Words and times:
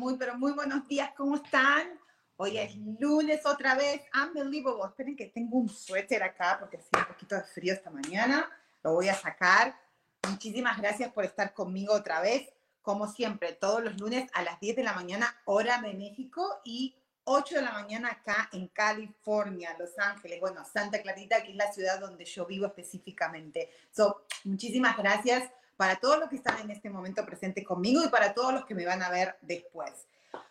Muy, 0.00 0.16
pero 0.16 0.34
muy, 0.38 0.52
buenos 0.52 0.88
días, 0.88 1.10
¿cómo 1.14 1.36
están? 1.36 2.00
Hoy 2.38 2.56
es 2.56 2.74
lunes 2.98 3.44
otra 3.44 3.74
vez, 3.74 4.00
unbelievable. 4.14 4.88
Esperen 4.88 5.14
que 5.14 5.26
tengo 5.26 5.58
un 5.58 5.68
suéter 5.68 6.22
acá 6.22 6.56
porque 6.58 6.78
hacía 6.78 7.00
un 7.00 7.04
poquito 7.04 7.34
de 7.34 7.42
frío 7.42 7.74
esta 7.74 7.90
mañana. 7.90 8.48
Lo 8.82 8.94
voy 8.94 9.10
a 9.10 9.14
sacar. 9.14 9.78
Muchísimas 10.26 10.78
gracias 10.78 11.12
por 11.12 11.26
estar 11.26 11.52
conmigo 11.52 11.92
otra 11.92 12.22
vez. 12.22 12.48
Como 12.80 13.08
siempre, 13.08 13.52
todos 13.52 13.84
los 13.84 14.00
lunes 14.00 14.30
a 14.32 14.40
las 14.40 14.58
10 14.58 14.76
de 14.76 14.84
la 14.84 14.94
mañana, 14.94 15.36
hora 15.44 15.82
de 15.82 15.92
México, 15.92 16.62
y 16.64 16.96
8 17.24 17.56
de 17.56 17.62
la 17.62 17.72
mañana 17.72 18.08
acá 18.08 18.48
en 18.54 18.68
California, 18.68 19.76
Los 19.78 19.98
Ángeles, 19.98 20.40
bueno, 20.40 20.64
Santa 20.64 21.02
Clarita, 21.02 21.42
que 21.42 21.50
es 21.50 21.56
la 21.56 21.70
ciudad 21.70 22.00
donde 22.00 22.24
yo 22.24 22.46
vivo 22.46 22.64
específicamente. 22.64 23.68
So, 23.90 24.24
muchísimas 24.44 24.96
gracias 24.96 25.50
para 25.80 25.96
todos 25.96 26.18
los 26.18 26.28
que 26.28 26.36
están 26.36 26.60
en 26.60 26.70
este 26.70 26.90
momento 26.90 27.24
presente 27.24 27.64
conmigo 27.64 28.04
y 28.04 28.08
para 28.10 28.34
todos 28.34 28.52
los 28.52 28.66
que 28.66 28.74
me 28.74 28.84
van 28.84 29.02
a 29.02 29.08
ver 29.08 29.38
después. 29.40 29.90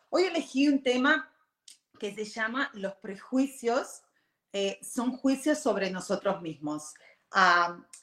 Hoy 0.09 0.23
elegí 0.23 0.67
un 0.67 0.81
tema 0.81 1.31
que 1.99 2.15
se 2.15 2.25
llama 2.25 2.71
Los 2.73 2.95
prejuicios 2.95 4.01
eh, 4.53 4.79
son 4.81 5.15
juicios 5.15 5.59
sobre 5.59 5.91
nosotros 5.91 6.41
mismos. 6.41 6.95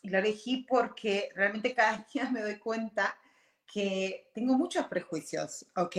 lo 0.05 0.19
elegí 0.19 0.67
porque 0.69 1.31
realmente 1.35 1.75
cada 1.75 2.07
día 2.15 2.31
me 2.31 2.43
doy 2.43 2.61
cuenta 2.61 3.19
que 3.67 4.31
tengo 4.33 4.55
muchos 4.55 4.87
prejuicios, 4.87 5.67
¿ok? 5.75 5.97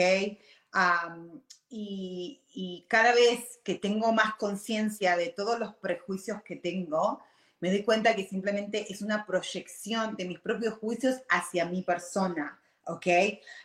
y, 1.67 2.85
cada 2.87 3.13
vez 3.13 3.59
que 3.65 3.75
tengo 3.75 4.13
más 4.13 4.35
conciencia 4.35 5.17
de 5.17 5.27
todos 5.35 5.59
los 5.59 5.75
prejuicios 5.75 6.41
que 6.43 6.55
tengo, 6.55 7.21
me 7.59 7.69
doy 7.69 7.83
cuenta 7.83 8.15
que 8.15 8.27
simplemente 8.27 8.91
es 8.91 9.01
una 9.01 9.25
proyección 9.25 10.15
de 10.15 10.25
mis 10.25 10.39
propios 10.39 10.75
juicios 10.75 11.17
hacia 11.29 11.65
mi 11.65 11.81
persona, 11.81 12.59
¿ok? 12.85 13.07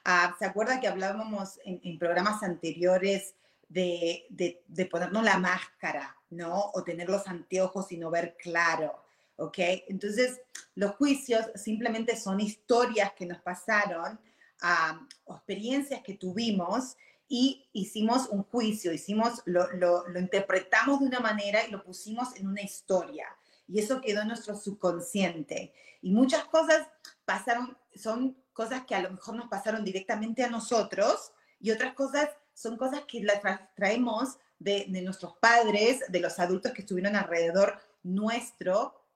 Ah, 0.04 0.34
¿Se 0.38 0.46
acuerda 0.46 0.80
que 0.80 0.88
hablábamos 0.88 1.58
en, 1.64 1.98
programas 1.98 2.42
anteriores 2.42 3.34
de, 3.68 4.26
de, 4.30 4.86
ponernos 4.86 5.24
la 5.24 5.38
máscara, 5.38 6.16
¿no? 6.30 6.70
O 6.74 6.82
tener 6.82 7.08
los 7.08 7.26
anteojos 7.26 7.92
y 7.92 7.98
no 7.98 8.10
ver 8.10 8.36
claro, 8.38 9.04
¿ok? 9.36 9.58
Entonces, 9.88 10.40
los 10.74 10.92
juicios 10.96 11.46
simplemente 11.54 12.16
son 12.16 12.40
historias 12.40 13.12
que 13.12 13.26
nos 13.26 13.40
pasaron, 13.40 14.18
uh, 14.62 15.32
experiencias 15.34 16.02
que 16.02 16.14
tuvimos 16.14 16.96
y 17.28 17.68
hicimos 17.72 18.28
un 18.28 18.42
juicio, 18.44 18.92
hicimos, 18.92 19.42
lo, 19.44 19.70
lo, 19.72 20.08
lo 20.08 20.18
interpretamos 20.18 21.00
de 21.00 21.06
una 21.06 21.20
manera 21.20 21.66
y 21.66 21.70
lo 21.70 21.82
pusimos 21.82 22.36
en 22.36 22.46
una 22.48 22.62
historia 22.62 23.26
y 23.66 23.80
eso 23.80 24.00
quedó 24.00 24.22
en 24.22 24.28
nuestro 24.28 24.56
subconsciente. 24.56 25.72
Y 26.00 26.10
muchas 26.10 26.44
cosas 26.46 26.86
pasaron, 27.24 27.76
son 27.94 28.36
cosas 28.52 28.84
que 28.86 28.94
a 28.94 29.02
lo 29.02 29.10
mejor 29.10 29.36
nos 29.36 29.48
pasaron 29.48 29.84
directamente 29.84 30.42
a 30.44 30.50
nosotros 30.50 31.32
y 31.60 31.70
otras 31.70 31.94
cosas 31.94 32.28
son 32.54 32.76
cosas 32.76 33.02
que 33.06 33.22
las 33.22 33.40
traemos 33.74 34.38
de, 34.58 34.86
nuestros 35.02 35.36
padres, 35.38 36.00
de 36.08 36.20
los 36.20 36.38
adultos 36.38 36.72
que 36.72 36.82
estuvieron 36.82 37.16
alrededor 37.16 37.80
nuestro 38.02 39.06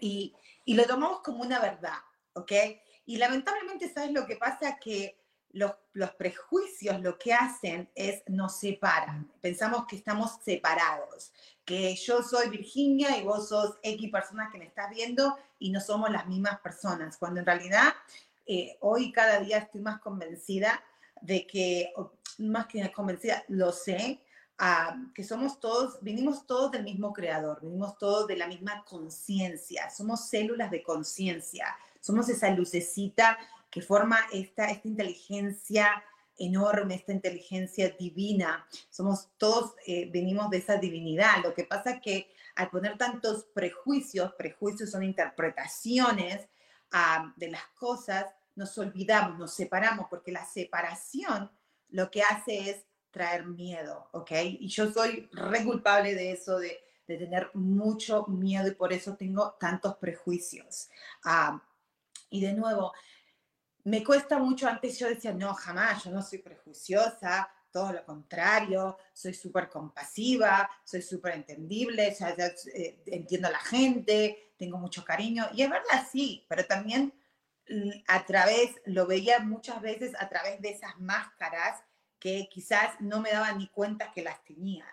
y, 0.00 0.34
y 0.64 0.74
lo 0.74 0.84
tomamos 0.84 1.20
como 1.20 1.42
una 1.42 1.60
verdad, 1.60 1.98
¿ok? 2.34 2.52
Y 3.06 3.16
lamentablemente, 3.16 3.92
¿sabes 3.92 4.12
lo 4.12 4.26
que 4.26 4.36
pasa? 4.36 4.78
Que 4.78 5.18
los, 5.50 5.72
los, 5.92 6.10
prejuicios 6.14 7.00
lo 7.00 7.18
que 7.18 7.32
hacen 7.32 7.90
es 7.94 8.22
nos 8.26 8.58
separan. 8.58 9.32
Pensamos 9.40 9.86
que 9.86 9.96
estamos 9.96 10.38
separados, 10.44 11.32
que 11.68 11.94
yo 11.96 12.22
soy 12.22 12.48
Virginia 12.48 13.18
y 13.18 13.24
vos 13.24 13.50
sos 13.50 13.76
X 13.82 14.10
personas 14.10 14.50
que 14.50 14.56
me 14.56 14.64
estás 14.64 14.88
viendo 14.88 15.36
y 15.58 15.70
no 15.70 15.82
somos 15.82 16.10
las 16.10 16.26
mismas 16.26 16.58
personas, 16.60 17.18
cuando 17.18 17.40
en 17.40 17.46
realidad 17.46 17.92
eh, 18.46 18.78
hoy 18.80 19.12
cada 19.12 19.38
día 19.40 19.58
estoy 19.58 19.82
más 19.82 20.00
convencida 20.00 20.82
de 21.20 21.46
que, 21.46 21.92
más 22.38 22.68
que 22.68 22.90
convencida, 22.90 23.44
lo 23.48 23.70
sé, 23.70 24.18
uh, 24.58 25.12
que 25.12 25.22
somos 25.22 25.60
todos, 25.60 25.98
vinimos 26.00 26.46
todos 26.46 26.72
del 26.72 26.84
mismo 26.84 27.12
creador, 27.12 27.60
venimos 27.60 27.98
todos 27.98 28.26
de 28.26 28.38
la 28.38 28.46
misma 28.46 28.82
conciencia, 28.86 29.90
somos 29.90 30.26
células 30.26 30.70
de 30.70 30.82
conciencia, 30.82 31.76
somos 32.00 32.30
esa 32.30 32.48
lucecita 32.48 33.36
que 33.70 33.82
forma 33.82 34.16
esta, 34.32 34.70
esta 34.70 34.88
inteligencia 34.88 36.02
enorme, 36.38 36.94
esta 36.94 37.12
inteligencia 37.12 37.90
divina. 37.90 38.66
Somos 38.90 39.28
todos, 39.36 39.74
eh, 39.86 40.08
venimos 40.10 40.50
de 40.50 40.58
esa 40.58 40.76
divinidad. 40.76 41.42
Lo 41.42 41.54
que 41.54 41.64
pasa 41.64 42.00
que 42.00 42.30
al 42.54 42.70
poner 42.70 42.96
tantos 42.96 43.44
prejuicios, 43.54 44.32
prejuicios 44.34 44.90
son 44.90 45.02
interpretaciones 45.02 46.48
de 47.36 47.50
las 47.50 47.66
cosas, 47.78 48.26
nos 48.56 48.76
olvidamos, 48.78 49.38
nos 49.38 49.54
separamos, 49.54 50.06
porque 50.08 50.32
la 50.32 50.44
separación 50.44 51.50
lo 51.90 52.10
que 52.10 52.22
hace 52.22 52.70
es 52.70 52.84
traer 53.10 53.46
miedo, 53.46 54.08
¿ok? 54.12 54.32
Y 54.60 54.68
yo 54.68 54.90
soy 54.92 55.28
re 55.32 55.64
culpable 55.64 56.14
de 56.14 56.32
eso, 56.32 56.58
de, 56.58 56.78
tener 57.06 57.50
mucho 57.54 58.26
miedo 58.26 58.68
y 58.68 58.74
por 58.74 58.92
eso 58.92 59.16
tengo 59.16 59.56
tantos 59.58 59.96
prejuicios. 59.96 60.90
Y 62.28 62.42
de 62.42 62.52
nuevo, 62.52 62.92
me 63.84 64.04
cuesta 64.04 64.38
mucho, 64.38 64.68
antes 64.68 64.98
yo 64.98 65.08
decía, 65.08 65.32
no, 65.32 65.54
jamás, 65.54 66.04
yo 66.04 66.10
no 66.10 66.22
soy 66.22 66.38
prejuiciosa, 66.38 67.50
todo 67.70 67.92
lo 67.92 68.04
contrario, 68.04 68.96
soy 69.12 69.34
súper 69.34 69.68
compasiva, 69.68 70.68
soy 70.84 71.02
súper 71.02 71.34
entendible, 71.34 72.16
eh, 72.74 73.02
entiendo 73.06 73.48
a 73.48 73.52
la 73.52 73.60
gente, 73.60 74.52
tengo 74.56 74.78
mucho 74.78 75.04
cariño, 75.04 75.48
y 75.54 75.62
es 75.62 75.70
verdad, 75.70 76.06
sí, 76.10 76.44
pero 76.48 76.66
también 76.66 77.12
mm, 77.68 77.90
a 78.08 78.24
través, 78.26 78.74
lo 78.86 79.06
veía 79.06 79.40
muchas 79.40 79.80
veces 79.80 80.12
a 80.18 80.28
través 80.28 80.60
de 80.60 80.70
esas 80.70 80.98
máscaras 80.98 81.82
que 82.18 82.48
quizás 82.50 83.00
no 83.00 83.20
me 83.20 83.30
daba 83.30 83.52
ni 83.52 83.68
cuenta 83.68 84.12
que 84.12 84.22
las 84.22 84.42
tenía. 84.44 84.84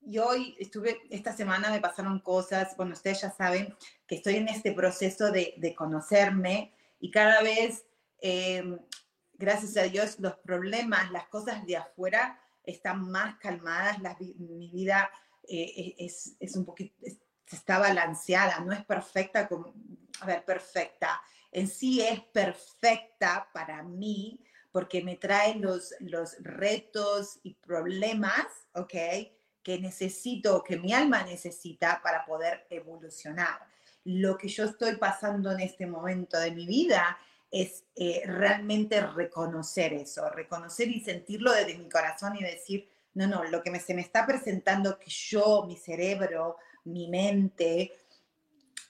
y 0.00 0.18
hoy 0.18 0.56
estuve, 0.60 1.02
esta 1.10 1.32
semana 1.36 1.70
me 1.70 1.80
pasaron 1.80 2.20
cosas, 2.20 2.76
bueno, 2.76 2.92
ustedes 2.92 3.22
ya 3.22 3.30
saben 3.32 3.74
que 4.06 4.16
estoy 4.16 4.36
en 4.36 4.48
este 4.48 4.70
proceso 4.72 5.32
de, 5.32 5.54
de 5.56 5.74
conocerme, 5.74 6.75
y 6.98 7.10
cada 7.10 7.42
vez, 7.42 7.84
eh, 8.20 8.78
gracias 9.34 9.76
a 9.76 9.82
Dios, 9.82 10.18
los 10.18 10.36
problemas, 10.38 11.10
las 11.10 11.28
cosas 11.28 11.66
de 11.66 11.76
afuera 11.76 12.40
están 12.64 13.10
más 13.10 13.36
calmadas, 13.38 13.98
mi 14.38 14.70
vida 14.70 15.10
eh, 15.48 15.94
es, 15.98 16.36
es, 16.40 16.56
un 16.56 16.64
poquito, 16.64 16.94
está 17.50 17.78
balanceada, 17.78 18.60
no 18.60 18.72
es 18.72 18.84
perfecta, 18.84 19.46
como, 19.46 19.74
a 20.20 20.26
ver, 20.26 20.44
perfecta, 20.44 21.20
en 21.52 21.68
sí 21.68 22.02
es 22.02 22.20
perfecta 22.20 23.48
para 23.52 23.82
mí 23.82 24.40
porque 24.72 25.02
me 25.02 25.16
trae 25.16 25.54
los, 25.54 25.94
los 26.00 26.36
retos 26.40 27.38
y 27.42 27.54
problemas, 27.54 28.46
¿ok? 28.74 28.92
Que 29.62 29.78
necesito, 29.80 30.62
que 30.62 30.76
mi 30.76 30.92
alma 30.92 31.22
necesita 31.22 32.02
para 32.02 32.26
poder 32.26 32.66
evolucionar 32.68 33.58
lo 34.06 34.38
que 34.38 34.48
yo 34.48 34.64
estoy 34.64 34.96
pasando 34.96 35.50
en 35.50 35.60
este 35.60 35.86
momento 35.86 36.38
de 36.38 36.52
mi 36.52 36.64
vida 36.66 37.18
es 37.50 37.84
eh, 37.96 38.22
realmente 38.24 39.00
reconocer 39.00 39.92
eso, 39.92 40.28
reconocer 40.30 40.88
y 40.88 41.00
sentirlo 41.00 41.52
desde 41.52 41.76
mi 41.76 41.88
corazón 41.88 42.36
y 42.36 42.42
decir, 42.42 42.88
no, 43.14 43.26
no, 43.26 43.44
lo 43.44 43.62
que 43.62 43.70
me, 43.70 43.80
se 43.80 43.94
me 43.94 44.02
está 44.02 44.24
presentando 44.24 44.98
que 44.98 45.10
yo, 45.10 45.64
mi 45.66 45.76
cerebro, 45.76 46.56
mi 46.84 47.08
mente, 47.08 47.92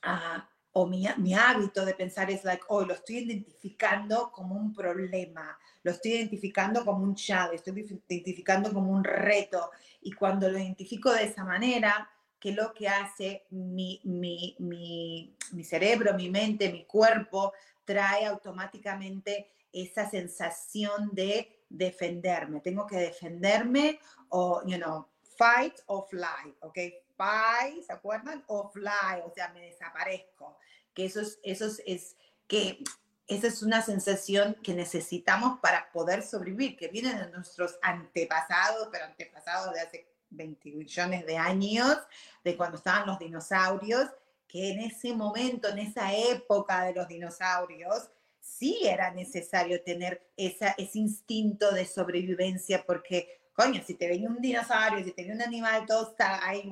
ah, 0.02 0.46
o 0.72 0.86
mi, 0.86 1.06
mi, 1.16 1.32
hábito 1.32 1.86
de 1.86 1.94
pensar 1.94 2.30
es 2.30 2.44
like, 2.44 2.64
oh, 2.68 2.84
lo 2.84 2.92
estoy 2.92 3.18
identificando 3.18 4.30
como 4.30 4.54
un 4.54 4.74
problema, 4.74 5.58
lo 5.82 5.92
estoy 5.92 6.12
identificando 6.12 6.84
como 6.84 7.04
un 7.04 7.14
challenge, 7.14 7.56
estoy 7.56 8.02
identificando 8.08 8.70
como 8.70 8.92
un 8.92 9.02
reto. 9.02 9.70
Y 10.02 10.12
cuando 10.12 10.50
lo 10.50 10.58
identifico 10.58 11.10
de 11.10 11.24
esa 11.24 11.44
manera, 11.44 12.10
que 12.38 12.52
lo 12.52 12.72
que 12.74 12.88
hace 12.88 13.46
mi, 13.50 14.00
mi, 14.04 14.56
mi, 14.58 15.36
mi 15.52 15.64
cerebro, 15.64 16.14
mi 16.14 16.28
mente, 16.28 16.70
mi 16.70 16.84
cuerpo, 16.84 17.52
trae 17.84 18.26
automáticamente 18.26 19.50
esa 19.72 20.08
sensación 20.08 21.10
de 21.12 21.64
defenderme. 21.68 22.60
Tengo 22.60 22.86
que 22.86 22.96
defenderme 22.96 23.98
o, 24.28 24.62
you 24.66 24.76
know, 24.76 25.08
fight 25.36 25.74
or 25.86 26.06
fly, 26.08 26.54
¿ok? 26.60 26.78
Fight, 27.16 27.82
¿se 27.84 27.92
acuerdan? 27.92 28.44
O 28.46 28.68
fly, 28.68 29.22
o 29.24 29.32
sea, 29.34 29.48
me 29.50 29.60
desaparezco 29.60 30.56
que 30.96 31.04
eso 31.04 31.20
es, 31.20 31.38
es, 31.86 32.16
que 32.48 32.82
esa 33.28 33.46
es 33.46 33.62
una 33.62 33.82
sensación 33.82 34.56
que 34.64 34.72
necesitamos 34.72 35.60
para 35.60 35.92
poder 35.92 36.22
sobrevivir, 36.22 36.76
que 36.76 36.88
viene 36.88 37.12
de 37.12 37.30
nuestros 37.30 37.78
antepasados, 37.82 38.88
pero 38.90 39.04
antepasados 39.04 39.74
de 39.74 39.80
hace 39.80 40.15
20 40.36 40.70
millones 40.72 41.26
de 41.26 41.36
años, 41.36 41.96
de 42.44 42.56
cuando 42.56 42.76
estaban 42.76 43.06
los 43.06 43.18
dinosaurios, 43.18 44.08
que 44.46 44.70
en 44.70 44.80
ese 44.80 45.12
momento, 45.12 45.68
en 45.68 45.78
esa 45.78 46.14
época 46.14 46.84
de 46.84 46.94
los 46.94 47.08
dinosaurios, 47.08 48.08
sí 48.40 48.80
era 48.84 49.10
necesario 49.10 49.82
tener 49.82 50.30
esa, 50.36 50.74
ese 50.78 50.98
instinto 50.98 51.72
de 51.72 51.84
sobrevivencia, 51.84 52.84
porque, 52.86 53.48
coño, 53.52 53.82
si 53.84 53.94
te 53.94 54.08
venía 54.08 54.28
un 54.28 54.40
dinosaurio, 54.40 55.04
si 55.04 55.12
te 55.12 55.22
venía 55.22 55.34
un 55.34 55.42
animal, 55.42 55.86
todo 55.86 56.10
está 56.10 56.46
ahí 56.46 56.70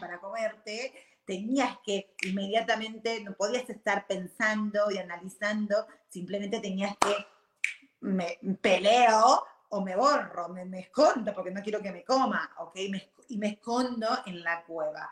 para 0.00 0.20
comerte, 0.20 0.92
tenías 1.24 1.78
que 1.84 2.14
inmediatamente, 2.26 3.20
no 3.22 3.32
podías 3.34 3.68
estar 3.70 4.06
pensando 4.06 4.90
y 4.90 4.98
analizando, 4.98 5.86
simplemente 6.08 6.60
tenías 6.60 6.94
que, 6.98 7.26
me 8.00 8.38
peleo 8.60 9.44
o 9.70 9.80
me 9.80 9.96
borro, 9.96 10.48
me, 10.48 10.64
me, 10.64 10.80
escondo 10.80 11.34
porque 11.34 11.50
no 11.50 11.62
quiero 11.62 11.80
que 11.80 11.92
me 11.92 12.04
coma, 12.04 12.50
¿ok? 12.58 12.76
y 13.28 13.38
me 13.38 13.48
escondo 13.48 14.08
en 14.26 14.42
la 14.42 14.62
cueva. 14.64 15.10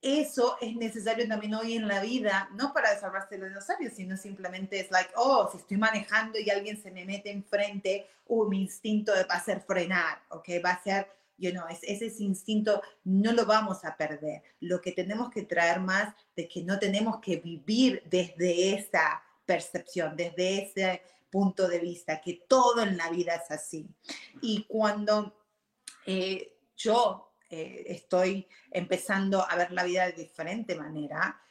Eso 0.00 0.58
es 0.60 0.76
necesario 0.76 1.26
también 1.26 1.54
hoy 1.54 1.76
en 1.76 1.88
la 1.88 2.00
vida, 2.00 2.50
no 2.52 2.74
para 2.74 2.98
salvarse 3.00 3.38
los 3.38 3.48
dinosaurios, 3.48 3.94
sino 3.94 4.18
simplemente 4.18 4.78
es 4.78 4.90
like, 4.90 5.10
oh, 5.16 5.48
si 5.50 5.56
estoy 5.56 5.78
manejando 5.78 6.38
y 6.38 6.50
alguien 6.50 6.76
se 6.76 6.90
me 6.90 7.06
mete 7.06 7.30
enfrente, 7.30 8.06
uh, 8.26 8.46
mi 8.46 8.60
instinto 8.60 9.14
de 9.14 9.24
hacer 9.30 9.62
frenar, 9.62 10.22
¿ok? 10.28 10.46
Va 10.62 10.72
a 10.72 10.82
ser 10.82 11.08
you 11.38 11.50
know, 11.50 11.64
es, 11.68 11.80
ese 11.82 12.22
instinto 12.22 12.82
no 13.04 13.32
lo 13.32 13.46
vamos 13.46 13.84
a 13.84 13.96
perder. 13.96 14.42
Lo 14.60 14.80
que 14.80 14.92
tenemos 14.92 15.30
que 15.30 15.42
traer 15.42 15.80
más 15.80 16.14
de 16.36 16.48
que 16.48 16.62
no 16.62 16.78
tenemos 16.78 17.20
que 17.20 17.36
vivir 17.36 18.02
desde 18.06 18.74
esa 18.74 19.22
percepción, 19.46 20.16
desde 20.16 20.64
ese 20.64 21.02
punto 21.34 21.66
de 21.66 21.80
vista, 21.80 22.20
que 22.20 22.44
todo 22.46 22.84
en 22.84 22.96
la 22.96 23.10
vida 23.10 23.34
es 23.34 23.50
así. 23.50 23.88
Y 24.40 24.66
cuando 24.68 25.34
eh, 26.06 26.60
yo 26.76 27.32
eh, 27.50 27.86
estoy 27.88 28.46
empezando 28.70 29.44
a 29.44 29.56
ver 29.56 29.72
la 29.72 29.82
vida 29.82 30.06
de 30.06 30.12
diferente 30.12 30.76
manera, 30.76 31.42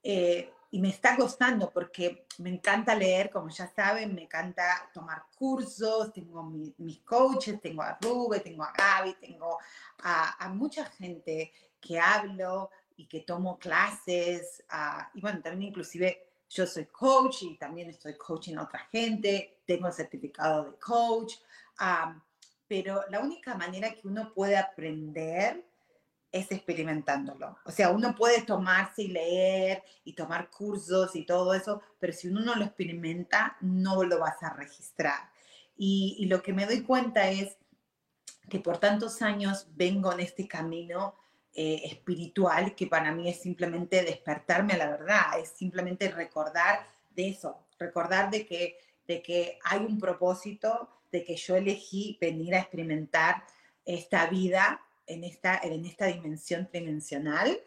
eh, 0.00 0.52
y 0.70 0.78
me 0.78 0.90
está 0.90 1.16
costando 1.16 1.72
porque 1.72 2.28
me 2.38 2.50
encanta 2.50 2.94
leer, 2.94 3.30
como 3.30 3.48
ya 3.48 3.66
saben, 3.66 4.14
me 4.14 4.22
encanta 4.22 4.88
tomar 4.94 5.24
cursos, 5.36 6.12
tengo 6.12 6.44
mis 6.44 7.00
coaches, 7.00 7.60
tengo 7.60 7.82
a 7.82 7.98
Rube, 8.00 8.38
tengo 8.38 8.62
a 8.62 8.72
Gaby, 8.72 9.14
tengo 9.14 9.58
a, 10.04 10.48
mucha 10.54 10.86
gente 10.86 11.52
que 11.80 11.98
hablo 11.98 12.70
y 12.96 13.06
que 13.06 13.20
tomo 13.20 13.58
clases, 13.58 14.64
y 15.12 15.20
bueno, 15.20 15.42
también 15.42 15.70
inclusive 15.70 16.31
yo 16.52 16.66
soy 16.66 16.86
coach 16.86 17.42
y 17.42 17.56
también 17.56 17.88
estoy 17.88 18.16
coaching 18.16 18.56
a 18.56 18.64
otra 18.64 18.80
gente, 18.90 19.62
tengo 19.66 19.86
el 19.86 19.92
certificado 19.92 20.70
de 20.70 20.78
coach, 20.78 21.34
pero 22.68 23.04
la 23.10 23.20
única 23.20 23.54
manera 23.54 23.94
que 23.94 24.06
uno 24.06 24.32
puede 24.34 24.56
aprender 24.56 25.64
es 26.30 26.50
experimentándolo. 26.50 27.58
O 27.64 27.70
sea, 27.70 27.90
uno 27.90 28.14
puede 28.14 28.42
tomarse 28.42 29.02
y 29.02 29.08
leer 29.08 29.82
y 30.04 30.14
tomar 30.14 30.50
cursos 30.50 31.14
y 31.14 31.26
todo 31.26 31.52
eso, 31.52 31.82
pero 31.98 32.12
si 32.12 32.28
uno 32.28 32.40
no 32.40 32.54
lo 32.54 32.64
experimenta, 32.64 33.56
no 33.60 34.02
lo 34.02 34.18
vas 34.18 34.42
a 34.42 34.54
registrar. 34.54 35.30
Y, 35.76 36.26
lo 36.26 36.42
que 36.42 36.52
me 36.52 36.66
doy 36.66 36.82
cuenta 36.82 37.28
es 37.28 37.58
que 38.48 38.60
por 38.60 38.78
tantos 38.78 39.22
años 39.22 39.66
vengo 39.74 40.12
en 40.12 40.20
este 40.20 40.46
camino 40.46 41.16
eh, 41.54 41.82
espiritual 41.84 42.74
que 42.74 42.86
para 42.86 43.12
mí 43.12 43.28
es 43.28 43.40
simplemente 43.40 44.02
despertarme 44.02 44.72
a 44.72 44.78
la 44.78 44.90
verdad, 44.90 45.38
es 45.38 45.50
simplemente 45.50 46.10
recordar 46.10 46.86
de 47.10 47.28
eso, 47.28 47.66
recordar 47.78 48.30
de 48.30 48.46
que, 48.46 48.78
de 49.06 49.22
que 49.22 49.58
hay 49.64 49.80
un 49.80 49.98
propósito, 49.98 50.88
de 51.10 51.24
que 51.24 51.36
yo 51.36 51.56
elegí 51.56 52.16
venir 52.20 52.54
a 52.54 52.60
experimentar 52.60 53.44
esta 53.84 54.26
vida 54.28 54.80
en 55.06 55.24
esta, 55.24 55.58
en 55.62 55.84
esta 55.84 56.06
dimensión 56.06 56.68
tridimensional, 56.70 57.60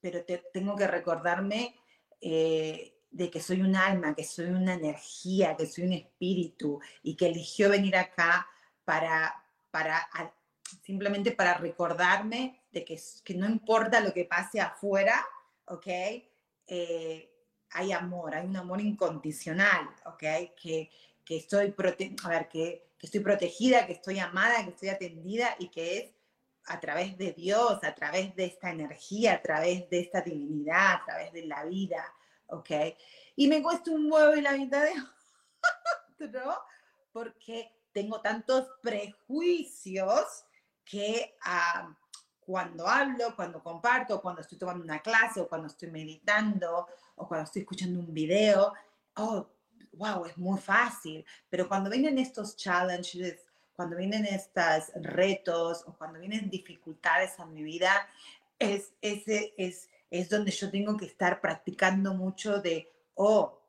pero 0.00 0.24
tengo 0.52 0.76
que 0.76 0.86
recordarme 0.86 1.74
eh, 2.20 2.98
de 3.10 3.30
que 3.30 3.40
soy 3.40 3.62
un 3.62 3.76
alma, 3.76 4.14
que 4.14 4.24
soy 4.24 4.46
una 4.46 4.74
energía, 4.74 5.56
que 5.56 5.66
soy 5.66 5.84
un 5.84 5.94
espíritu 5.94 6.80
y 7.02 7.14
que 7.14 7.28
eligió 7.28 7.70
venir 7.70 7.96
acá 7.96 8.46
para, 8.84 9.42
para 9.70 10.06
simplemente 10.82 11.32
para 11.32 11.54
recordarme 11.54 12.62
de 12.70 12.84
que, 12.84 13.00
que 13.24 13.34
no 13.34 13.46
importa 13.46 14.00
lo 14.00 14.12
que 14.12 14.24
pase 14.24 14.60
afuera, 14.60 15.24
¿ok? 15.66 15.86
Eh, 16.66 17.30
hay 17.70 17.92
amor, 17.92 18.34
hay 18.34 18.46
un 18.46 18.56
amor 18.56 18.80
incondicional, 18.80 19.88
¿ok? 20.06 20.54
Que, 20.60 20.90
que 21.24 21.36
estoy, 21.36 21.74
a 22.24 22.28
ver, 22.28 22.48
que 22.48 22.92
que 23.02 23.06
estoy 23.06 23.20
protegida, 23.20 23.84
que 23.84 23.94
estoy 23.94 24.20
amada, 24.20 24.62
que 24.62 24.70
estoy 24.70 24.88
atendida 24.88 25.56
y 25.58 25.70
que 25.70 25.98
es 25.98 26.14
a 26.66 26.78
través 26.78 27.18
de 27.18 27.32
Dios, 27.32 27.82
a 27.82 27.96
través 27.96 28.36
de 28.36 28.44
esta 28.44 28.70
energía, 28.70 29.32
a 29.32 29.42
través 29.42 29.90
de 29.90 29.98
esta 29.98 30.20
divinidad, 30.20 30.94
a 30.94 31.04
través 31.04 31.32
de 31.32 31.44
la 31.46 31.64
vida, 31.64 32.14
¿ok? 32.46 32.70
Y 33.34 33.48
me 33.48 33.60
cuesta 33.60 33.90
un 33.90 34.10
huevo 34.10 34.36
y 34.36 34.40
la 34.40 34.52
mitad 34.52 34.84
de 34.84 34.92
otro 36.24 36.62
porque 37.10 37.72
tengo 37.92 38.20
tantos 38.20 38.68
prejuicios 38.80 40.44
que 40.84 41.36
ah, 41.42 41.94
cuando 42.40 42.88
hablo, 42.88 43.34
cuando 43.36 43.62
comparto, 43.62 44.20
cuando 44.20 44.40
estoy 44.40 44.58
tomando 44.58 44.84
una 44.84 45.00
clase 45.00 45.40
o 45.40 45.48
cuando 45.48 45.68
estoy 45.68 45.90
meditando 45.90 46.88
o 47.16 47.28
cuando 47.28 47.44
estoy 47.44 47.62
escuchando 47.62 48.00
un 48.00 48.12
video, 48.12 48.72
oh, 49.16 49.46
wow, 49.92 50.24
es 50.26 50.36
muy 50.36 50.58
fácil, 50.58 51.24
pero 51.48 51.68
cuando 51.68 51.90
vienen 51.90 52.18
estos 52.18 52.56
challenges, 52.56 53.46
cuando 53.74 53.96
vienen 53.96 54.26
estos 54.26 54.90
retos 54.96 55.84
o 55.86 55.92
cuando 55.96 56.18
vienen 56.18 56.50
dificultades 56.50 57.38
a 57.38 57.46
mi 57.46 57.62
vida, 57.62 58.08
es, 58.58 58.92
ese, 59.00 59.54
es, 59.56 59.88
es 60.10 60.28
donde 60.28 60.50
yo 60.50 60.70
tengo 60.70 60.96
que 60.96 61.06
estar 61.06 61.40
practicando 61.40 62.14
mucho 62.14 62.60
de, 62.60 62.90
oh, 63.14 63.60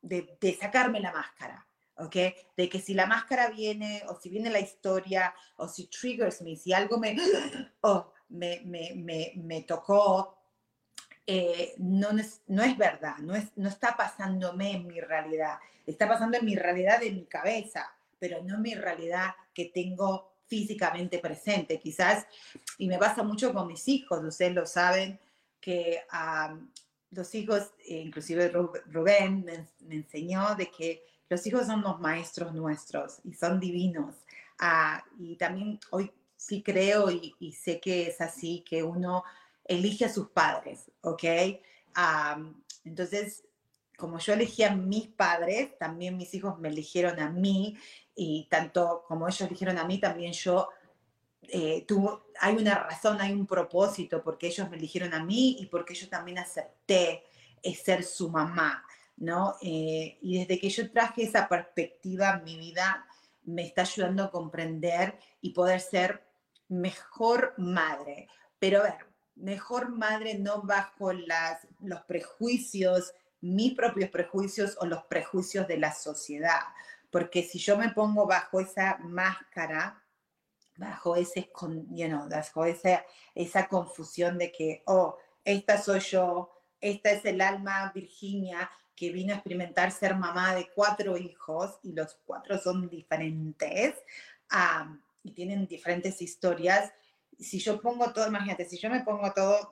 de, 0.00 0.36
de 0.40 0.54
sacarme 0.56 1.00
la 1.00 1.12
máscara. 1.12 1.66
¿Ok? 1.96 2.16
De 2.56 2.68
que 2.68 2.80
si 2.80 2.94
la 2.94 3.06
máscara 3.06 3.48
viene, 3.50 4.02
o 4.08 4.18
si 4.20 4.28
viene 4.28 4.50
la 4.50 4.60
historia, 4.60 5.34
o 5.56 5.68
si 5.68 5.86
triggers 5.86 6.42
me, 6.42 6.56
si 6.56 6.72
algo 6.72 6.98
me, 6.98 7.16
oh, 7.82 8.12
me, 8.28 8.62
me, 8.64 8.92
me, 8.94 9.32
me 9.36 9.62
tocó, 9.62 10.38
eh, 11.26 11.74
no, 11.78 12.10
es, 12.10 12.42
no 12.48 12.62
es 12.62 12.76
verdad, 12.76 13.18
no, 13.18 13.34
es, 13.34 13.56
no 13.56 13.68
está 13.68 13.96
pasándome 13.96 14.72
en 14.72 14.86
mi 14.86 15.00
realidad, 15.00 15.58
está 15.86 16.08
pasando 16.08 16.36
en 16.38 16.44
mi 16.44 16.56
realidad 16.56 17.00
de 17.00 17.12
mi 17.12 17.26
cabeza, 17.26 17.92
pero 18.18 18.42
no 18.42 18.56
en 18.56 18.62
mi 18.62 18.74
realidad 18.74 19.30
que 19.54 19.66
tengo 19.66 20.32
físicamente 20.46 21.18
presente, 21.18 21.78
quizás, 21.78 22.26
y 22.76 22.88
me 22.88 22.98
pasa 22.98 23.22
mucho 23.22 23.54
con 23.54 23.68
mis 23.68 23.88
hijos, 23.88 24.22
ustedes 24.22 24.52
lo 24.52 24.66
saben, 24.66 25.18
que 25.60 26.02
los 27.10 27.34
hijos, 27.34 27.72
inclusive 27.86 28.48
Rubén 28.48 29.44
me, 29.44 29.96
enseñó 29.96 30.54
de 30.56 30.70
que 30.70 31.04
los 31.32 31.46
hijos 31.46 31.66
son 31.66 31.80
los 31.80 31.98
maestros 31.98 32.52
nuestros 32.52 33.20
y 33.24 33.32
son 33.32 33.58
divinos. 33.58 34.14
Ah, 34.58 35.02
y 35.18 35.36
también 35.36 35.80
hoy 35.90 36.12
sí 36.36 36.62
creo 36.62 37.10
y, 37.10 37.52
sé 37.52 37.80
que 37.80 38.06
es 38.06 38.20
así, 38.20 38.62
que 38.68 38.82
uno 38.82 39.24
elige 39.64 40.04
a 40.04 40.12
sus 40.12 40.28
padres, 40.28 40.90
¿ok? 41.00 41.24
entonces, 42.84 43.44
como 43.96 44.18
yo 44.18 44.34
elegí 44.34 44.62
a 44.62 44.74
mis 44.74 45.06
padres, 45.08 45.78
también 45.78 46.18
mis 46.18 46.34
hijos 46.34 46.58
me 46.58 46.68
eligieron 46.68 47.18
a 47.18 47.30
mí 47.30 47.78
y 48.14 48.46
tanto 48.50 49.04
como 49.08 49.26
ellos 49.26 49.40
eligieron 49.42 49.78
a 49.78 49.84
mí, 49.84 49.98
también 50.00 50.32
yo 50.32 50.68
eh, 51.48 51.84
tuvo, 51.88 52.26
hay 52.40 52.56
una 52.56 52.74
razón, 52.74 53.20
hay 53.22 53.32
un 53.32 53.46
propósito 53.46 54.22
porque 54.22 54.48
ellos 54.48 54.68
me 54.68 54.76
eligieron 54.76 55.14
a 55.14 55.24
mí 55.24 55.56
y 55.60 55.66
porque 55.66 55.94
yo 55.94 56.08
también 56.08 56.38
acepté 56.38 57.24
eh, 57.62 57.74
ser 57.74 58.04
su 58.04 58.28
mamá, 58.28 58.84
¿no? 59.16 59.56
Eh, 59.60 60.18
y 60.20 60.38
desde 60.40 60.58
que 60.58 60.70
yo 60.70 60.90
traje 60.90 61.24
esa 61.24 61.48
perspectiva 61.48 62.30
en 62.30 62.44
mi 62.44 62.58
vida, 62.58 63.06
me 63.44 63.66
está 63.66 63.82
ayudando 63.82 64.24
a 64.24 64.30
comprender 64.30 65.18
y 65.40 65.50
poder 65.50 65.80
ser 65.80 66.24
mejor 66.68 67.54
madre. 67.58 68.28
Pero 68.58 68.80
a 68.80 68.84
ver, 68.84 69.06
mejor 69.34 69.90
madre 69.90 70.38
no 70.38 70.62
bajo 70.62 71.12
las, 71.12 71.66
los 71.80 72.02
prejuicios, 72.02 73.12
mis 73.40 73.74
propios 73.74 74.10
prejuicios 74.10 74.76
o 74.80 74.86
los 74.86 75.04
prejuicios 75.04 75.66
de 75.66 75.78
la 75.78 75.92
sociedad. 75.92 76.60
Porque 77.10 77.42
si 77.42 77.58
yo 77.58 77.76
me 77.76 77.90
pongo 77.90 78.26
bajo 78.26 78.60
esa 78.60 78.98
máscara, 78.98 80.02
bajo, 80.76 81.16
ese, 81.16 81.50
you 81.90 82.06
know, 82.06 82.28
bajo 82.28 82.64
esa, 82.64 83.04
esa 83.34 83.68
confusión 83.68 84.38
de 84.38 84.50
que, 84.50 84.82
oh, 84.86 85.18
esta 85.44 85.80
soy 85.80 86.00
yo, 86.00 86.50
esta 86.80 87.10
es 87.10 87.24
el 87.24 87.40
alma 87.40 87.92
Virginia 87.94 88.70
que 88.94 89.10
vino 89.10 89.32
a 89.32 89.36
experimentar 89.36 89.90
ser 89.90 90.14
mamá 90.14 90.54
de 90.54 90.68
cuatro 90.74 91.16
hijos 91.16 91.78
y 91.82 91.92
los 91.92 92.18
cuatro 92.24 92.58
son 92.58 92.88
diferentes 92.88 93.94
y 95.22 95.32
tienen 95.32 95.66
diferentes 95.66 96.20
historias. 96.20 96.92
Si 97.38 97.58
yo 97.58 97.80
pongo 97.80 98.12
todo, 98.12 98.26
imagínate, 98.26 98.64
si 98.64 98.78
yo 98.78 98.90
me 98.90 99.00
pongo 99.00 99.32
todo, 99.32 99.70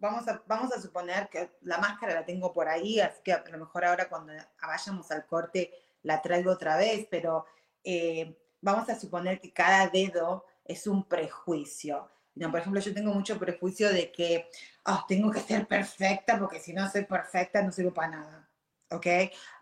vamos 0.00 0.28
a, 0.28 0.42
vamos 0.46 0.72
a 0.72 0.80
suponer 0.80 1.28
que 1.28 1.50
la 1.62 1.78
máscara 1.78 2.14
la 2.14 2.24
tengo 2.24 2.52
por 2.52 2.68
ahí, 2.68 3.00
así 3.00 3.20
que 3.22 3.32
a 3.32 3.44
lo 3.50 3.58
mejor 3.58 3.84
ahora 3.84 4.08
cuando 4.08 4.32
vayamos 4.60 5.10
al 5.10 5.26
corte 5.26 5.70
la 6.02 6.20
traigo 6.22 6.52
otra 6.52 6.76
vez, 6.76 7.06
pero 7.10 7.46
eh, 7.82 8.36
vamos 8.60 8.88
a 8.88 8.98
suponer 8.98 9.40
que 9.40 9.52
cada 9.52 9.88
dedo 9.88 10.46
es 10.64 10.86
un 10.86 11.04
prejuicio. 11.04 12.10
No, 12.34 12.50
por 12.50 12.60
ejemplo, 12.60 12.80
yo 12.80 12.92
tengo 12.92 13.12
mucho 13.12 13.38
prejuicio 13.38 13.92
de 13.92 14.10
que 14.10 14.50
oh, 14.86 15.04
tengo 15.06 15.30
que 15.30 15.40
ser 15.40 15.66
perfecta 15.66 16.38
porque 16.38 16.60
si 16.60 16.72
no 16.72 16.90
soy 16.90 17.04
perfecta 17.04 17.62
no 17.62 17.70
sirvo 17.70 17.94
para 17.94 18.08
nada. 18.08 18.43
¿Ok? 18.90 19.06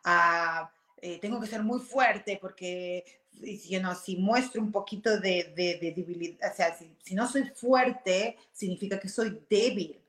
Uh, 0.05 0.67
eh, 1.01 1.19
tengo 1.21 1.41
que 1.41 1.47
ser 1.47 1.63
muy 1.63 1.81
fuerte 1.81 2.39
porque 2.41 3.05
you 3.33 3.81
know, 3.81 3.95
si 3.95 4.17
muestro 4.17 4.61
un 4.61 4.71
poquito 4.71 5.19
de, 5.19 5.53
de, 5.57 5.79
de 5.79 5.93
debilidad, 5.93 6.53
o 6.53 6.55
sea, 6.55 6.77
si, 6.77 6.95
si, 7.03 7.15
no 7.15 7.27
soy 7.27 7.45
fuerte, 7.55 8.37
significa 8.53 9.01
que 9.01 9.09
soy 9.09 9.41
débil. 9.49 10.01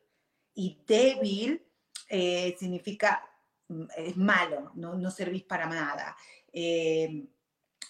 Y 0.56 0.78
débil 0.86 1.64
eh, 2.10 2.56
significa 2.60 3.28
mm, 3.70 3.86
es 3.98 4.18
malo, 4.18 4.72
no, 4.76 4.96
no 4.96 5.10
servís 5.10 5.44
para 5.44 5.66
nada. 5.66 6.16
Eh, 6.52 7.26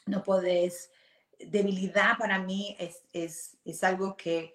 no 0.06 0.24
podés, 0.24 0.92
debilidad 1.40 2.18
para 2.18 2.40
mí 2.40 2.76
es, 2.80 3.04
es, 3.12 3.58
es 3.66 3.84
algo 3.84 4.16
que 4.16 4.54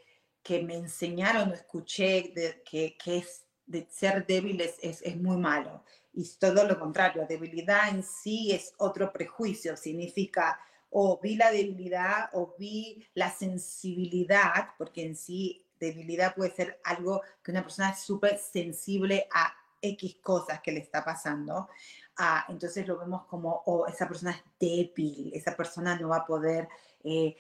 que 0.48 0.62
me 0.62 0.76
enseñaron 0.76 1.52
escuché 1.52 2.32
de, 2.34 2.62
que, 2.64 2.96
que, 2.96 3.18
es 3.18 3.44
de 3.66 3.86
ser 3.90 4.26
débil 4.26 4.62
es, 4.62 4.78
es, 4.80 5.16
muy 5.16 5.36
malo. 5.36 5.84
Y 6.18 6.28
todo 6.40 6.64
lo 6.64 6.80
contrario, 6.80 7.24
debilidad 7.28 7.90
en 7.90 8.02
sí 8.02 8.50
es 8.50 8.74
otro 8.78 9.12
prejuicio, 9.12 9.76
significa 9.76 10.58
o 10.90 11.20
vi 11.22 11.36
la 11.36 11.52
debilidad 11.52 12.30
o 12.32 12.56
vi 12.58 13.06
la 13.14 13.30
sensibilidad, 13.30 14.70
porque 14.76 15.06
en 15.06 15.14
sí 15.14 15.64
debilidad 15.78 16.34
puede 16.34 16.50
ser 16.50 16.80
algo 16.82 17.22
que 17.40 17.52
una 17.52 17.62
persona 17.62 17.90
es 17.90 18.00
súper 18.00 18.36
sensible 18.36 19.28
a 19.32 19.54
X 19.80 20.16
cosas 20.20 20.60
que 20.60 20.72
le 20.72 20.80
está 20.80 21.04
pasando. 21.04 21.68
Ah, 22.16 22.44
entonces 22.48 22.84
lo 22.88 22.98
vemos 22.98 23.24
como, 23.26 23.62
oh, 23.66 23.86
esa 23.86 24.08
persona 24.08 24.32
es 24.32 24.42
débil, 24.58 25.30
esa 25.32 25.56
persona 25.56 25.96
no 26.00 26.08
va 26.08 26.16
a 26.16 26.26
poder 26.26 26.68
eh, 27.04 27.36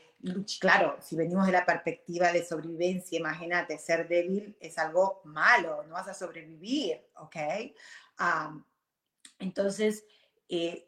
claro, 0.60 0.96
si 1.00 1.16
venimos 1.16 1.46
de 1.46 1.52
la 1.52 1.66
perspectiva 1.66 2.32
de 2.32 2.44
sobrevivencia, 2.44 3.18
imagínate, 3.18 3.78
ser 3.78 4.08
débil 4.08 4.56
es 4.60 4.78
algo 4.78 5.20
malo, 5.24 5.84
no 5.84 5.94
vas 5.94 6.08
a 6.08 6.14
sobrevivir, 6.14 7.00
¿ok? 7.16 7.36
Entonces, 9.38 10.04
eh, 10.48 10.86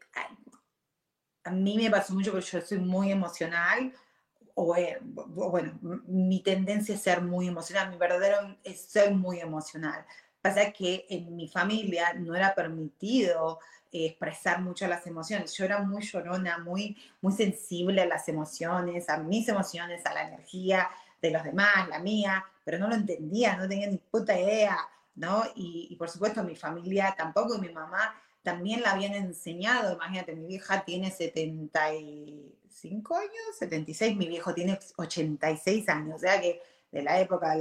a 1.45 1.51
mí 1.51 1.77
me 1.77 1.91
pasó 1.91 2.15
mucho 2.15 2.33
porque 2.33 2.47
yo 2.47 2.61
soy 2.61 2.79
muy 2.79 3.11
emocional, 3.11 3.93
o, 4.55 4.77
eh, 4.77 4.99
bueno, 5.01 5.79
mi 6.07 6.43
tendencia 6.43 6.95
es 6.95 7.03
ser 7.03 7.23
muy 7.23 7.49
emocional, 7.49 7.91
mi 7.91 7.97
verdadero 7.97 8.57
es 8.63 8.81
ser 8.83 9.15
muy 9.15 9.41
emocional. 9.41 10.05
Pasa 10.43 10.73
que 10.73 11.07
en 11.09 11.37
mi 11.37 11.49
familia 11.49 12.13
no 12.15 12.35
era 12.35 12.55
permitido 12.55 13.59
expresar 13.93 14.61
mucho 14.61 14.87
las 14.87 15.07
emociones. 15.07 15.53
Yo 15.55 15.65
era 15.65 15.83
muy 15.83 16.03
llorona, 16.03 16.59
muy, 16.59 16.97
muy 17.21 17.33
sensible 17.33 18.03
a 18.03 18.07
las 18.07 18.29
emociones, 18.29 19.09
a 19.09 19.19
mis 19.19 19.49
emociones, 19.49 20.05
a 20.07 20.15
la 20.15 20.29
energía 20.29 20.89
de 21.21 21.31
los 21.31 21.45
demás, 21.45 21.89
la 21.89 21.99
mía, 21.99 22.45
pero 22.65 22.79
no 22.79 22.89
lo 22.89 22.95
entendía, 22.95 23.57
no 23.57 23.69
tenía 23.69 23.89
ni 23.89 23.99
puta 23.99 24.39
idea, 24.39 24.79
¿no? 25.15 25.43
Y, 25.55 25.95
por 25.97 26.09
supuesto 26.09 26.43
mi 26.45 26.57
familia 26.57 27.15
tampoco, 27.17 27.57
y 27.57 27.61
mi 27.61 27.71
mamá 27.71 28.15
también 28.43 28.83
la 28.83 28.93
habían 28.93 29.15
enseñado, 29.15 29.95
imagínate, 29.95 30.35
mi 30.35 30.47
vieja 30.47 30.85
tiene 30.85 31.11
75 31.11 33.17
años, 33.17 33.33
76, 33.59 34.17
mi 34.17 34.29
viejo 34.29 34.55
tiene 34.55 34.79
86 34.97 35.89
años, 35.89 36.17
o 36.17 36.19
sea 36.19 36.41
que 36.41 36.63
de 36.91 37.03
la 37.03 37.21
época 37.21 37.57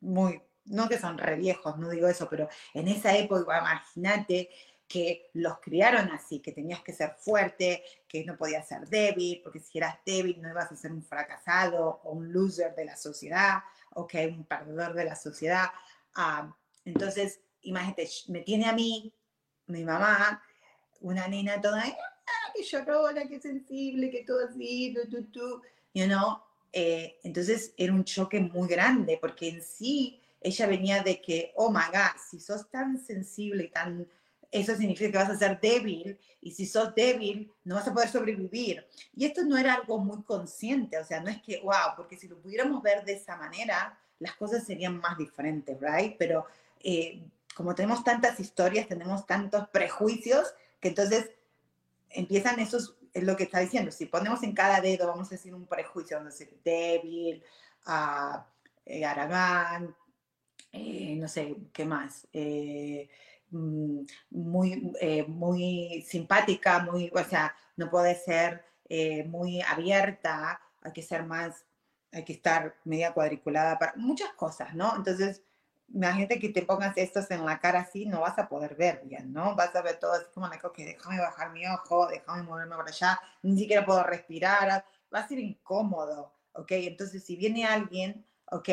muy, 0.00 0.40
no 0.64 0.88
que 0.88 0.98
son 0.98 1.18
re 1.18 1.36
viejos, 1.36 1.78
no 1.78 1.90
digo 1.90 2.08
eso, 2.08 2.28
pero 2.28 2.48
en 2.74 2.88
esa 2.88 3.16
época, 3.16 3.58
imagínate, 3.58 4.50
que 4.88 5.30
los 5.34 5.58
criaron 5.58 6.10
así, 6.10 6.40
que 6.40 6.52
tenías 6.52 6.80
que 6.82 6.92
ser 6.92 7.16
fuerte, 7.18 7.82
que 8.06 8.24
no 8.24 8.36
podías 8.36 8.68
ser 8.68 8.88
débil, 8.88 9.40
porque 9.42 9.58
si 9.58 9.78
eras 9.78 9.98
débil 10.06 10.40
no 10.40 10.48
ibas 10.48 10.70
a 10.70 10.76
ser 10.76 10.92
un 10.92 11.02
fracasado 11.02 12.00
o 12.04 12.12
un 12.12 12.32
loser 12.32 12.74
de 12.74 12.84
la 12.84 12.96
sociedad, 12.96 13.58
o 13.94 14.06
que 14.06 14.28
un 14.28 14.44
perdedor 14.44 14.94
de 14.94 15.04
la 15.04 15.16
sociedad. 15.16 15.66
Ah, 16.14 16.54
entonces, 16.84 17.40
imagínate, 17.62 18.08
me 18.28 18.40
tiene 18.40 18.66
a 18.66 18.72
mí, 18.72 19.12
mi 19.66 19.84
mamá, 19.84 20.42
una 21.00 21.28
nena 21.28 21.60
toda, 21.60 21.82
ah, 21.82 22.52
que 22.54 22.62
llorona, 22.62 23.28
que 23.28 23.40
sensible, 23.40 24.10
que 24.10 24.24
todo 24.24 24.46
así, 24.48 24.94
tú, 24.94 25.08
tú, 25.08 25.24
tú, 25.24 25.62
you 25.94 26.06
know. 26.06 26.38
Eh, 26.72 27.18
entonces 27.22 27.72
era 27.76 27.92
un 27.92 28.04
choque 28.04 28.40
muy 28.40 28.68
grande, 28.68 29.18
porque 29.20 29.48
en 29.48 29.62
sí 29.62 30.20
ella 30.40 30.66
venía 30.66 31.02
de 31.02 31.20
que, 31.20 31.52
oh 31.56 31.70
my 31.70 31.86
God, 31.92 32.20
si 32.30 32.38
sos 32.38 32.68
tan 32.70 32.98
sensible 32.98 33.64
y 33.64 33.68
tan 33.68 34.06
eso 34.50 34.74
significa 34.74 35.10
que 35.10 35.18
vas 35.18 35.30
a 35.30 35.38
ser 35.38 35.60
débil 35.60 36.18
y 36.40 36.50
si 36.52 36.66
sos 36.66 36.94
débil 36.94 37.50
no 37.64 37.74
vas 37.74 37.88
a 37.88 37.92
poder 37.92 38.08
sobrevivir. 38.08 38.86
Y 39.14 39.24
esto 39.24 39.44
no 39.44 39.56
era 39.56 39.74
algo 39.74 39.98
muy 39.98 40.22
consciente, 40.22 40.98
o 40.98 41.04
sea, 41.04 41.20
no 41.20 41.28
es 41.28 41.42
que, 41.42 41.60
wow, 41.60 41.94
porque 41.96 42.16
si 42.16 42.28
lo 42.28 42.38
pudiéramos 42.38 42.82
ver 42.82 43.04
de 43.04 43.14
esa 43.14 43.36
manera, 43.36 43.98
las 44.18 44.34
cosas 44.36 44.64
serían 44.64 44.98
más 44.98 45.18
diferentes, 45.18 45.78
¿right? 45.80 46.16
Pero 46.18 46.46
eh, 46.82 47.20
como 47.56 47.74
tenemos 47.74 48.04
tantas 48.04 48.38
historias, 48.38 48.86
tenemos 48.86 49.26
tantos 49.26 49.68
prejuicios, 49.68 50.54
que 50.80 50.88
entonces 50.88 51.30
empiezan 52.10 52.60
esos, 52.60 52.96
es 53.12 53.24
lo 53.24 53.36
que 53.36 53.44
está 53.44 53.60
diciendo, 53.60 53.90
si 53.90 54.06
ponemos 54.06 54.42
en 54.42 54.54
cada 54.54 54.80
dedo, 54.80 55.06
vamos 55.06 55.28
a 55.28 55.36
decir 55.36 55.54
un 55.54 55.66
prejuicio, 55.66 56.18
a 56.18 56.24
decir 56.24 56.60
débil, 56.62 57.42
uh, 57.86 59.04
aragán, 59.04 59.96
eh, 60.72 61.16
no 61.16 61.26
sé, 61.28 61.56
¿qué 61.72 61.84
más? 61.84 62.28
Eh, 62.32 63.08
Mm, 63.50 64.04
muy, 64.30 64.92
eh, 65.00 65.24
muy 65.26 66.04
simpática, 66.06 66.80
muy, 66.80 67.10
o 67.14 67.24
sea, 67.24 67.54
no 67.76 67.90
puede 67.90 68.14
ser 68.16 68.64
muy 69.26 69.60
abierta, 69.62 70.60
hay 70.82 70.92
que 70.92 71.02
ser 71.02 71.24
más, 71.24 71.64
hay 72.12 72.24
que 72.24 72.34
estar 72.34 72.76
media 72.84 73.12
cuadriculada 73.12 73.78
para 73.78 73.94
muchas 73.96 74.32
cosas, 74.34 74.74
¿no? 74.74 74.94
Entonces, 74.96 75.42
imagínate 75.88 76.38
que 76.38 76.48
te 76.48 76.62
pongas 76.62 76.96
estos 76.96 77.30
en 77.30 77.44
la 77.44 77.58
cara 77.58 77.80
así, 77.80 78.06
no 78.06 78.20
vas 78.20 78.38
a 78.38 78.48
poder 78.48 78.74
ver 78.74 79.02
bien, 79.04 79.32
¿no? 79.32 79.54
Vas 79.54 79.74
a 79.74 79.82
ver 79.82 79.98
todo 79.98 80.12
así 80.12 80.26
como, 80.34 80.50
que 80.72 80.84
déjame 80.84 81.18
bajar 81.20 81.52
mi 81.52 81.66
ojo, 81.66 82.06
déjame 82.08 82.42
moverme 82.42 82.76
por 82.76 82.88
allá, 82.88 83.20
ni 83.42 83.58
siquiera 83.58 83.84
puedo 83.84 84.02
respirar, 84.02 84.84
va 85.14 85.18
a 85.20 85.28
ser 85.28 85.38
incómodo, 85.38 86.32
¿ok? 86.52 86.72
Entonces, 86.72 87.24
si 87.24 87.36
viene 87.36 87.64
alguien, 87.64 88.26
¿ok? 88.50 88.68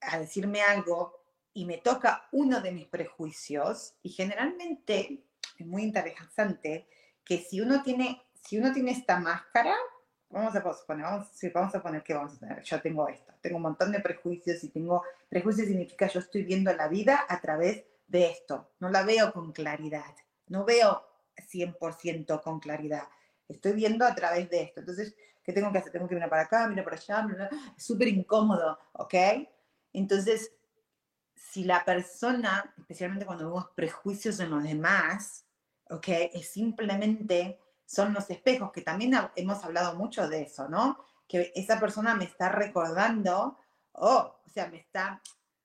A 0.00 0.18
decirme 0.18 0.62
algo, 0.62 1.24
y 1.52 1.64
me 1.64 1.78
toca 1.78 2.28
uno 2.32 2.60
de 2.60 2.70
mis 2.70 2.86
prejuicios, 2.86 3.94
y 4.02 4.10
generalmente 4.10 5.24
es 5.58 5.66
muy 5.66 5.82
interesante 5.82 6.86
que 7.24 7.38
si 7.38 7.60
uno 7.60 7.82
tiene, 7.82 8.22
si 8.42 8.58
uno 8.58 8.72
tiene 8.72 8.92
esta 8.92 9.18
máscara, 9.18 9.74
vamos 10.30 10.54
a 10.54 10.62
poner, 10.62 11.04
vamos, 11.04 11.28
vamos 11.54 11.74
a 11.74 11.82
poner 11.82 12.02
que 12.02 12.14
vamos 12.14 12.34
a 12.34 12.38
tener, 12.38 12.62
yo 12.62 12.80
tengo 12.80 13.08
esto, 13.08 13.32
tengo 13.40 13.56
un 13.56 13.62
montón 13.62 13.92
de 13.92 14.00
prejuicios 14.00 14.62
y 14.64 14.68
tengo, 14.68 15.02
prejuicios 15.28 15.68
significa 15.68 16.08
yo 16.08 16.20
estoy 16.20 16.42
viendo 16.42 16.72
la 16.72 16.88
vida 16.88 17.24
a 17.28 17.40
través 17.40 17.84
de 18.06 18.30
esto, 18.30 18.72
no 18.80 18.88
la 18.88 19.04
veo 19.04 19.32
con 19.32 19.52
claridad, 19.52 20.14
no 20.48 20.64
veo 20.64 21.06
100% 21.36 22.42
con 22.42 22.60
claridad, 22.60 23.04
estoy 23.48 23.72
viendo 23.72 24.04
a 24.04 24.14
través 24.14 24.50
de 24.50 24.62
esto, 24.62 24.80
entonces, 24.80 25.14
¿qué 25.44 25.52
tengo 25.52 25.70
que 25.70 25.78
hacer? 25.78 25.92
Tengo 25.92 26.08
que 26.08 26.14
mirar 26.14 26.30
para 26.30 26.42
acá, 26.42 26.68
mirar 26.68 26.84
para 26.84 26.96
allá, 26.96 27.50
es 27.76 27.84
súper 27.84 28.08
incómodo, 28.08 28.78
¿ok? 28.92 29.14
Entonces, 29.92 30.52
si 31.34 31.64
la 31.64 31.84
persona, 31.84 32.74
especialmente 32.76 33.24
cuando 33.24 33.46
vemos 33.46 33.70
prejuicios 33.74 34.40
en 34.40 34.50
los 34.50 34.62
demás, 34.62 35.46
¿ok? 35.88 36.08
Es 36.34 36.48
simplemente, 36.48 37.58
son 37.86 38.12
los 38.12 38.28
espejos, 38.30 38.72
que 38.72 38.82
también 38.82 39.14
hemos 39.36 39.64
hablado 39.64 39.94
mucho 39.94 40.28
de 40.28 40.42
eso, 40.42 40.68
¿no? 40.68 40.98
Que 41.26 41.52
esa 41.54 41.80
persona 41.80 42.14
me 42.14 42.24
está 42.24 42.50
recordando, 42.50 43.58
oh, 43.92 44.36
o 44.44 44.50
sea, 44.50 44.66
me 44.68 44.78
está 44.78 45.22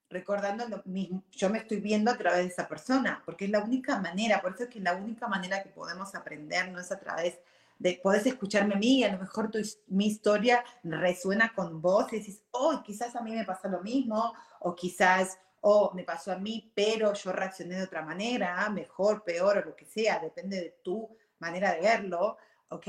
recordando 0.10 0.68
lo 0.68 0.82
mismo, 0.86 1.24
yo 1.32 1.50
me 1.50 1.60
estoy 1.60 1.80
viendo 1.80 2.12
a 2.12 2.18
través 2.18 2.42
de 2.42 2.48
esa 2.48 2.68
persona, 2.68 3.22
porque 3.26 3.46
es 3.46 3.52
la 3.52 3.64
única 3.64 4.00
manera, 4.00 4.42
por 4.42 4.54
eso 4.54 4.64
es 4.64 4.70
que 4.70 4.80
la 4.80 4.94
única 4.94 5.28
manera 5.28 5.64
que 5.64 5.70
podemos 5.70 6.14
aprender 6.16 6.70
no 6.70 6.80
es 6.80 6.92
a 6.92 7.00
través 7.00 7.40
de, 7.80 8.00
podés 8.04 8.26
escucharme 8.26 8.76
a 8.76 8.78
mí 8.78 9.00
y 9.00 9.04
a 9.04 9.12
lo 9.12 9.20
mejor 9.20 9.50
tu, 9.50 9.60
mi 9.88 10.08
historia 10.08 10.64
resuena 10.84 11.54
con 11.56 11.82
vos 11.82 12.12
y 12.14 12.20
decís, 12.20 12.44
oh, 12.52 12.84
quizás 12.84 13.16
a 13.16 13.22
mí 13.22 13.32
me 13.32 13.46
pasa 13.46 13.68
lo 13.70 13.82
mismo, 13.82 14.34
o 14.60 14.76
quizás, 14.76 15.40
oh, 15.62 15.92
me 15.96 16.04
pasó 16.04 16.32
a 16.32 16.38
mí, 16.38 16.72
pero 16.76 17.14
yo 17.14 17.32
reaccioné 17.32 17.78
de 17.78 17.84
otra 17.84 18.04
manera, 18.04 18.70
mejor, 18.70 19.24
peor, 19.24 19.58
o 19.58 19.66
lo 19.66 19.76
que 19.76 19.86
sea, 19.86 20.20
depende 20.20 20.58
de 20.58 20.78
tu 20.84 21.10
manera 21.42 21.74
de 21.74 21.82
verlo, 21.82 22.38
¿ok? 22.70 22.88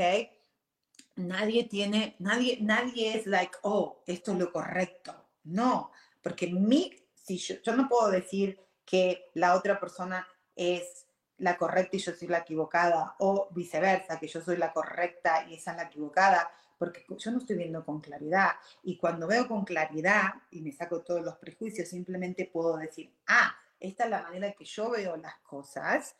Nadie 1.17 1.65
tiene, 1.65 2.15
nadie, 2.21 2.59
nadie 2.61 3.17
es 3.17 3.27
like, 3.27 3.57
oh, 3.63 4.03
esto 4.07 4.33
es 4.33 4.39
lo 4.39 4.53
correcto. 4.53 5.15
No, 5.45 5.91
porque 6.23 6.47
mi, 6.47 6.95
si 7.15 7.39
yo, 7.39 7.57
yo 7.63 7.75
no 7.75 7.89
puedo 7.89 8.11
decir 8.11 8.61
que 8.85 9.31
la 9.35 9.57
otra 9.57 9.81
persona 9.81 10.27
es 10.55 11.07
la 11.39 11.57
correcta 11.57 11.97
y 11.97 12.01
yo 12.01 12.13
soy 12.15 12.29
la 12.29 12.39
equivocada, 12.39 13.17
o 13.19 13.49
viceversa, 13.51 14.21
que 14.21 14.29
yo 14.29 14.41
soy 14.41 14.57
la 14.57 14.73
correcta 14.73 15.45
y 15.49 15.55
esa 15.55 15.73
es 15.73 15.77
la 15.79 15.83
equivocada, 15.85 16.51
porque 16.79 17.05
yo 17.09 17.31
no 17.31 17.39
estoy 17.39 17.57
viendo 17.57 17.85
con 17.85 18.01
claridad. 18.01 18.53
Y 18.83 18.97
cuando 18.97 19.27
veo 19.27 19.49
con 19.49 19.65
claridad 19.65 20.35
y 20.51 20.61
me 20.61 20.73
saco 20.73 21.03
todos 21.03 21.23
los 21.23 21.37
prejuicios, 21.37 21.89
simplemente 21.89 22.51
puedo 22.53 22.77
decir, 22.77 23.13
ah, 23.27 23.55
esta 23.81 24.05
es 24.05 24.11
la 24.11 24.23
manera 24.23 24.53
que 24.53 24.65
yo 24.65 24.91
veo 24.91 25.17
las 25.17 25.37
cosas, 25.39 26.15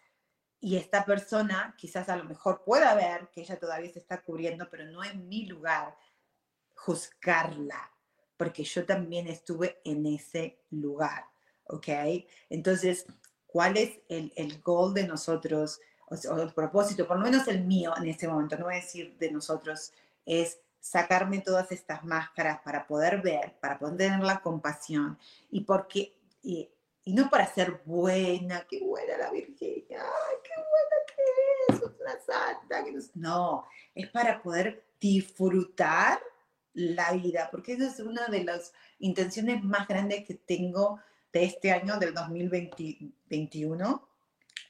y 0.63 0.77
esta 0.77 1.05
persona 1.05 1.75
quizás 1.77 2.09
a 2.09 2.17
lo 2.17 2.25
mejor 2.25 2.63
pueda 2.65 2.95
ver 2.95 3.29
que 3.29 3.43
ella 3.43 3.59
todavía 3.59 3.93
se 3.93 3.99
está 3.99 4.23
cubriendo, 4.23 4.71
pero 4.71 4.87
no 4.87 5.03
es 5.03 5.15
mi 5.15 5.45
lugar 5.45 5.95
juzgarla, 6.75 7.91
porque 8.37 8.65
yo 8.65 8.85
también 8.85 9.29
estuve 9.29 9.81
en 9.85 10.07
ese 10.07 10.59
lugar, 10.71 11.25
¿ok? 11.65 11.89
Entonces, 12.49 13.07
¿cuál 13.47 13.77
es 13.77 14.01
el, 14.09 14.33
el 14.37 14.61
goal 14.63 14.95
de 14.95 15.07
nosotros, 15.07 15.81
o, 16.09 16.41
el 16.41 16.53
propósito, 16.53 17.07
por 17.07 17.19
lo 17.19 17.25
menos 17.25 17.47
el 17.49 17.65
mío 17.65 17.93
en 17.97 18.09
este 18.09 18.27
momento, 18.27 18.57
no 18.57 18.65
voy 18.65 18.75
a 18.75 18.81
decir 18.81 19.17
de 19.19 19.31
nosotros, 19.31 19.93
es 20.27 20.59
sacarme 20.81 21.41
todas 21.41 21.71
estas 21.71 22.03
máscaras 22.05 22.61
para 22.63 22.87
poder 22.87 23.23
ver, 23.23 23.55
para 23.61 23.79
poder 23.79 23.97
tener 23.97 24.21
la 24.21 24.41
compasión 24.41 25.17
y 25.51 25.61
porque, 25.61 26.17
y, 26.43 26.69
no 27.07 27.31
para 27.31 27.47
ser 27.47 27.81
buena, 27.85 28.67
qué 28.69 28.81
buena 28.81 29.19
la 29.19 29.31
Virginia, 29.31 30.03
ay, 30.03 30.37
qué 30.43 30.55
buena 30.55 30.97
que 31.07 31.23
es, 31.69 31.77
es 31.77 32.01
una 32.01 32.21
que 32.85 32.93
no, 32.93 33.01
no, 33.15 33.67
es 33.95 34.09
para 34.09 34.43
poder 34.43 34.85
disfrutar 35.01 36.21
la 36.75 37.13
vida, 37.13 37.49
porque 37.51 37.75
esa 37.75 37.87
es 37.87 38.01
una 38.01 38.29
de 38.29 38.45
las 38.45 38.73
intenciones 38.99 39.63
más 39.63 39.87
grandes 39.87 40.25
que 40.25 40.35
tengo 40.35 41.01
de 41.33 41.45
este 41.45 41.73
año, 41.73 41.99
del 41.99 42.15
2021, 42.15 44.09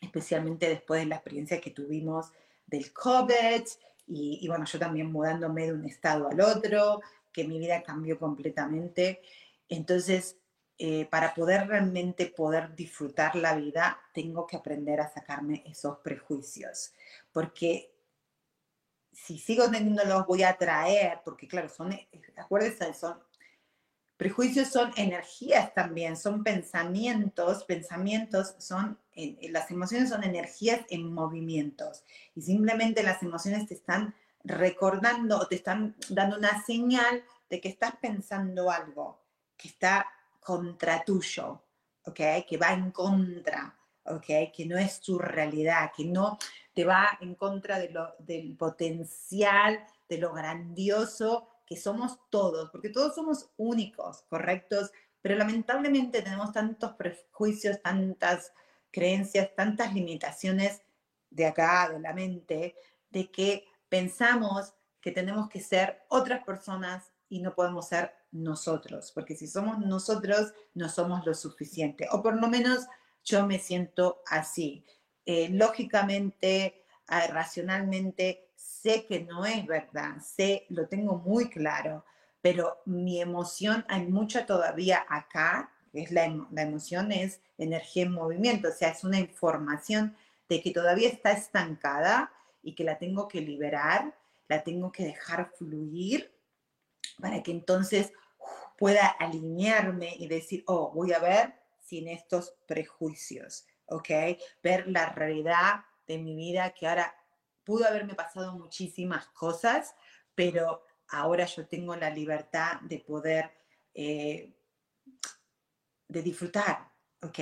especialmente 0.01 0.69
después 0.69 1.01
de 1.01 1.07
la 1.07 1.17
experiencia 1.17 1.61
que 1.61 1.71
tuvimos 1.71 2.33
del 2.67 2.93
COVID 2.93 3.63
y, 4.07 4.39
y, 4.43 4.49
bueno, 4.49 4.65
yo 4.65 4.79
también 4.79 5.13
mudándome 5.13 5.67
de 5.67 5.73
un 5.75 5.85
estado 5.85 6.29
al 6.29 6.41
otro, 6.41 7.01
que 7.33 7.45
mi 7.45 7.59
vida 7.59 7.83
cambió 7.83 8.19
completamente. 8.19 9.23
Entonces, 9.69 10.37
eh, 10.85 11.07
para 11.07 11.33
poder 11.33 11.69
realmente 11.69 12.27
poder 12.27 12.75
disfrutar 12.75 13.37
la 13.37 13.55
vida, 13.55 14.01
tengo 14.13 14.47
que 14.47 14.57
aprender 14.57 15.01
a 15.01 15.09
sacarme 15.09 15.63
esos 15.65 15.99
prejuicios, 15.99 16.93
porque 17.31 17.92
si 19.13 19.39
sigo 19.39 19.71
teniéndolos 19.71 20.27
voy 20.27 20.43
a 20.43 20.57
traer, 20.57 21.21
porque 21.25 21.47
claro, 21.47 21.69
son, 21.69 21.93
eh, 21.93 22.09
acuérdense, 22.37 22.95
son, 22.95 23.19
prejuicios 24.17 24.69
son 24.69 24.93
energías 24.97 25.75
también, 25.75 26.17
son 26.17 26.45
pensamientos, 26.45 27.65
pensamientos 27.65 28.55
son, 28.59 28.99
las 29.51 29.71
emociones 29.71 30.11
son 30.11 30.23
energías 30.23 30.81
en 30.91 31.13
movimientos 31.13 32.05
y 32.35 32.43
simplemente 32.43 33.03
las 33.03 33.23
emociones 33.23 33.67
te 33.67 33.75
están 33.75 34.15
recordando 34.45 35.39
o 35.39 35.47
te 35.47 35.57
están 35.57 35.97
dando 36.09 36.39
una 36.39 36.65
señal 36.65 37.25
de 37.51 37.61
que 37.61 37.69
estás 37.69 37.97
pensando 38.01 38.71
algo 38.71 39.21
que 39.57 39.69
está 39.69 40.07
contra 40.41 41.05
tuyo, 41.05 41.63
¿ok? 42.05 42.47
Que 42.49 42.57
va 42.61 42.73
en 42.73 42.91
contra, 42.91 43.77
¿ok? 44.05 44.53
Que 44.55 44.67
no 44.67 44.79
es 44.79 45.01
tu 45.01 45.19
realidad, 45.19 45.93
que 45.97 46.05
no 46.05 46.39
te 46.75 46.85
va 46.85 47.19
en 47.21 47.35
contra 47.35 47.79
de 47.79 47.91
lo, 47.91 48.15
del 48.19 48.57
potencial, 48.57 49.85
de 50.09 50.19
lo 50.19 50.33
grandioso 50.33 51.49
que 51.67 51.77
somos 51.77 52.19
todos, 52.31 52.71
porque 52.71 52.91
todos 52.91 53.15
somos 53.15 53.51
únicos, 53.57 54.23
correctos, 54.29 54.91
pero 55.21 55.37
lamentablemente 55.37 56.23
tenemos 56.23 56.53
tantos 56.53 56.93
prejuicios, 56.95 57.81
tantas 57.81 58.53
creencias, 58.91 59.55
tantas 59.55 59.95
limitaciones 59.95 60.83
de 61.31 61.47
acá, 61.47 61.89
de 61.91 62.01
la 62.01 62.13
mente, 62.13 62.77
de 63.11 63.31
que 63.31 63.65
pensamos 63.89 64.75
que 65.01 65.13
tenemos 65.13 65.49
que 65.49 65.61
ser 65.61 66.03
otras 66.09 66.45
personas 66.45 67.13
y 67.29 67.41
no 67.41 67.55
podemos 67.55 67.89
ser 67.89 68.15
nosotros, 68.31 69.13
porque 69.13 69.37
si 69.37 69.47
somos 69.47 69.79
nosotros, 69.79 70.53
no 70.75 70.89
somos 70.89 71.25
lo 71.27 71.35
suficiente, 71.35 72.07
o 72.11 72.23
por 72.23 72.41
lo 72.41 72.49
menos 72.49 72.87
yo 73.25 73.47
me 73.47 73.59
siento 73.59 74.23
así. 74.27 74.85
Eh, 75.25 75.49
lógicamente, 75.51 76.85
ah, 77.07 77.27
racionalmente, 77.29 78.51
sé 78.57 79.07
que 79.07 79.21
no 79.21 79.47
es 79.47 79.67
verdad, 79.67 80.17
sé, 80.21 80.67
lo 80.69 80.89
tengo 80.89 81.17
muy 81.19 81.49
claro, 81.49 82.05
pero 82.41 82.83
mi 82.87 83.21
emoción, 83.21 83.85
hay 83.89 84.07
mucha 84.07 84.47
todavía 84.47 85.07
acá, 85.09 85.73
es 85.93 86.11
la, 86.11 86.27
la 86.51 86.63
emoción 86.63 87.13
es 87.13 87.41
energía 87.59 88.05
en 88.05 88.13
movimiento, 88.13 88.69
o 88.69 88.73
sea, 88.73 88.89
es 88.89 89.05
una 89.05 89.21
información 89.21 90.17
de 90.49 90.63
que 90.63 90.73
todavía 90.73 91.09
está 91.09 91.33
estancada 91.33 92.33
y 92.63 92.75
que 92.75 92.85
la 92.85 92.99
tengo 92.99 93.29
que 93.29 93.41
liberar, 93.41 94.17
la 94.49 94.65
tengo 94.65 94.91
que 94.91 95.05
dejar 95.05 95.53
fluir 95.57 96.35
para 97.21 97.43
que 97.43 97.53
entonces 97.53 98.13
pueda 98.77 99.07
alinearme 99.07 100.17
y 100.19 100.27
decir, 100.27 100.65
oh, 100.67 100.91
voy 100.91 101.13
a 101.13 101.21
ver 101.21 101.62
sin 101.93 102.09
estos 102.09 102.55
prejuicios. 102.67 103.67
¿ok? 103.85 104.09
Ver 104.63 104.89
la 104.89 105.11
realidad 105.11 105.85
de 106.07 106.17
mi 106.17 106.35
vida 106.35 106.71
que 106.71 106.87
ahora 106.87 107.15
pudo 107.65 107.87
haberme 107.87 108.15
pasado 108.15 108.57
muchísimas 108.57 109.29
cosas, 109.29 109.95
pero 110.35 110.87
ahora 111.09 111.45
yo 111.45 111.67
tengo 111.67 111.95
la 111.95 112.09
libertad 112.09 112.81
de 112.81 112.99
poder, 113.01 113.51
eh, 113.93 114.55
de 116.09 116.23
disfrutar, 116.23 116.91
¿ok? 117.21 117.39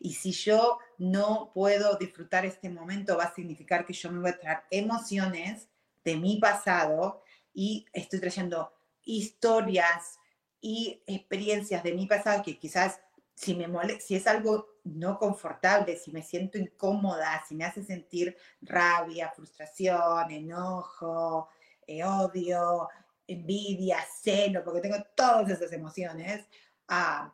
Y 0.00 0.12
si 0.12 0.30
yo 0.32 0.78
no 0.98 1.50
puedo 1.54 1.96
disfrutar 1.96 2.44
este 2.44 2.68
momento, 2.68 3.16
va 3.16 3.24
a 3.24 3.34
significar 3.34 3.86
que 3.86 3.94
yo 3.94 4.12
me 4.12 4.20
voy 4.20 4.30
a 4.30 4.38
traer 4.38 4.62
emociones 4.70 5.70
de 6.04 6.16
mi 6.16 6.38
pasado 6.38 7.22
y 7.54 7.86
estoy 7.94 8.20
trayendo 8.20 8.74
historias 9.04 10.18
y 10.60 11.02
experiencias 11.06 11.82
de 11.82 11.94
mi 11.94 12.06
pasado 12.06 12.42
que 12.42 12.58
quizás 12.58 13.00
si, 13.36 13.54
me 13.54 13.68
si 14.00 14.16
es 14.16 14.26
algo 14.26 14.80
no 14.84 15.18
confortable, 15.18 15.96
si 15.96 16.10
me 16.10 16.22
siento 16.22 16.58
incómoda, 16.58 17.44
si 17.46 17.54
me 17.54 17.64
hace 17.64 17.84
sentir 17.84 18.36
rabia, 18.62 19.30
frustración, 19.30 20.30
enojo, 20.30 21.48
eh, 21.86 22.02
odio, 22.02 22.88
envidia, 23.26 23.98
celo, 24.22 24.64
porque 24.64 24.80
tengo 24.80 24.96
todas 25.14 25.50
esas 25.50 25.70
emociones, 25.72 26.46
ah, 26.88 27.32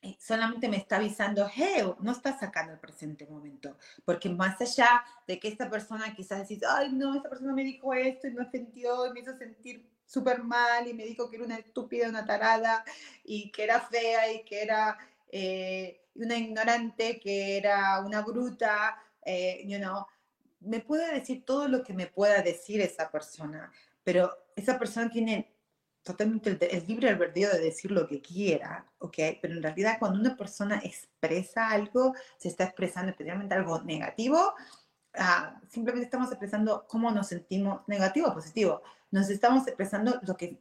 eh, 0.00 0.16
solamente 0.20 0.68
me 0.68 0.76
está 0.76 0.96
avisando, 0.96 1.50
hey, 1.52 1.82
no 2.00 2.12
estás 2.12 2.38
sacando 2.38 2.72
el 2.72 2.78
presente 2.78 3.26
momento, 3.26 3.76
porque 4.04 4.28
más 4.28 4.60
allá 4.60 5.02
de 5.26 5.40
que 5.40 5.48
esta 5.48 5.68
persona 5.68 6.14
quizás 6.14 6.40
decís, 6.48 6.62
ay, 6.68 6.92
no, 6.92 7.16
esta 7.16 7.28
persona 7.28 7.52
me 7.52 7.64
dijo 7.64 7.92
esto 7.94 8.28
y 8.28 8.32
me 8.32 8.42
ofendió 8.42 9.06
y 9.06 9.12
me 9.12 9.20
hizo 9.20 9.36
sentir 9.36 9.90
súper 10.04 10.44
mal 10.44 10.86
y 10.86 10.94
me 10.94 11.04
dijo 11.04 11.28
que 11.28 11.36
era 11.36 11.46
una 11.46 11.58
estúpida, 11.58 12.08
una 12.08 12.24
tarada 12.24 12.84
y 13.24 13.50
que 13.50 13.64
era 13.64 13.80
fea 13.80 14.32
y 14.32 14.44
que 14.44 14.62
era 14.62 14.96
eh, 15.28 16.02
una 16.14 16.36
ignorante, 16.36 17.20
que 17.20 17.56
era 17.56 18.00
una 18.00 18.22
bruta, 18.22 18.96
eh, 19.24 19.64
you 19.66 19.78
me 20.60 20.80
puede 20.80 21.12
decir 21.12 21.44
todo 21.44 21.68
lo 21.68 21.82
que 21.82 21.92
me 21.92 22.06
pueda 22.06 22.42
decir 22.42 22.80
esa 22.80 23.10
persona, 23.10 23.70
pero 24.02 24.32
esa 24.56 24.78
persona 24.78 25.10
tiene 25.10 25.54
totalmente 26.02 26.76
el, 26.76 26.86
libre 26.86 27.08
albedrío 27.08 27.50
de 27.50 27.60
decir 27.60 27.90
lo 27.90 28.06
que 28.06 28.20
quiera, 28.20 28.86
¿ok? 28.98 29.16
Pero 29.42 29.54
en 29.54 29.62
realidad 29.62 29.96
cuando 29.98 30.20
una 30.20 30.36
persona 30.36 30.80
expresa 30.84 31.70
algo, 31.70 32.14
se 32.38 32.48
está 32.48 32.64
expresando 32.64 33.10
especialmente 33.10 33.54
algo 33.54 33.82
negativo, 33.82 34.54
ah, 35.14 35.60
simplemente 35.68 36.04
estamos 36.04 36.28
expresando 36.30 36.86
cómo 36.88 37.10
nos 37.10 37.26
sentimos, 37.26 37.80
negativo 37.88 38.28
o 38.28 38.34
positivo, 38.34 38.82
nos 39.10 39.28
estamos 39.30 39.66
expresando 39.66 40.20
lo 40.22 40.36
que, 40.36 40.60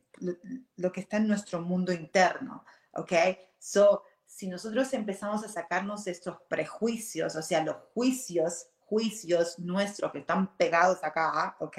lo 0.78 0.92
que 0.92 1.02
está 1.02 1.18
en 1.18 1.28
nuestro 1.28 1.62
mundo 1.62 1.94
interno, 1.94 2.66
¿ok? 2.94 3.14
So, 3.60 4.04
si 4.36 4.50
nosotros 4.50 4.92
empezamos 4.92 5.46
a 5.46 5.48
sacarnos 5.48 6.08
estos 6.08 6.42
prejuicios, 6.50 7.38
o 7.38 7.42
sea, 7.42 7.64
los 7.64 7.78
juicios, 7.94 8.68
juicios 8.82 9.58
nuestros 9.60 10.12
que 10.12 10.20
están 10.20 10.58
pegados 10.58 11.02
acá, 11.06 11.56
¿ok? 11.62 11.78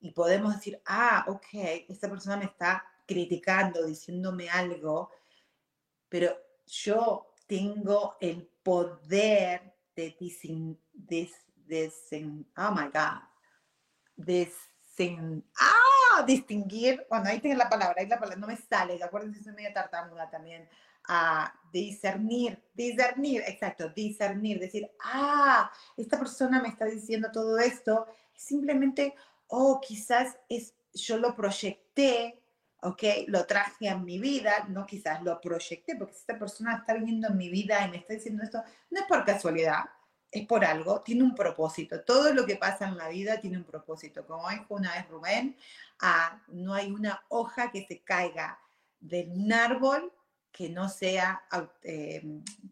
Y 0.00 0.10
podemos 0.10 0.56
decir, 0.56 0.82
ah, 0.84 1.24
ok, 1.28 1.46
esta 1.88 2.10
persona 2.10 2.38
me 2.38 2.46
está 2.46 2.84
criticando, 3.06 3.86
diciéndome 3.86 4.50
algo, 4.50 5.12
pero 6.08 6.36
yo 6.66 7.32
tengo 7.46 8.16
el 8.20 8.50
poder 8.64 9.76
de, 9.94 10.16
de, 10.92 11.30
de, 11.54 11.92
oh 12.56 12.70
my 12.72 12.86
God, 12.86 13.22
ah, 15.60 16.24
distinguir, 16.26 17.06
bueno, 17.08 17.26
ahí 17.28 17.38
tiene 17.38 17.56
la 17.56 17.68
palabra, 17.68 17.94
ahí 17.98 18.08
la 18.08 18.18
palabra, 18.18 18.40
no 18.40 18.48
me 18.48 18.56
sale, 18.56 18.98
de 18.98 19.04
acuerdo, 19.04 19.32
soy 19.40 19.52
medio 19.52 19.72
tartamuda 19.72 20.28
también, 20.28 20.68
a 21.08 21.52
discernir, 21.72 22.62
discernir, 22.72 23.42
exacto, 23.46 23.88
discernir, 23.88 24.60
decir, 24.60 24.90
ah, 25.02 25.70
esta 25.96 26.18
persona 26.18 26.62
me 26.62 26.68
está 26.68 26.84
diciendo 26.86 27.30
todo 27.32 27.58
esto, 27.58 28.06
simplemente, 28.34 29.14
oh, 29.48 29.80
quizás 29.80 30.36
es, 30.48 30.74
yo 30.92 31.18
lo 31.18 31.34
proyecté, 31.34 32.40
ok, 32.82 33.02
lo 33.26 33.44
traje 33.46 33.88
a 33.88 33.96
mi 33.96 34.18
vida, 34.18 34.66
no 34.68 34.86
quizás 34.86 35.22
lo 35.22 35.40
proyecté, 35.40 35.96
porque 35.96 36.14
si 36.14 36.20
esta 36.20 36.38
persona 36.38 36.76
está 36.76 36.94
viniendo 36.94 37.28
en 37.28 37.36
mi 37.36 37.48
vida 37.48 37.84
y 37.84 37.90
me 37.90 37.96
está 37.96 38.14
diciendo 38.14 38.42
esto, 38.42 38.62
no 38.90 39.00
es 39.00 39.06
por 39.06 39.24
casualidad, 39.24 39.84
es 40.30 40.46
por 40.46 40.64
algo, 40.64 41.00
tiene 41.00 41.22
un 41.22 41.34
propósito. 41.34 42.02
Todo 42.02 42.34
lo 42.34 42.44
que 42.44 42.56
pasa 42.56 42.88
en 42.88 42.96
la 42.96 43.08
vida 43.08 43.38
tiene 43.40 43.56
un 43.56 43.64
propósito. 43.64 44.26
Como 44.26 44.48
dijo 44.50 44.74
una 44.74 44.92
vez 44.94 45.08
Rubén, 45.08 45.56
ah, 46.00 46.40
no 46.48 46.74
hay 46.74 46.90
una 46.90 47.22
hoja 47.28 47.70
que 47.70 47.86
se 47.86 48.02
caiga 48.02 48.58
de 49.00 49.28
un 49.30 49.52
árbol 49.52 50.12
que 50.54 50.70
no 50.70 50.88
sea, 50.88 51.42
eh, 51.82 52.22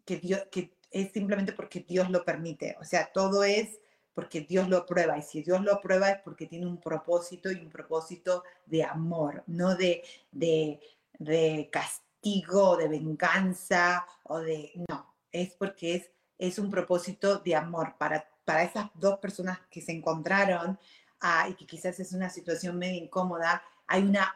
que, 0.05 0.17
Dios, 0.17 0.47
que 0.49 0.77
es 0.89 1.11
simplemente 1.11 1.51
porque 1.51 1.81
Dios 1.81 2.09
lo 2.09 2.23
permite. 2.23 2.77
O 2.79 2.85
sea, 2.85 3.11
todo 3.11 3.43
es 3.43 3.77
porque 4.13 4.39
Dios 4.39 4.69
lo 4.69 4.85
prueba. 4.85 5.17
Y 5.17 5.21
si 5.21 5.43
Dios 5.43 5.61
lo 5.61 5.81
prueba 5.81 6.09
es 6.09 6.21
porque 6.21 6.45
tiene 6.45 6.65
un 6.65 6.79
propósito 6.79 7.51
y 7.51 7.55
un 7.55 7.69
propósito 7.69 8.43
de 8.65 8.85
amor, 8.85 9.43
no 9.47 9.75
de, 9.75 10.01
de, 10.31 10.79
de 11.19 11.69
castigo, 11.71 12.77
de 12.77 12.87
venganza 12.87 14.07
o 14.23 14.39
de... 14.39 14.71
No, 14.87 15.13
es 15.33 15.53
porque 15.55 15.95
es, 15.95 16.09
es 16.37 16.59
un 16.59 16.71
propósito 16.71 17.39
de 17.39 17.53
amor 17.53 17.97
para, 17.97 18.29
para 18.45 18.63
esas 18.63 18.91
dos 18.93 19.19
personas 19.19 19.59
que 19.69 19.81
se 19.81 19.91
encontraron 19.91 20.79
ah, 21.19 21.49
y 21.49 21.55
que 21.55 21.65
quizás 21.65 21.99
es 21.99 22.13
una 22.13 22.29
situación 22.29 22.77
medio 22.77 23.03
incómoda. 23.03 23.61
Hay 23.87 24.03
una 24.03 24.33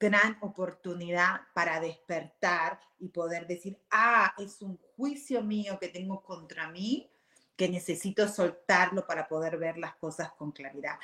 gran 0.00 0.38
oportunidad 0.40 1.42
para 1.54 1.78
despertar 1.78 2.80
y 2.98 3.10
poder 3.10 3.46
decir, 3.46 3.78
ah, 3.90 4.34
es 4.38 4.62
un 4.62 4.78
juicio 4.96 5.42
mío 5.42 5.78
que 5.78 5.88
tengo 5.88 6.22
contra 6.22 6.70
mí, 6.70 7.12
que 7.54 7.68
necesito 7.68 8.26
soltarlo 8.26 9.06
para 9.06 9.28
poder 9.28 9.58
ver 9.58 9.76
las 9.76 9.94
cosas 9.96 10.32
con 10.32 10.50
claridad. 10.50 10.98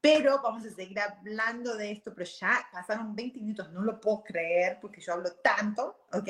Pero 0.00 0.40
vamos 0.42 0.64
a 0.64 0.70
seguir 0.70 0.98
hablando 0.98 1.76
de 1.76 1.92
esto, 1.92 2.12
pero 2.14 2.28
ya 2.28 2.66
pasaron 2.72 3.14
20 3.14 3.38
minutos, 3.38 3.70
no 3.70 3.82
lo 3.82 4.00
puedo 4.00 4.24
creer 4.24 4.78
porque 4.80 5.00
yo 5.00 5.12
hablo 5.12 5.30
tanto, 5.34 6.06
¿ok? 6.12 6.28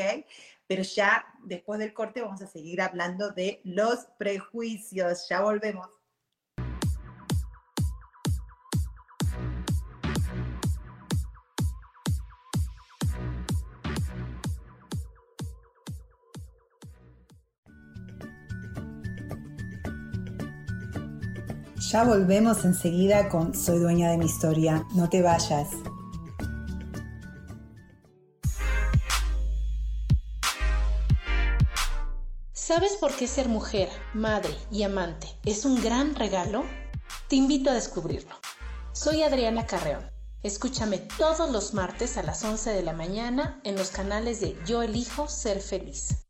Pero 0.66 0.82
ya 0.82 1.24
después 1.44 1.78
del 1.78 1.94
corte 1.94 2.20
vamos 2.20 2.42
a 2.42 2.48
seguir 2.48 2.82
hablando 2.82 3.30
de 3.30 3.60
los 3.64 4.06
prejuicios. 4.18 5.28
Ya 5.28 5.40
volvemos. 5.40 5.99
Ya 21.90 22.04
volvemos 22.04 22.64
enseguida 22.64 23.28
con 23.28 23.52
Soy 23.52 23.80
dueña 23.80 24.12
de 24.12 24.18
mi 24.18 24.26
historia. 24.26 24.86
No 24.94 25.08
te 25.08 25.22
vayas. 25.22 25.70
¿Sabes 32.52 32.92
por 33.00 33.12
qué 33.16 33.26
ser 33.26 33.48
mujer, 33.48 33.88
madre 34.14 34.54
y 34.70 34.84
amante 34.84 35.26
es 35.44 35.64
un 35.64 35.82
gran 35.82 36.14
regalo? 36.14 36.62
Te 37.26 37.34
invito 37.34 37.70
a 37.70 37.74
descubrirlo. 37.74 38.36
Soy 38.92 39.24
Adriana 39.24 39.66
Carreón. 39.66 40.08
Escúchame 40.44 40.98
todos 40.98 41.50
los 41.50 41.74
martes 41.74 42.16
a 42.16 42.22
las 42.22 42.44
11 42.44 42.70
de 42.70 42.84
la 42.84 42.92
mañana 42.92 43.60
en 43.64 43.74
los 43.74 43.90
canales 43.90 44.40
de 44.40 44.56
Yo 44.64 44.84
elijo 44.84 45.26
ser 45.26 45.60
feliz. 45.60 46.29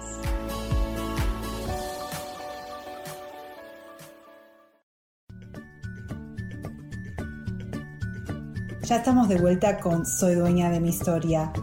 Ya 8.91 8.97
estamos 8.97 9.29
de 9.29 9.37
vuelta 9.37 9.79
con 9.79 10.05
Soy 10.05 10.35
dueña 10.35 10.69
de 10.69 10.81
mi 10.81 10.89
historia. 10.89 11.53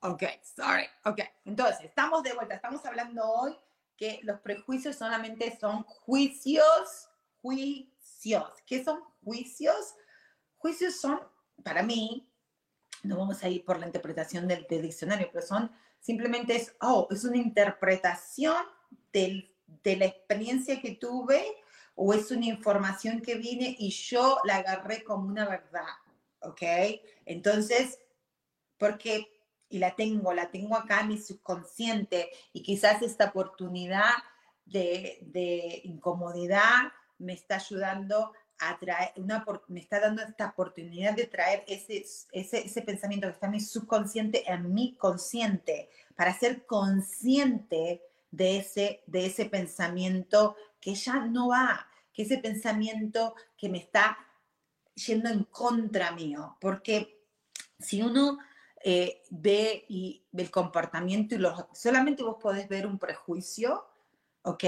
Ok, 0.00 0.22
sorry. 0.42 0.86
Ok, 1.04 1.20
entonces, 1.44 1.80
estamos 1.82 2.22
de 2.22 2.32
vuelta. 2.32 2.54
Estamos 2.54 2.82
hablando 2.86 3.22
hoy 3.22 3.54
que 3.98 4.20
los 4.22 4.40
prejuicios 4.40 4.96
solamente 4.96 5.58
son 5.60 5.82
juicios, 5.82 7.10
juicios. 7.42 8.50
¿Qué 8.64 8.82
son 8.82 9.02
juicios? 9.22 9.94
Juicios 10.56 10.98
son, 10.98 11.20
para 11.62 11.82
mí, 11.82 12.29
no 13.02 13.16
vamos 13.16 13.42
a 13.42 13.48
ir 13.48 13.64
por 13.64 13.78
la 13.78 13.86
interpretación 13.86 14.46
del, 14.48 14.66
diccionario, 14.68 15.28
pero 15.32 15.46
son 15.46 15.70
simplemente 15.98 16.56
es, 16.56 16.74
oh, 16.80 17.08
es 17.10 17.24
una 17.24 17.36
interpretación 17.36 18.56
del, 19.12 19.54
de 19.82 19.96
la 19.96 20.06
experiencia 20.06 20.80
que 20.80 20.96
tuve 20.96 21.44
o 21.94 22.14
es 22.14 22.30
una 22.30 22.46
información 22.46 23.20
que 23.20 23.34
vine 23.34 23.76
y 23.78 23.90
yo 23.90 24.38
la 24.44 24.56
agarré 24.56 25.04
como 25.04 25.28
una 25.28 25.48
verdad, 25.48 25.88
¿ok? 26.40 26.62
Entonces, 27.26 27.98
porque, 28.78 29.30
y 29.68 29.78
la 29.78 29.94
tengo, 29.94 30.32
la 30.32 30.50
tengo 30.50 30.76
acá 30.76 31.00
en 31.00 31.08
mi 31.08 31.18
subconsciente 31.18 32.30
y 32.52 32.62
quizás 32.62 33.02
esta 33.02 33.26
oportunidad 33.26 34.14
de, 34.64 35.18
de 35.22 35.82
incomodidad 35.84 36.92
me 37.18 37.34
está 37.34 37.56
ayudando 37.56 38.32
una, 39.16 39.44
me 39.68 39.80
está 39.80 40.00
dando 40.00 40.22
esta 40.22 40.48
oportunidad 40.48 41.14
de 41.14 41.26
traer 41.26 41.64
ese, 41.66 42.04
ese, 42.32 42.66
ese 42.66 42.82
pensamiento 42.82 43.26
que 43.26 43.32
está 43.32 43.46
en 43.46 43.52
mi 43.52 43.60
subconsciente 43.60 44.50
en 44.50 44.72
mi 44.72 44.94
consciente, 44.96 45.88
para 46.16 46.38
ser 46.38 46.66
consciente 46.66 48.02
de 48.30 48.58
ese, 48.58 49.02
de 49.06 49.26
ese 49.26 49.46
pensamiento 49.46 50.56
que 50.80 50.94
ya 50.94 51.26
no 51.26 51.48
va, 51.48 51.88
que 52.12 52.22
ese 52.22 52.38
pensamiento 52.38 53.34
que 53.56 53.68
me 53.68 53.78
está 53.78 54.18
yendo 54.94 55.28
en 55.28 55.44
contra 55.44 56.12
mío, 56.12 56.56
porque 56.60 57.24
si 57.78 58.02
uno 58.02 58.38
eh, 58.82 59.22
ve 59.30 59.84
y 59.88 60.24
el 60.32 60.50
comportamiento 60.50 61.34
y 61.34 61.38
los, 61.38 61.64
solamente 61.72 62.22
vos 62.22 62.36
podés 62.40 62.68
ver 62.68 62.86
un 62.86 62.98
prejuicio, 62.98 63.86
¿ok? 64.42 64.64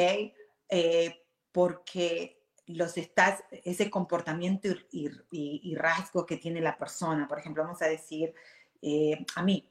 Eh, 0.69 1.23
porque 1.51 2.42
los 2.67 2.97
estás, 2.97 3.43
ese 3.65 3.91
comportamiento 3.91 4.69
y, 4.91 5.75
rasgo 5.75 6.27
que 6.27 6.37
tiene 6.37 6.61
la 6.61 6.77
persona. 6.77 7.27
Por 7.29 7.39
ejemplo, 7.39 7.63
vamos 7.63 7.83
a 7.83 7.87
decir, 7.87 8.35
eh, 8.81 9.25
a 9.35 9.43
mí, 9.43 9.69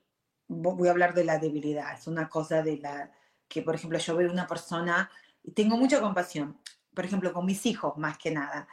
voy 0.48 0.88
a 0.88 0.92
hablar 0.92 1.14
de 1.14 1.24
la 1.24 1.38
debilidad, 1.38 1.94
es 1.94 2.08
una 2.08 2.28
cosa 2.28 2.62
de 2.62 2.78
la 2.78 3.12
que, 3.48 3.62
por 3.62 3.76
ejemplo, 3.76 3.98
yo 3.98 4.16
veo 4.16 4.32
una 4.32 4.48
persona 4.48 5.10
y 5.44 5.52
tengo 5.52 5.78
mucha 5.78 6.02
compasión, 6.02 6.60
por 6.94 7.06
ejemplo, 7.06 7.32
con 7.34 7.46
mis 7.46 7.66
hijos 7.66 7.98
más 7.98 8.18
que 8.18 8.32
nada. 8.32 8.68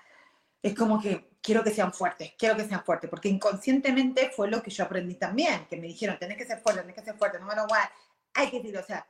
Es 0.60 0.74
como 0.74 1.00
que 1.00 1.30
quiero 1.40 1.62
que 1.62 1.70
sean 1.70 1.92
fuertes, 1.92 2.32
quiero 2.36 2.56
que 2.56 2.64
sean 2.64 2.84
fuertes, 2.84 3.08
porque 3.08 3.28
inconscientemente 3.28 4.30
fue 4.34 4.50
lo 4.50 4.62
que 4.62 4.70
yo 4.70 4.84
aprendí 4.84 5.14
también, 5.14 5.66
que 5.66 5.76
me 5.76 5.86
dijeron, 5.86 6.18
tenés 6.18 6.36
que 6.36 6.46
ser 6.46 6.60
fuerte, 6.60 6.80
tenés 6.80 6.96
que 6.96 7.04
ser 7.04 7.16
fuerte, 7.16 7.38
no 7.38 7.46
me 7.46 7.54
lo 7.54 7.66
hay 8.34 8.50
que 8.50 8.58
decir, 8.58 8.76
o 8.76 8.82
sea, 8.84 9.06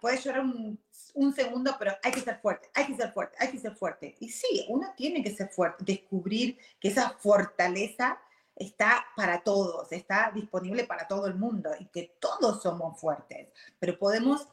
puedes 0.00 0.24
llorar 0.24 0.42
un, 0.42 0.78
un, 1.14 1.34
segundo, 1.34 1.76
pero 1.78 1.92
hay 2.02 2.12
que 2.12 2.20
ser 2.20 2.38
fuerte, 2.40 2.68
hay 2.74 2.86
que 2.86 2.96
ser 2.96 3.12
fuerte, 3.12 3.36
hay 3.38 3.50
que 3.50 3.58
ser 3.58 3.74
fuerte. 3.74 4.16
Y 4.20 4.28
sí, 4.30 4.66
uno 4.68 4.92
tiene 4.96 5.22
que 5.22 5.34
ser 5.34 5.48
fuerte, 5.48 5.84
descubrir 5.84 6.58
que 6.80 6.88
esa 6.88 7.10
fortaleza 7.18 8.18
está 8.54 9.06
para 9.14 9.42
todos, 9.42 9.92
está 9.92 10.32
disponible 10.34 10.84
para 10.84 11.06
todo 11.06 11.26
el 11.26 11.34
mundo 11.34 11.70
y 11.78 11.86
que 11.86 12.16
todos 12.18 12.62
somos 12.62 12.98
fuertes, 12.98 13.48
pero 13.78 13.98
podemos 13.98 14.48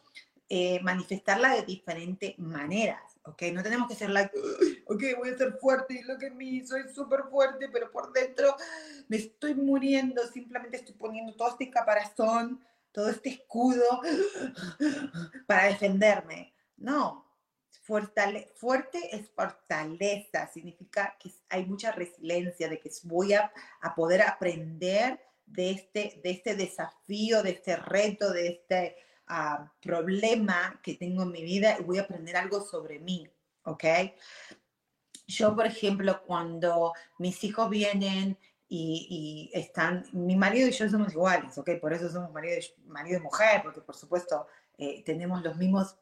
eh, 0.50 0.80
manifestarla 0.84 1.56
de 1.56 1.64
diferentes 1.64 2.38
maneras. 2.38 3.02
¿ok? 3.26 3.42
No 3.54 3.64
tenemos 3.64 3.88
que 3.88 3.96
ser 3.96 4.10
like, 4.10 4.38
ok, 4.86 5.04
voy 5.18 5.30
a 5.30 5.38
ser 5.38 5.54
fuerte 5.54 5.94
y 5.96 6.04
lo 6.04 6.18
que 6.18 6.30
me 6.30 6.66
soy 6.66 6.84
súper 6.94 7.24
fuerte, 7.32 7.70
pero 7.70 7.90
por 7.92 8.12
dentro 8.12 8.56
me 9.08 9.18
estoy 9.18 9.56
muriendo, 9.56 10.22
simplemente 10.28 10.78
estoy 10.78 10.96
poniendo 10.96 11.34
todo 11.36 11.50
este 11.50 11.70
caparazón, 11.70 12.64
todo 12.94 13.10
este 13.10 13.30
escudo 13.30 13.84
para 15.48 15.66
defenderme. 15.66 16.54
No, 16.78 17.26
fuerte 17.82 19.16
es 19.16 19.30
fortaleza, 19.32 20.48
significa 20.54 21.18
que 21.20 21.32
hay 21.50 21.66
mucha 21.66 21.92
resiliencia, 21.92 22.70
de 22.70 22.80
que 22.80 22.90
voy 23.04 23.34
a, 23.34 23.52
a 23.82 23.94
poder 23.94 24.22
aprender 24.22 25.20
de 25.46 25.72
este, 25.72 26.22
de 26.24 26.32
este 26.32 26.56
desafío, 26.56 27.44
de 27.44 27.52
este 27.52 27.76
reto, 27.76 28.32
de 28.32 28.48
este 28.48 28.96
uh, 29.30 29.68
problema 29.82 30.80
que 30.82 30.96
tengo 30.96 31.24
en 31.24 31.32
mi 31.32 31.44
vida 31.44 31.78
y 31.80 31.84
voy 31.84 31.98
a 31.98 32.04
aprender 32.04 32.38
algo 32.38 32.62
sobre 32.62 33.00
mí. 33.00 33.30
Yo, 35.28 35.56
por 35.56 35.66
ejemplo, 35.66 36.22
cuando 36.26 36.94
mis 37.18 37.44
hijos 37.44 37.70
vienen 37.70 38.38
y, 38.68 39.52
y, 39.54 39.60
están, 39.60 40.06
mi 40.14 40.36
marido 40.36 40.68
y 40.68 40.72
yo 40.72 40.90
somos 40.90 41.14
iguales, 41.14 41.58
¿ok? 41.58 41.72
Por 41.80 41.94
eso 41.94 42.10
somos 42.10 42.32
marido 42.32 42.58
y, 42.58 42.88
marido 42.88 43.20
y 43.20 43.22
mujer, 43.24 43.62
porque 43.64 43.82
por 43.82 43.96
supuesto 43.96 44.48
eh, 44.78 45.04
tenemos 45.04 45.44
los 45.44 45.56
mismos 45.58 45.96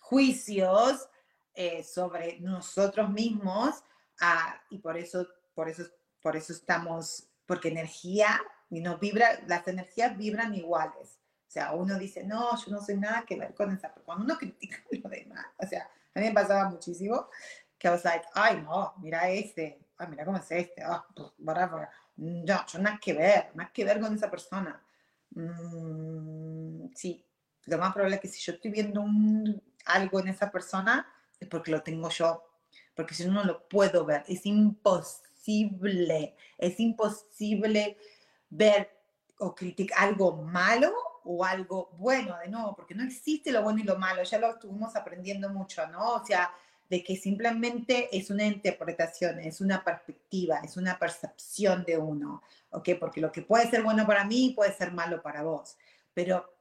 juicios 0.00 1.08
eh, 1.54 1.84
sobre 1.84 2.40
nosotros 2.40 3.10
mismos 3.10 3.82
uh, 4.20 4.54
y 4.70 4.78
por 4.78 4.96
eso, 4.96 5.26
por, 5.54 5.68
eso, 5.68 5.84
por 6.20 6.36
eso 6.36 6.52
estamos, 6.52 7.28
porque 7.46 7.68
energía, 7.68 8.40
y 8.70 8.80
nos 8.80 8.98
vibra, 8.98 9.40
las 9.46 9.66
energías 9.68 10.16
vibran 10.16 10.54
iguales. 10.54 11.20
O 11.46 11.50
sea, 11.54 11.72
uno 11.72 11.96
dice, 11.96 12.24
no, 12.24 12.56
yo 12.56 12.72
no 12.72 12.82
soy 12.82 12.96
nada 12.96 13.24
que 13.24 13.36
ver 13.36 13.54
con 13.54 13.72
esa, 13.72 13.92
pero 13.94 14.04
cuando 14.04 14.24
uno 14.24 14.36
critica 14.38 14.82
lo 14.90 15.08
demás, 15.08 15.46
o 15.58 15.66
sea, 15.66 15.88
a 16.14 16.20
mí 16.20 16.26
me 16.26 16.32
pasaba 16.32 16.68
muchísimo 16.68 17.28
que 17.78 17.88
I 17.88 17.90
was 17.90 18.04
like, 18.04 18.24
ay, 18.34 18.62
no, 18.62 18.94
mira 18.98 19.28
este, 19.28 19.78
ay, 19.98 20.08
mira 20.08 20.24
cómo 20.24 20.38
es 20.38 20.50
este, 20.50 20.82
oh, 20.86 21.04
whatever. 21.38 21.88
No, 22.16 22.66
yo 22.66 22.78
nada 22.78 22.98
que 23.00 23.12
ver, 23.12 23.50
nada 23.54 23.72
que 23.72 23.84
ver 23.84 24.00
con 24.00 24.14
esa 24.14 24.30
persona. 24.30 24.80
Mm, 25.30 26.92
sí, 26.94 27.24
lo 27.64 27.78
más 27.78 27.92
probable 27.92 28.16
es 28.16 28.22
que 28.22 28.28
si 28.28 28.40
yo 28.40 28.52
estoy 28.52 28.70
viendo 28.70 29.00
un, 29.00 29.62
algo 29.86 30.20
en 30.20 30.28
esa 30.28 30.50
persona 30.50 31.06
es 31.40 31.48
porque 31.48 31.70
lo 31.70 31.82
tengo 31.82 32.08
yo, 32.10 32.44
porque 32.94 33.14
si 33.14 33.24
no, 33.26 33.32
no 33.32 33.44
lo 33.44 33.68
puedo 33.68 34.04
ver. 34.04 34.24
Es 34.28 34.46
imposible, 34.46 36.36
es 36.58 36.78
imposible 36.78 37.96
ver 38.48 38.90
o 39.38 39.54
criticar 39.54 40.04
algo 40.04 40.36
malo 40.36 40.94
o 41.24 41.44
algo 41.44 41.90
bueno, 41.98 42.38
de 42.38 42.48
nuevo, 42.48 42.76
porque 42.76 42.94
no 42.94 43.02
existe 43.02 43.50
lo 43.50 43.62
bueno 43.62 43.80
y 43.80 43.84
lo 43.84 43.98
malo, 43.98 44.22
ya 44.22 44.38
lo 44.38 44.50
estuvimos 44.50 44.94
aprendiendo 44.94 45.48
mucho, 45.48 45.86
¿no? 45.88 46.14
O 46.14 46.24
sea, 46.24 46.52
de 46.88 47.02
que 47.02 47.16
simplemente 47.16 48.16
es 48.16 48.30
una 48.30 48.46
interpretación, 48.46 49.40
es 49.40 49.60
una 49.60 49.82
perspectiva, 49.82 50.58
es 50.58 50.76
una 50.76 50.98
percepción 50.98 51.84
de 51.84 51.98
uno, 51.98 52.42
¿ok? 52.70 52.90
Porque 53.00 53.20
lo 53.20 53.32
que 53.32 53.42
puede 53.42 53.70
ser 53.70 53.82
bueno 53.82 54.06
para 54.06 54.24
mí 54.24 54.52
puede 54.54 54.72
ser 54.72 54.92
malo 54.92 55.22
para 55.22 55.42
vos, 55.42 55.76
pero 56.12 56.54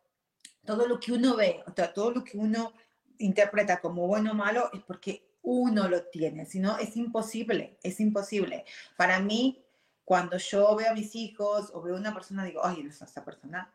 todo 0.66 0.88
lo 0.88 1.00
que 1.00 1.12
uno 1.12 1.36
ve, 1.36 1.64
o 1.68 1.74
sea, 1.74 1.94
todo 1.94 2.12
lo 2.12 2.24
que 2.24 2.38
uno 2.38 2.74
interpreta 3.18 3.80
como 3.80 4.08
bueno 4.08 4.32
o 4.32 4.36
malo 4.36 4.70
es 4.74 4.82
porque 4.82 5.34
uno 5.42 5.90
lo 5.90 6.04
tiene, 6.06 6.46
si 6.46 6.60
no 6.60 6.78
es 6.78 6.96
imposible, 6.96 7.78
es 7.84 8.00
imposible. 8.00 8.66
Para 8.96 9.20
mí, 9.20 9.64
cuando 10.06 10.38
yo 10.38 10.76
veo 10.76 10.92
a 10.92 10.94
mis 10.94 11.16
hijos 11.16 11.70
o 11.74 11.82
veo 11.82 11.96
a 11.96 12.00
una 12.00 12.14
persona, 12.14 12.46
digo, 12.46 12.62
ay, 12.64 12.88
esa 12.88 13.26
persona 13.26 13.74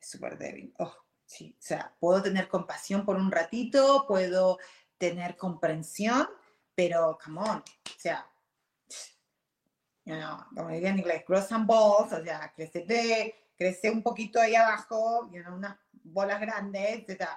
es 0.00 0.08
súper 0.10 0.38
débil. 0.38 0.74
Oh, 0.78 0.94
sí, 1.26 1.54
o 1.58 1.62
sea, 1.62 1.94
puedo 2.00 2.22
tener 2.22 2.48
compasión 2.48 3.04
por 3.04 3.16
un 3.16 3.30
ratito, 3.30 4.06
puedo 4.08 4.58
tener 5.00 5.34
comprensión, 5.36 6.28
pero, 6.74 7.18
come 7.24 7.40
on, 7.40 7.58
o 7.58 7.98
sea, 7.98 8.30
you 10.04 10.14
know, 10.14 10.44
como 10.54 10.68
diría 10.68 10.90
en 10.90 10.98
inglés, 10.98 11.24
cross 11.26 11.50
and 11.52 11.66
balls, 11.66 12.12
o 12.12 12.22
sea, 12.22 12.52
crece, 12.54 13.34
crece 13.56 13.90
un 13.90 14.02
poquito 14.02 14.38
ahí 14.38 14.54
abajo, 14.54 15.30
you 15.32 15.42
know, 15.42 15.56
unas 15.56 15.78
bolas 16.04 16.38
grandes, 16.38 17.08
etc. 17.08 17.28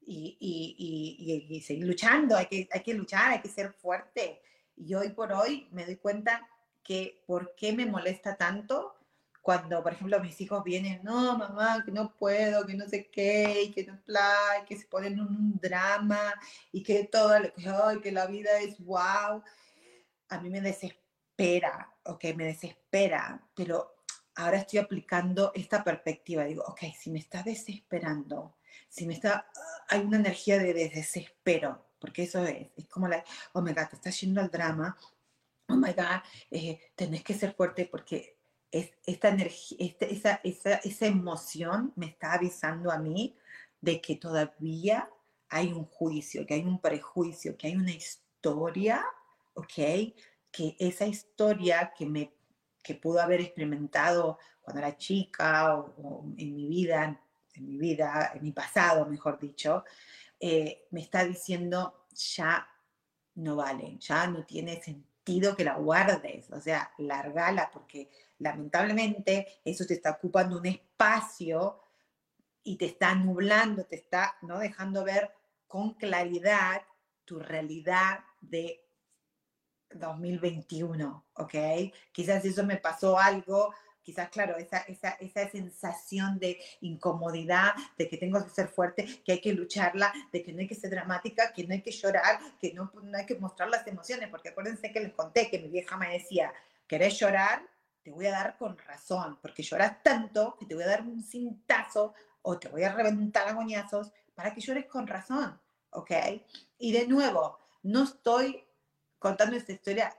Y, 0.00 0.36
y, 0.40 1.46
y, 1.48 1.56
y, 1.56 1.60
seguir 1.60 1.86
luchando, 1.86 2.36
hay 2.36 2.46
que, 2.46 2.68
hay 2.72 2.82
que 2.82 2.94
luchar, 2.94 3.30
hay 3.30 3.40
que 3.40 3.48
ser 3.48 3.72
fuerte. 3.72 4.42
Y 4.76 4.92
hoy 4.94 5.10
por 5.10 5.32
hoy 5.32 5.68
me 5.70 5.84
doy 5.84 5.96
cuenta 5.96 6.48
que 6.82 7.22
por 7.24 7.54
qué 7.54 7.72
me 7.72 7.86
molesta 7.86 8.36
tanto 8.36 8.96
cuando, 9.42 9.82
por 9.82 9.92
ejemplo, 9.92 10.20
mis 10.20 10.40
hijos 10.40 10.62
vienen, 10.62 11.02
no, 11.02 11.36
mamá, 11.36 11.82
que 11.84 11.90
no 11.90 12.14
puedo, 12.14 12.64
que 12.64 12.74
no 12.74 12.88
sé 12.88 13.10
qué, 13.10 13.64
y 13.64 13.72
que 13.72 13.84
no 13.84 14.00
play, 14.04 14.64
que 14.66 14.76
se 14.76 14.86
ponen 14.86 15.14
en 15.14 15.20
un 15.20 15.58
drama 15.60 16.32
y 16.70 16.82
que 16.82 17.04
todo 17.04 17.34
que, 17.54 17.68
ay, 17.68 18.00
que 18.00 18.12
la 18.12 18.26
vida 18.26 18.60
es 18.60 18.78
wow, 18.78 19.42
a 20.28 20.40
mí 20.40 20.48
me 20.48 20.60
desespera, 20.60 21.92
ok, 22.04 22.24
me 22.36 22.46
desespera, 22.46 23.44
pero 23.54 23.96
ahora 24.36 24.58
estoy 24.58 24.78
aplicando 24.78 25.50
esta 25.56 25.82
perspectiva, 25.82 26.44
digo, 26.44 26.62
ok, 26.64 26.82
si 26.96 27.10
me 27.10 27.18
está 27.18 27.42
desesperando, 27.42 28.56
si 28.88 29.06
me 29.06 29.14
está, 29.14 29.50
hay 29.88 30.00
una 30.00 30.18
energía 30.18 30.58
de 30.58 30.72
desespero, 30.72 31.88
porque 31.98 32.22
eso 32.22 32.46
es, 32.46 32.68
es 32.76 32.86
como 32.86 33.08
la, 33.08 33.24
oh 33.54 33.60
my 33.60 33.72
God, 33.72 33.88
te 33.88 33.96
estás 33.96 34.20
yendo 34.20 34.40
al 34.40 34.50
drama, 34.50 34.96
oh 35.68 35.74
my 35.74 35.92
God, 35.92 36.22
eh, 36.50 36.92
tenés 36.94 37.24
que 37.24 37.34
ser 37.34 37.54
fuerte 37.54 37.86
porque 37.90 38.41
es, 38.72 38.90
esta 39.06 39.28
energía, 39.28 39.76
este, 39.80 40.12
esa, 40.12 40.40
esa, 40.42 40.74
esa 40.76 41.06
emoción 41.06 41.92
me 41.94 42.06
está 42.06 42.32
avisando 42.32 42.90
a 42.90 42.98
mí 42.98 43.36
de 43.80 44.00
que 44.00 44.16
todavía 44.16 45.08
hay 45.48 45.72
un 45.72 45.84
juicio, 45.84 46.46
que 46.46 46.54
hay 46.54 46.64
un 46.64 46.80
prejuicio, 46.80 47.56
que 47.56 47.68
hay 47.68 47.76
una 47.76 47.92
historia, 47.92 49.04
¿ok? 49.54 49.74
Que 50.50 50.76
esa 50.78 51.06
historia 51.06 51.92
que 51.96 52.06
me 52.06 52.32
que 52.82 52.94
pudo 52.96 53.20
haber 53.20 53.40
experimentado 53.40 54.38
cuando 54.60 54.80
era 54.80 54.96
chica 54.96 55.76
o, 55.78 56.24
en 56.36 56.54
mi 56.54 56.66
vida, 56.66 57.20
en 57.54 57.66
mi 57.66 57.78
vida, 57.78 58.32
en 58.34 58.42
mi 58.42 58.52
pasado, 58.52 59.06
mejor 59.06 59.38
dicho, 59.38 59.84
eh, 60.40 60.86
me 60.90 61.00
está 61.00 61.24
diciendo 61.24 62.06
ya 62.12 62.66
no 63.36 63.56
vale, 63.56 63.96
ya 63.98 64.26
no 64.26 64.44
tiene 64.44 64.82
sentido 64.82 65.11
que 65.24 65.64
la 65.64 65.76
guardes, 65.76 66.50
o 66.50 66.60
sea, 66.60 66.92
largala 66.98 67.70
porque 67.72 68.10
lamentablemente 68.38 69.60
eso 69.64 69.86
te 69.86 69.94
está 69.94 70.10
ocupando 70.12 70.58
un 70.58 70.66
espacio 70.66 71.80
y 72.64 72.76
te 72.76 72.86
está 72.86 73.14
nublando, 73.14 73.84
te 73.84 73.96
está 73.96 74.36
no 74.42 74.58
dejando 74.58 75.04
ver 75.04 75.30
con 75.66 75.94
claridad 75.94 76.82
tu 77.24 77.38
realidad 77.38 78.20
de 78.40 78.84
2021, 79.94 81.24
¿ok? 81.34 81.54
Quizás 82.12 82.44
eso 82.44 82.64
me 82.64 82.76
pasó 82.76 83.18
algo, 83.18 83.74
quizás, 84.02 84.28
claro, 84.30 84.56
esa, 84.56 84.78
esa, 84.78 85.10
esa 85.12 85.48
sensación 85.48 86.38
de 86.38 86.58
incomodidad, 86.80 87.72
de 87.96 88.08
que 88.08 88.16
tengo 88.16 88.42
que 88.42 88.50
ser 88.50 88.68
fuerte, 88.68 89.22
que 89.24 89.32
hay 89.32 89.40
que 89.40 89.52
lucharla, 89.52 90.12
de 90.32 90.42
que 90.42 90.52
no 90.52 90.60
hay 90.60 90.68
que 90.68 90.74
ser 90.74 90.90
dramática, 90.90 91.52
que 91.52 91.66
no 91.66 91.74
hay 91.74 91.82
que 91.82 91.92
llorar, 91.92 92.38
que 92.60 92.72
no, 92.72 92.90
no 93.02 93.18
hay 93.18 93.26
que 93.26 93.36
mostrar 93.36 93.68
las 93.68 93.86
emociones, 93.86 94.28
porque 94.28 94.50
acuérdense 94.50 94.92
que 94.92 95.00
les 95.00 95.12
conté 95.12 95.50
que 95.50 95.58
mi 95.58 95.68
vieja 95.68 95.96
me 95.96 96.12
decía, 96.12 96.52
¿querés 96.86 97.18
llorar? 97.18 97.62
te 98.02 98.10
voy 98.10 98.26
a 98.26 98.32
dar 98.32 98.56
con 98.58 98.76
razón, 98.78 99.38
porque 99.40 99.62
lloras 99.62 100.02
tanto 100.02 100.56
que 100.58 100.66
te 100.66 100.74
voy 100.74 100.84
a 100.84 100.88
dar 100.88 101.02
un 101.02 101.22
cintazo 101.22 102.14
o 102.42 102.58
te 102.58 102.68
voy 102.68 102.82
a 102.82 102.92
reventar 102.92 103.48
a 103.48 103.52
goñazos 103.52 104.12
para 104.34 104.52
que 104.52 104.60
llores 104.60 104.86
con 104.86 105.06
razón, 105.06 105.60
¿ok? 105.90 106.10
Y 106.78 106.92
de 106.92 107.06
nuevo, 107.06 107.58
no 107.82 108.04
estoy 108.04 108.64
contando 109.18 109.56
esta 109.56 109.72
historia 109.72 110.16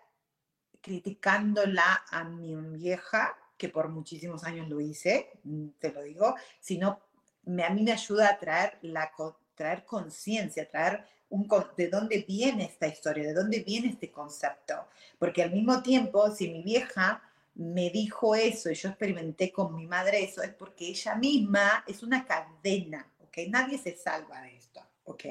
criticándola 0.81 2.05
a 2.09 2.23
mi 2.23 2.55
vieja, 2.55 3.37
que 3.63 3.69
por 3.69 3.87
muchísimos 3.87 4.43
años 4.43 4.67
lo 4.67 4.81
hice, 4.81 5.29
mm, 5.45 5.67
te 5.79 5.93
lo 5.93 6.01
digo, 6.01 6.35
sino 6.59 6.99
me, 7.45 7.63
a 7.63 7.69
mí 7.69 7.81
me 7.81 7.93
ayuda 7.93 8.27
a 8.27 8.37
traer, 8.37 8.77
la, 8.81 9.09
traer 9.55 9.85
conciencia, 9.85 10.67
traer 10.67 11.05
un, 11.29 11.47
de 11.77 11.87
dónde 11.87 12.25
viene 12.27 12.65
esta 12.65 12.87
historia, 12.87 13.23
de 13.23 13.33
dónde 13.33 13.61
viene 13.61 13.87
este 13.87 14.11
concepto. 14.11 14.89
Porque 15.17 15.43
al 15.43 15.51
mismo 15.51 15.81
tiempo, 15.81 16.29
si 16.29 16.49
mi 16.49 16.61
vieja 16.61 17.23
me 17.55 17.89
dijo 17.89 18.35
eso 18.35 18.69
y 18.69 18.75
yo 18.75 18.89
experimenté 18.89 19.53
con 19.53 19.73
mi 19.73 19.87
madre 19.87 20.25
eso, 20.25 20.43
es 20.43 20.53
porque 20.53 20.89
ella 20.89 21.15
misma 21.15 21.85
es 21.87 22.03
una 22.03 22.25
cadena, 22.25 23.09
¿ok? 23.21 23.47
Nadie 23.47 23.77
se 23.77 23.95
salva 23.95 24.41
de 24.41 24.57
esto, 24.57 24.81
¿ok? 25.05 25.23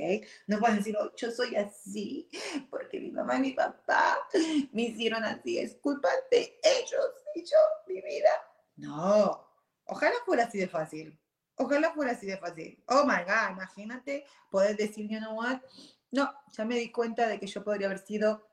No 0.46 0.58
pueden 0.58 0.78
decir, 0.78 0.96
oh, 0.98 1.14
yo 1.16 1.30
soy 1.30 1.56
así 1.56 2.28
porque 2.70 3.00
mi 3.00 3.10
mamá 3.10 3.36
y 3.36 3.40
mi 3.40 3.52
papá 3.52 4.18
me 4.72 4.82
hicieron 4.82 5.24
así, 5.24 5.58
es 5.58 5.76
culpa 5.76 6.08
de 6.30 6.58
ellos 6.62 7.10
y 7.34 7.44
yo, 7.44 7.56
mi 7.86 8.00
vida. 8.00 8.30
No, 8.76 9.48
ojalá 9.84 10.14
fuera 10.24 10.44
así 10.44 10.58
de 10.58 10.68
fácil. 10.68 11.18
Ojalá 11.56 11.92
fuera 11.92 12.12
así 12.12 12.26
de 12.26 12.38
fácil. 12.38 12.82
Oh 12.88 13.04
my 13.04 13.24
God, 13.24 13.52
imagínate 13.52 14.24
poder 14.50 14.76
decir, 14.76 15.08
you 15.08 15.18
know 15.18 15.36
what? 15.36 15.60
No, 16.10 16.30
ya 16.56 16.64
me 16.64 16.76
di 16.76 16.90
cuenta 16.90 17.26
de 17.28 17.38
que 17.38 17.46
yo 17.46 17.62
podría 17.62 17.86
haber 17.86 17.98
sido 17.98 18.46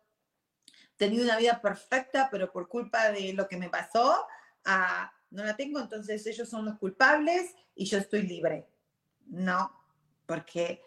tenido 0.98 1.24
una 1.24 1.38
vida 1.38 1.62
perfecta, 1.62 2.28
pero 2.30 2.52
por 2.52 2.68
culpa 2.68 3.10
de 3.12 3.34
lo 3.34 3.48
que 3.48 3.58
me 3.58 3.70
pasó, 3.70 4.28
ah, 4.66 5.12
no 5.32 5.44
la 5.44 5.56
tengo, 5.56 5.80
entonces 5.80 6.26
ellos 6.28 6.50
son 6.50 6.66
los 6.66 6.78
culpables 6.78 7.56
y 7.74 7.86
yo 7.86 7.98
estoy 7.98 8.24
libre. 8.24 8.68
No, 9.26 9.72
porque 10.26 10.82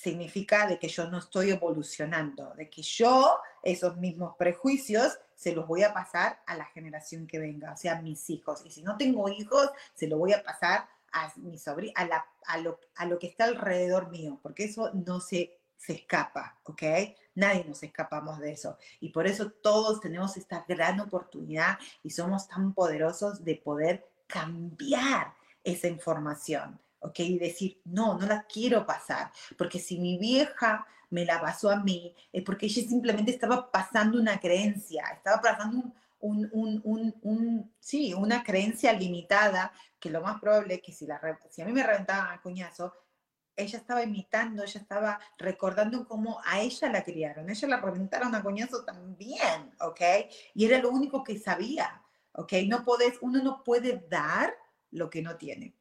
significa 0.00 0.66
de 0.66 0.78
que 0.78 0.88
yo 0.88 1.10
no 1.10 1.18
estoy 1.18 1.50
evolucionando, 1.50 2.54
de 2.54 2.70
que 2.70 2.82
yo 2.82 3.40
esos 3.62 3.96
mismos 3.96 4.36
prejuicios 4.36 5.18
se 5.34 5.52
los 5.52 5.66
voy 5.66 5.82
a 5.82 5.92
pasar 5.92 6.40
a 6.46 6.56
la 6.56 6.66
generación 6.66 7.26
que 7.26 7.38
venga, 7.40 7.72
o 7.72 7.76
sea, 7.76 7.98
a 7.98 8.02
mis 8.02 8.30
hijos. 8.30 8.62
Y 8.64 8.70
si 8.70 8.82
no 8.82 8.96
tengo 8.96 9.28
hijos, 9.28 9.70
se 9.94 10.06
lo 10.06 10.18
voy 10.18 10.32
a 10.32 10.42
pasar 10.42 10.88
a 11.12 11.32
mi 11.36 11.58
sobrina, 11.58 11.94
a, 11.96 12.26
a, 12.46 12.58
lo, 12.58 12.78
a 12.94 13.06
lo 13.06 13.18
que 13.18 13.26
está 13.26 13.44
alrededor 13.44 14.10
mío, 14.10 14.38
porque 14.40 14.64
eso 14.64 14.92
no 14.94 15.20
se, 15.20 15.58
se 15.76 15.94
escapa, 15.94 16.60
¿ok? 16.64 16.82
Nadie 17.34 17.64
nos 17.64 17.82
escapamos 17.82 18.38
de 18.38 18.52
eso. 18.52 18.78
Y 19.00 19.08
por 19.08 19.26
eso 19.26 19.50
todos 19.50 20.00
tenemos 20.00 20.36
esta 20.36 20.64
gran 20.68 21.00
oportunidad 21.00 21.78
y 22.04 22.10
somos 22.10 22.46
tan 22.46 22.72
poderosos 22.72 23.44
de 23.44 23.56
poder 23.56 24.08
cambiar 24.28 25.34
esa 25.64 25.88
información. 25.88 26.78
¿Ok? 27.00 27.20
Y 27.20 27.38
decir, 27.38 27.80
no, 27.84 28.18
no 28.18 28.26
la 28.26 28.44
quiero 28.44 28.86
pasar, 28.86 29.30
porque 29.56 29.78
si 29.78 29.98
mi 29.98 30.18
vieja 30.18 30.86
me 31.10 31.24
la 31.24 31.40
pasó 31.40 31.70
a 31.70 31.76
mí, 31.76 32.14
es 32.32 32.42
porque 32.42 32.66
ella 32.66 32.82
simplemente 32.86 33.30
estaba 33.30 33.70
pasando 33.70 34.18
una 34.18 34.38
creencia, 34.38 35.04
estaba 35.14 35.40
pasando 35.40 35.92
un, 36.20 36.48
un, 36.52 36.80
un, 36.84 37.14
un, 37.22 37.74
sí, 37.80 38.12
una 38.14 38.42
creencia 38.42 38.92
limitada, 38.92 39.72
que 39.98 40.10
lo 40.10 40.20
más 40.20 40.40
probable 40.40 40.74
es 40.74 40.82
que 40.82 40.92
si, 40.92 41.06
la, 41.06 41.20
si 41.50 41.62
a 41.62 41.64
mí 41.64 41.72
me 41.72 41.82
reventaban 41.82 42.32
a 42.32 42.42
coñazo, 42.42 42.94
ella 43.56 43.78
estaba 43.78 44.02
imitando, 44.02 44.62
ella 44.62 44.80
estaba 44.80 45.18
recordando 45.36 46.06
cómo 46.06 46.40
a 46.44 46.60
ella 46.60 46.90
la 46.90 47.02
criaron, 47.02 47.50
ella 47.50 47.68
la 47.68 47.80
reventaron 47.80 48.34
a 48.34 48.42
coñazo 48.42 48.84
también, 48.84 49.74
¿ok? 49.80 50.00
Y 50.54 50.64
era 50.64 50.78
lo 50.78 50.90
único 50.90 51.24
que 51.24 51.38
sabía, 51.38 52.02
¿ok? 52.32 52.52
No 52.68 52.84
podés, 52.84 53.18
uno 53.20 53.42
no 53.42 53.64
puede 53.64 54.06
dar 54.08 54.54
lo 54.90 55.10
que 55.10 55.22
no 55.22 55.36
tiene. 55.36 55.74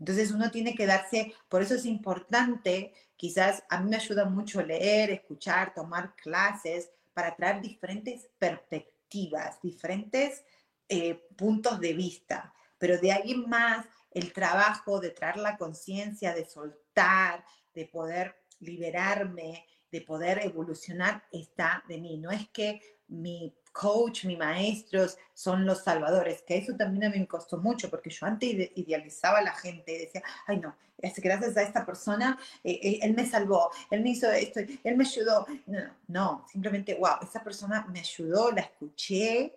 Entonces 0.00 0.32
uno 0.32 0.50
tiene 0.50 0.74
que 0.74 0.86
darse, 0.86 1.34
por 1.48 1.62
eso 1.62 1.74
es 1.74 1.84
importante, 1.84 2.92
quizás 3.16 3.62
a 3.68 3.80
mí 3.80 3.90
me 3.90 3.96
ayuda 3.96 4.24
mucho 4.24 4.62
leer, 4.62 5.10
escuchar, 5.10 5.74
tomar 5.74 6.16
clases 6.16 6.90
para 7.12 7.36
traer 7.36 7.60
diferentes 7.60 8.26
perspectivas, 8.38 9.60
diferentes 9.62 10.42
eh, 10.88 11.28
puntos 11.36 11.78
de 11.78 11.92
vista, 11.92 12.52
pero 12.78 12.98
de 12.98 13.12
ahí 13.12 13.34
más 13.34 13.86
el 14.10 14.32
trabajo 14.32 15.00
de 15.00 15.10
traer 15.10 15.36
la 15.36 15.56
conciencia, 15.56 16.34
de 16.34 16.46
soltar, 16.46 17.44
de 17.74 17.86
poder 17.86 18.34
liberarme, 18.58 19.66
de 19.92 20.00
poder 20.00 20.44
evolucionar, 20.44 21.24
está 21.30 21.84
de 21.88 21.98
mí. 21.98 22.16
No 22.18 22.30
es 22.30 22.48
que 22.48 22.80
mi 23.08 23.54
coach, 23.72 24.24
mis 24.24 24.38
maestros 24.38 25.16
son 25.34 25.64
los 25.64 25.82
salvadores, 25.84 26.42
que 26.42 26.58
eso 26.58 26.74
también 26.76 27.04
a 27.04 27.10
mí 27.10 27.18
me 27.18 27.26
costó 27.26 27.58
mucho, 27.58 27.88
porque 27.90 28.10
yo 28.10 28.26
antes 28.26 28.70
idealizaba 28.74 29.38
a 29.38 29.42
la 29.42 29.52
gente 29.52 29.94
y 29.94 29.98
decía, 29.98 30.22
ay 30.46 30.58
no, 30.58 30.74
gracias 30.98 31.56
a 31.56 31.62
esta 31.62 31.86
persona, 31.86 32.38
eh, 32.62 32.78
eh, 32.82 32.98
él 33.02 33.14
me 33.14 33.26
salvó, 33.26 33.70
él 33.90 34.02
me 34.02 34.10
hizo 34.10 34.30
esto, 34.30 34.60
él 34.60 34.96
me 34.96 35.04
ayudó. 35.04 35.46
No, 35.66 35.80
no, 36.08 36.46
simplemente, 36.50 36.94
wow, 36.94 37.16
esa 37.22 37.42
persona 37.42 37.86
me 37.90 38.00
ayudó, 38.00 38.50
la 38.52 38.62
escuché, 38.62 39.54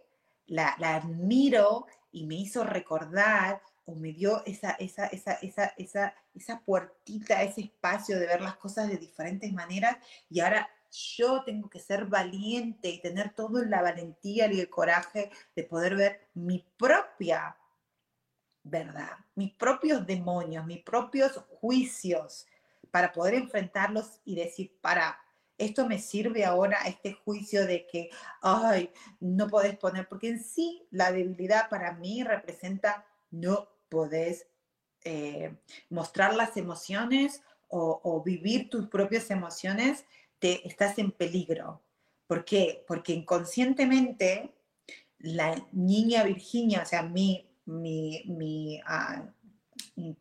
la, 0.48 0.76
la 0.80 0.96
admiro 0.96 1.88
y 2.12 2.26
me 2.26 2.36
hizo 2.36 2.64
recordar 2.64 3.62
o 3.86 3.96
me 3.96 4.14
dio 4.14 4.44
esa, 4.46 4.72
esa, 4.72 5.08
esa, 5.08 5.34
esa, 5.36 5.74
esa, 5.78 6.16
esa 6.34 6.60
puertita, 6.62 7.44
ese 7.44 7.62
espacio 7.62 8.18
de 8.18 8.28
ver 8.28 8.42
las 8.42 8.56
cosas 8.56 8.88
de 8.88 8.98
diferentes 8.98 9.52
maneras 9.52 9.98
y 10.30 10.40
ahora 10.40 10.70
yo 10.94 11.44
tengo 11.44 11.70
que 11.70 11.80
ser 11.80 12.06
valiente 12.06 12.90
y 12.90 13.02
tener 13.02 13.34
toda 13.34 13.66
la 13.66 13.82
valentía 13.82 14.52
y 14.52 14.60
el 14.60 14.70
coraje 14.70 15.32
de 15.56 15.64
poder 15.64 15.96
ver 15.96 16.28
mi 16.34 16.66
propia 16.78 17.58
verdad, 18.64 19.18
mis 19.36 19.54
propios 19.54 20.06
demonios, 20.06 20.66
mis 20.66 20.82
propios 20.84 21.34
juicios, 21.60 22.48
para 22.92 23.12
poder 23.12 23.34
enfrentarlos 23.34 24.22
y 24.24 24.36
decir, 24.36 24.78
para, 24.82 25.20
esto 25.58 25.88
me 25.88 26.00
sirve 26.00 26.46
ahora, 26.46 26.78
este 26.86 27.14
juicio 27.14 27.66
de 27.66 27.86
que, 27.86 28.10
ay, 28.42 28.92
no 29.20 29.48
podés 29.48 29.78
poner, 29.78 30.08
porque 30.08 30.30
en 30.30 30.44
sí 30.44 30.88
la 30.92 31.12
debilidad 31.12 31.70
para 31.70 31.94
mí 31.94 32.24
representa 32.24 33.06
no 33.32 33.68
podés 33.90 34.48
eh, 35.04 35.56
mostrar 35.90 36.34
las 36.36 36.56
emociones 36.56 37.42
o, 37.68 38.00
o 38.04 38.24
vivir 38.24 38.70
tus 38.70 38.88
propias 38.88 39.30
emociones 39.32 40.06
estás 40.64 40.98
en 41.00 41.12
peligro. 41.12 41.82
¿Por 42.28 42.44
qué? 42.46 42.84
Porque 42.88 43.14
inconscientemente 43.14 44.54
la 45.20 45.56
niña 45.72 46.24
Virginia, 46.24 46.82
o 46.84 46.86
sea, 46.86 47.04
mi, 47.04 47.48
mi, 47.66 48.24
mi 48.26 48.82
uh, 48.82 50.14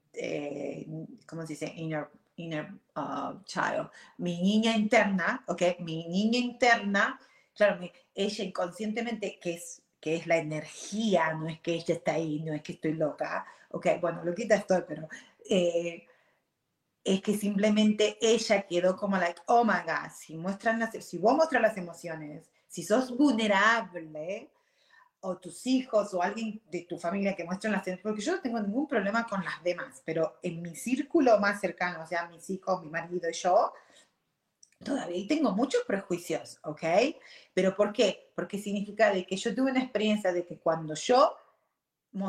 ¿cómo 1.26 1.42
se 1.42 1.54
dice? 1.54 1.72
Inner, 1.76 2.08
inner 2.36 2.68
uh, 2.96 3.42
child. 3.44 3.90
Mi 4.18 4.40
niña 4.40 4.76
interna, 4.76 5.44
¿ok? 5.48 5.62
Mi 5.80 6.06
niña 6.08 6.38
interna, 6.38 7.20
claro, 7.54 7.80
ella 8.14 8.44
inconscientemente, 8.44 9.38
que 9.40 9.54
es, 9.54 9.82
es 10.00 10.26
la 10.26 10.36
energía, 10.38 11.34
no 11.34 11.48
es 11.48 11.60
que 11.60 11.74
ella 11.74 11.94
está 11.94 12.14
ahí, 12.14 12.40
no 12.40 12.52
es 12.52 12.62
que 12.62 12.72
estoy 12.72 12.94
loca, 12.94 13.46
¿ok? 13.70 13.86
Bueno, 14.00 14.24
loquita 14.24 14.56
estoy, 14.56 14.82
pero... 14.86 15.08
Eh, 15.48 16.06
es 17.04 17.20
que 17.20 17.36
simplemente 17.36 18.16
ella 18.20 18.62
quedó 18.62 18.96
como 18.96 19.16
like, 19.16 19.40
oh 19.46 19.64
my 19.64 19.80
God, 19.84 20.10
si, 20.16 20.36
muestran 20.36 20.78
las, 20.78 20.92
si 21.04 21.18
vos 21.18 21.34
muestras 21.34 21.62
las 21.62 21.76
emociones, 21.76 22.50
si 22.68 22.82
sos 22.82 23.16
vulnerable, 23.16 24.50
o 25.24 25.38
tus 25.38 25.66
hijos 25.66 26.12
o 26.14 26.22
alguien 26.22 26.60
de 26.70 26.82
tu 26.82 26.98
familia 26.98 27.36
que 27.36 27.44
muestran 27.44 27.72
las 27.72 27.84
porque 28.02 28.20
yo 28.20 28.34
no 28.34 28.42
tengo 28.42 28.60
ningún 28.60 28.88
problema 28.88 29.26
con 29.26 29.44
las 29.44 29.62
demás, 29.62 30.02
pero 30.04 30.38
en 30.42 30.60
mi 30.60 30.74
círculo 30.74 31.38
más 31.38 31.60
cercano, 31.60 32.02
o 32.02 32.06
sea, 32.06 32.26
mis 32.28 32.50
hijos, 32.50 32.82
mi 32.82 32.90
marido 32.90 33.30
y 33.30 33.32
yo, 33.32 33.72
todavía 34.84 35.24
tengo 35.28 35.52
muchos 35.52 35.82
prejuicios, 35.86 36.58
¿ok? 36.64 36.82
¿Pero 37.54 37.76
por 37.76 37.92
qué? 37.92 38.32
Porque 38.34 38.58
significa 38.58 39.12
de 39.12 39.24
que 39.24 39.36
yo 39.36 39.54
tuve 39.54 39.70
una 39.70 39.82
experiencia 39.82 40.32
de 40.32 40.44
que 40.44 40.58
cuando 40.58 40.94
yo 40.94 41.36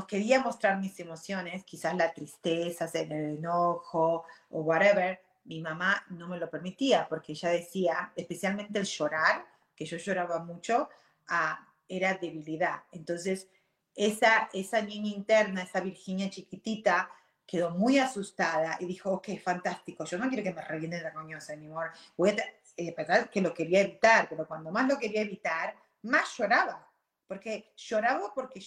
quería 0.07 0.39
mostrar 0.39 0.79
mis 0.79 0.99
emociones, 0.99 1.63
quizás 1.65 1.95
la 1.95 2.13
tristeza, 2.13 2.89
el 2.93 3.11
enojo 3.11 4.25
o 4.49 4.61
whatever, 4.61 5.21
mi 5.45 5.59
mamá 5.61 6.05
no 6.09 6.27
me 6.27 6.37
lo 6.37 6.49
permitía 6.49 7.07
porque 7.09 7.33
ella 7.33 7.49
decía, 7.49 8.13
especialmente 8.15 8.79
el 8.79 8.85
llorar, 8.85 9.45
que 9.75 9.85
yo 9.85 9.97
lloraba 9.97 10.39
mucho, 10.39 10.89
era 11.87 12.13
debilidad. 12.13 12.83
Entonces, 12.91 13.49
esa, 13.95 14.49
esa 14.53 14.81
niña 14.81 15.09
interna, 15.09 15.63
esa 15.63 15.81
Virginia 15.81 16.29
chiquitita, 16.29 17.09
quedó 17.45 17.71
muy 17.71 17.99
asustada 17.99 18.77
y 18.79 18.85
dijo, 18.85 19.11
ok, 19.11 19.29
fantástico, 19.43 20.05
yo 20.05 20.17
no 20.17 20.29
quiero 20.29 20.43
que 20.43 20.53
me 20.53 20.61
reviene 20.61 21.01
la 21.01 21.13
coñosa 21.13 21.53
anymore. 21.53 21.91
Voy 22.15 22.29
a 22.29 22.35
eh, 22.77 22.95
que 23.31 23.41
lo 23.41 23.53
quería 23.53 23.81
evitar, 23.81 24.27
pero 24.29 24.47
cuando 24.47 24.71
más 24.71 24.87
lo 24.87 24.97
quería 24.97 25.21
evitar, 25.21 25.75
más 26.03 26.37
lloraba 26.37 26.87
porque 27.27 27.73
lloraba 27.75 28.33
porque, 28.33 28.61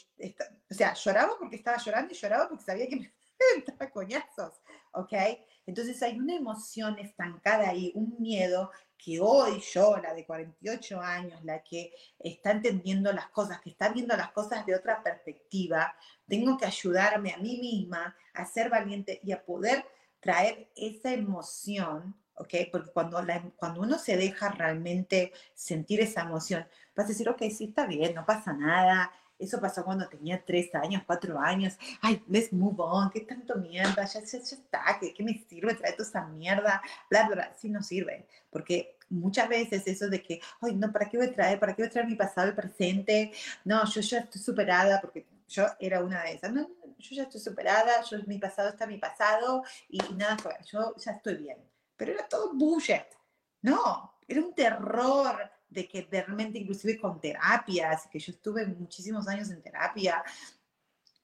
o 0.71 0.75
sea, 0.75 0.95
lloraba 0.95 1.35
porque 1.39 1.57
estaba 1.57 1.79
llorando 1.79 2.13
y 2.13 2.17
lloraba 2.17 2.49
porque 2.49 2.65
sabía 2.65 2.89
que 2.89 2.97
me 2.97 3.13
estaba 3.59 3.91
coñazos, 3.91 4.61
¿ok? 4.93 5.13
Entonces 5.67 6.03
hay 6.03 6.19
una 6.19 6.35
emoción 6.35 6.99
estancada 6.99 7.69
ahí, 7.69 7.93
un 7.95 8.17
miedo 8.19 8.71
que 8.97 9.21
hoy 9.21 9.61
yo, 9.73 9.97
la 9.99 10.15
de 10.15 10.25
48 10.25 11.01
años, 11.01 11.45
la 11.45 11.63
que 11.63 11.93
está 12.19 12.53
entendiendo 12.53 13.13
las 13.13 13.29
cosas, 13.29 13.61
que 13.61 13.71
está 13.71 13.91
viendo 13.91 14.17
las 14.17 14.33
cosas 14.33 14.65
de 14.65 14.75
otra 14.75 15.03
perspectiva, 15.03 15.95
tengo 16.27 16.57
que 16.57 16.67
ayudarme 16.67 17.33
a 17.33 17.39
mí 17.39 17.59
misma 17.59 18.17
a 18.33 18.47
ser 18.47 18.71
valiente 18.71 19.21
y 19.23 19.33
a 19.33 19.45
poder 19.45 19.85
traer 20.21 20.71
esa 20.75 21.13
emoción 21.13 22.17
¿ok? 22.37 22.55
Porque 22.71 22.91
cuando, 22.93 23.23
cuando 23.57 23.81
uno 23.81 23.99
se 23.99 24.17
deja 24.17 24.51
realmente 24.51 25.33
sentir 25.55 26.01
esa 26.01 26.23
emoción, 26.23 26.67
vas 26.97 27.07
a 27.07 27.09
decir, 27.09 27.29
ok, 27.29 27.43
sí, 27.51 27.65
está 27.65 27.87
bien, 27.87 28.15
no 28.15 28.25
pasa 28.25 28.53
nada. 28.53 29.13
Eso 29.39 29.61
pasó 29.61 29.85
cuando 29.85 30.09
tenía 30.09 30.43
tres 30.43 30.75
años, 30.75 31.03
cuatro 31.07 31.39
años. 31.39 31.77
Ay, 32.01 32.23
let's 32.29 32.53
move 32.53 32.77
on. 32.79 33.11
¿Qué 33.11 33.21
tanto 33.21 33.57
mierda? 33.57 34.05
Ya, 34.07 34.21
ya, 34.21 34.39
está. 34.39 34.99
¿Qué, 34.99 35.13
¿Qué, 35.13 35.23
me 35.23 35.45
sirve 35.47 35.75
traer 35.75 35.95
toda 35.95 36.09
esa 36.09 36.27
mierda? 36.27 36.81
Bla, 37.11 37.27
bla, 37.27 37.35
bla. 37.35 37.55
Sí, 37.55 37.69
no 37.69 37.83
sirve. 37.83 38.27
Porque 38.51 38.97
muchas 39.11 39.47
veces 39.49 39.83
eso 39.87 40.09
de 40.09 40.23
que, 40.23 40.41
ay, 40.63 40.75
no, 40.75 40.91
¿para 40.91 41.09
qué 41.09 41.19
voy 41.19 41.27
a 41.27 41.35
traer? 41.35 41.61
¿Para 41.61 41.75
qué 41.75 41.83
voy 41.83 41.89
a 41.89 41.93
traer 41.93 42.09
mi 42.09 42.15
pasado, 42.15 42.49
el 42.49 42.55
presente? 42.55 43.31
No, 43.65 43.85
yo 43.85 44.01
ya 44.01 44.21
estoy 44.21 44.41
superada 44.41 45.01
porque 45.03 45.27
yo 45.49 45.67
era 45.81 46.03
una 46.03 46.23
de 46.23 46.33
esas. 46.33 46.53
No, 46.53 46.67
yo 46.99 47.17
ya 47.17 47.25
estoy 47.25 47.41
superada, 47.41 48.03
yo, 48.11 48.19
mi 48.27 48.39
pasado 48.39 48.71
está 48.71 48.87
mi 48.87 48.97
pasado 48.97 49.65
y, 49.91 50.03
y 50.03 50.15
nada. 50.15 50.39
Yo 50.65 50.95
ya 50.97 51.13
estoy 51.13 51.37
bien 51.37 51.59
pero 51.97 52.13
era 52.13 52.29
todo 52.29 52.53
bullshit. 52.53 53.07
No, 53.63 54.13
era 54.29 54.41
un 54.41 54.55
terror 54.55 55.51
de 55.69 55.89
que 55.89 56.07
realmente 56.11 56.59
inclusive 56.59 56.99
con 56.99 57.21
terapias, 57.21 58.07
que 58.11 58.19
yo 58.19 58.33
estuve 58.33 58.67
muchísimos 58.67 59.29
años 59.29 59.51
en 59.51 59.63
terapia, 59.63 60.23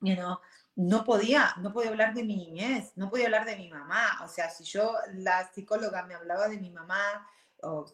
you 0.00 0.14
know, 0.14 0.38
no 0.74 1.04
podía, 1.04 1.54
no 1.58 1.72
podía 1.72 1.90
hablar 1.90 2.14
de 2.14 2.24
mi 2.24 2.36
niñez, 2.36 2.92
no 2.96 3.10
podía 3.10 3.26
hablar 3.26 3.44
de 3.44 3.56
mi 3.56 3.68
mamá. 3.68 4.20
O 4.24 4.28
sea, 4.28 4.48
si 4.50 4.64
yo, 4.64 4.94
la 5.14 5.50
psicóloga 5.52 6.06
me 6.06 6.14
hablaba 6.14 6.48
de 6.48 6.58
mi 6.58 6.70
mamá 6.70 7.26
o 7.62 7.86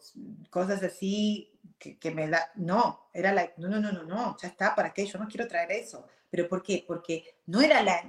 cosas 0.49 0.81
así 0.81 1.58
que, 1.79 1.97
que 1.97 2.11
me 2.11 2.27
da, 2.27 2.51
no, 2.55 3.09
era 3.13 3.31
like, 3.31 3.53
no, 3.57 3.69
no, 3.69 3.79
no, 3.79 3.91
no, 3.91 4.03
no, 4.03 4.37
ya 4.37 4.49
está, 4.49 4.75
¿para 4.75 4.93
qué? 4.93 5.05
Yo 5.05 5.17
no 5.17 5.27
quiero 5.27 5.47
traer 5.47 5.71
eso, 5.71 6.05
¿Pero 6.29 6.47
por 6.47 6.61
qué? 6.61 6.83
Porque 6.87 7.23
no 7.47 7.61
era 7.61 7.81
la, 7.81 8.03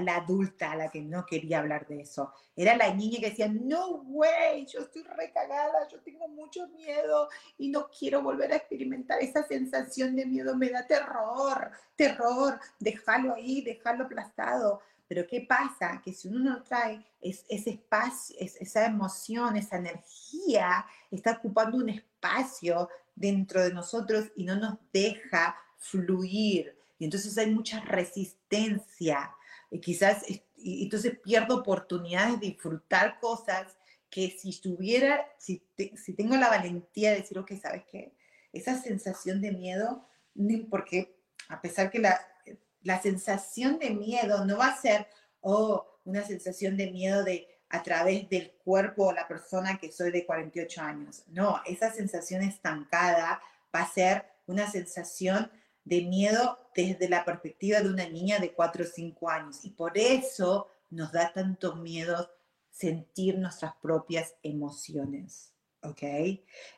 la, 0.00 0.16
adulta 0.16 0.72
a 0.72 0.76
la 0.76 0.90
que 0.90 1.00
no 1.00 1.24
quería 1.24 1.60
hablar 1.60 1.86
de 1.86 2.02
eso. 2.02 2.32
Era 2.54 2.76
la 2.76 2.92
niña 2.92 3.18
que 3.18 3.30
decía, 3.30 3.48
no, 3.48 4.02
güey, 4.02 4.66
yo 4.66 4.80
estoy 4.80 5.02
recagada, 5.04 5.88
yo 5.88 6.00
tengo 6.00 6.28
mucho 6.28 6.68
miedo 6.68 7.28
y 7.56 7.68
no 7.68 7.88
quiero 7.88 8.22
volver 8.22 8.52
a 8.52 8.56
experimentar 8.56 9.22
esa 9.22 9.42
sensación 9.44 10.14
de 10.16 10.26
miedo. 10.26 10.54
Me 10.54 10.68
da 10.68 10.86
terror, 10.86 11.70
terror, 11.96 12.60
déjalo 12.78 13.34
ahí, 13.34 13.62
déjalo 13.62 14.04
aplastado. 14.04 14.82
Pero 15.14 15.26
¿qué 15.26 15.42
pasa? 15.42 16.00
Que 16.02 16.14
si 16.14 16.28
uno 16.28 16.38
no 16.38 16.62
trae 16.62 17.04
ese 17.20 17.68
espacio, 17.68 18.34
esa 18.38 18.86
emoción, 18.86 19.58
esa 19.58 19.76
energía, 19.76 20.86
está 21.10 21.32
ocupando 21.32 21.76
un 21.76 21.90
espacio 21.90 22.88
dentro 23.14 23.62
de 23.62 23.74
nosotros 23.74 24.32
y 24.36 24.44
no 24.44 24.56
nos 24.56 24.78
deja 24.90 25.54
fluir. 25.76 26.74
Y 26.98 27.04
entonces 27.04 27.36
hay 27.36 27.50
mucha 27.50 27.80
resistencia. 27.80 29.30
Y 29.70 29.80
quizás, 29.80 30.24
y 30.56 30.84
entonces 30.84 31.18
pierdo 31.22 31.56
oportunidades 31.56 32.40
de 32.40 32.46
disfrutar 32.46 33.20
cosas 33.20 33.76
que 34.08 34.30
si 34.30 34.58
tuviera, 34.62 35.26
si, 35.36 35.62
si 35.94 36.14
tengo 36.14 36.36
la 36.36 36.48
valentía 36.48 37.10
de 37.10 37.18
decir, 37.18 37.38
ok, 37.38 37.52
¿sabes 37.60 37.84
qué? 37.90 38.14
Esa 38.50 38.80
sensación 38.80 39.42
de 39.42 39.52
miedo, 39.52 40.08
porque 40.70 41.18
a 41.50 41.60
pesar 41.60 41.90
que 41.90 41.98
la, 41.98 42.18
la 42.82 43.00
sensación 43.00 43.78
de 43.78 43.90
miedo 43.90 44.44
no 44.44 44.58
va 44.58 44.68
a 44.68 44.80
ser, 44.80 45.06
oh, 45.40 45.86
una 46.04 46.24
sensación 46.24 46.76
de 46.76 46.90
miedo 46.90 47.22
de 47.24 47.48
a 47.72 47.82
través 47.82 48.28
del 48.28 48.52
cuerpo 48.64 49.06
o 49.06 49.12
la 49.12 49.26
persona 49.26 49.78
que 49.78 49.90
soy 49.90 50.10
de 50.10 50.26
48 50.26 50.82
años. 50.82 51.24
No, 51.28 51.60
esa 51.64 51.90
sensación 51.90 52.42
estancada 52.42 53.40
va 53.74 53.80
a 53.80 53.90
ser 53.90 54.26
una 54.46 54.70
sensación 54.70 55.50
de 55.84 56.02
miedo 56.02 56.58
desde 56.74 57.08
la 57.08 57.24
perspectiva 57.24 57.80
de 57.80 57.88
una 57.88 58.06
niña 58.06 58.38
de 58.38 58.52
4 58.52 58.84
o 58.84 58.86
5 58.86 59.30
años. 59.30 59.64
Y 59.64 59.70
por 59.70 59.96
eso 59.96 60.68
nos 60.90 61.12
da 61.12 61.32
tanto 61.32 61.76
miedo 61.76 62.30
sentir 62.70 63.38
nuestras 63.38 63.74
propias 63.76 64.34
emociones. 64.42 65.54
¿Ok? 65.82 66.02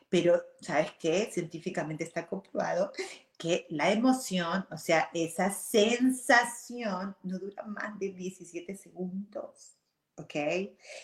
Pero, 0.09 0.41
¿sabes 0.61 0.93
qué? 0.99 1.29
Científicamente 1.31 2.05
está 2.05 2.25
comprobado 2.25 2.91
que 3.37 3.65
la 3.69 3.91
emoción, 3.91 4.65
o 4.71 4.77
sea, 4.77 5.09
esa 5.13 5.51
sensación 5.51 7.15
no 7.23 7.39
dura 7.39 7.63
más 7.63 7.97
de 7.99 8.11
17 8.11 8.75
segundos. 8.75 9.71
¿Ok? 10.17 10.35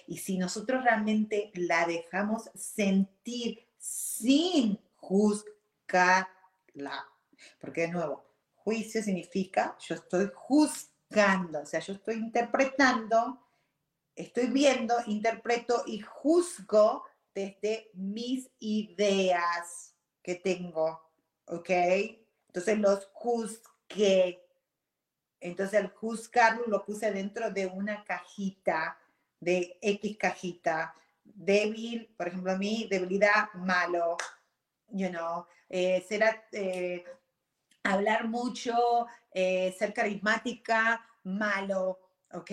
Y 0.07 0.17
si 0.17 0.37
nosotros 0.37 0.83
realmente 0.83 1.51
la 1.55 1.85
dejamos 1.85 2.49
sentir 2.55 3.67
sin 3.77 4.79
juzgarla, 4.95 6.27
porque 7.59 7.81
de 7.81 7.87
nuevo, 7.89 8.25
juicio 8.55 9.03
significa 9.03 9.75
yo 9.79 9.95
estoy 9.95 10.31
juzgando, 10.33 11.61
o 11.61 11.65
sea, 11.65 11.81
yo 11.81 11.93
estoy 11.93 12.15
interpretando, 12.15 13.45
estoy 14.15 14.47
viendo, 14.47 14.95
interpreto 15.07 15.83
y 15.85 15.99
juzgo 15.99 17.03
desde 17.33 17.89
mis 17.93 18.49
ideas 18.59 19.95
que 20.21 20.35
tengo, 20.35 21.01
¿ok? 21.45 21.69
Entonces 22.51 22.79
los 22.79 23.09
juzgué. 23.13 24.45
Entonces 25.39 25.79
el 25.79 25.87
juzgarlo 25.87 26.65
lo 26.67 26.83
puse 26.83 27.09
dentro 27.09 27.49
de 27.49 27.65
una 27.65 28.03
cajita, 28.03 28.97
de 29.39 29.79
X 29.81 30.17
cajita. 30.17 30.93
Débil, 31.23 32.13
por 32.17 32.27
ejemplo, 32.27 32.57
mí, 32.57 32.89
debilidad, 32.91 33.53
malo. 33.53 34.17
You 34.89 35.07
know, 35.09 35.45
eh, 35.69 36.05
será, 36.09 36.43
eh, 36.51 37.05
hablar 37.83 38.27
mucho, 38.27 39.07
eh, 39.33 39.73
ser 39.79 39.93
carismática, 39.93 41.07
malo, 41.23 41.99
¿ok? 42.33 42.51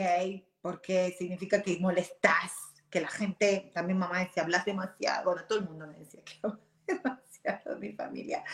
Porque 0.61 1.13
significa 1.19 1.61
que 1.61 1.81
molestas, 1.81 2.53
que 2.89 3.01
la 3.01 3.09
gente, 3.09 3.73
también 3.75 3.99
mamá 3.99 4.21
decía, 4.21 4.45
hablas 4.45 4.65
demasiado, 4.65 5.25
bueno, 5.25 5.45
todo 5.49 5.59
el 5.59 5.65
mundo 5.65 5.89
me 5.89 5.99
decía 5.99 6.23
que 6.23 6.35
hablas 6.45 6.61
demasiado 6.87 7.28
mi 7.81 7.93
familia. 7.93 8.45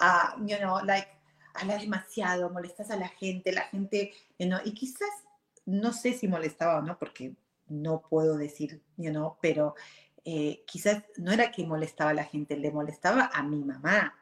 Uh, 0.00 0.44
you 0.46 0.58
know, 0.58 0.80
like, 0.84 1.08
hablas 1.54 1.80
demasiado, 1.80 2.50
molestas 2.50 2.90
a 2.90 2.96
la 2.96 3.08
gente, 3.08 3.52
la 3.52 3.62
gente, 3.62 4.12
you 4.38 4.46
know, 4.46 4.60
y 4.64 4.72
quizás, 4.72 5.10
no 5.66 5.92
sé 5.92 6.12
si 6.14 6.28
molestaba 6.28 6.78
o 6.78 6.82
no, 6.82 6.98
porque 6.98 7.34
no 7.68 8.02
puedo 8.02 8.36
decir, 8.36 8.82
you 8.96 9.10
know, 9.10 9.36
pero 9.40 9.74
eh, 10.24 10.64
quizás 10.66 11.04
no 11.16 11.32
era 11.32 11.50
que 11.50 11.66
molestaba 11.66 12.10
a 12.10 12.14
la 12.14 12.24
gente, 12.24 12.56
le 12.56 12.70
molestaba 12.70 13.30
a 13.32 13.42
mi 13.42 13.64
mamá, 13.64 14.14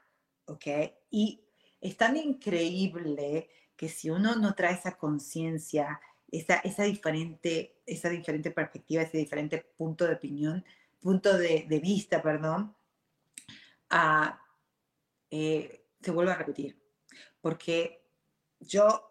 ¿ok? 0.46 0.66
Y 1.10 1.40
es 1.80 1.96
tan 1.96 2.16
increíble 2.16 3.48
que 3.76 3.88
si 3.88 4.10
uno 4.10 4.36
no 4.36 4.54
trae 4.54 4.74
esa 4.74 4.96
conciencia, 4.96 6.00
esa, 6.30 6.56
esa, 6.56 6.84
diferente, 6.84 7.80
esa 7.86 8.08
diferente 8.08 8.50
perspectiva, 8.50 9.02
ese 9.02 9.18
diferente 9.18 9.64
punto 9.76 10.06
de 10.06 10.14
opinión, 10.14 10.64
punto 11.00 11.36
de, 11.36 11.66
de 11.68 11.78
vista, 11.78 12.20
perdón, 12.22 12.74
eh, 15.30 15.86
se 16.00 16.10
vuelve 16.10 16.32
a 16.32 16.36
repetir. 16.36 16.80
Porque 17.40 18.04
yo 18.60 19.08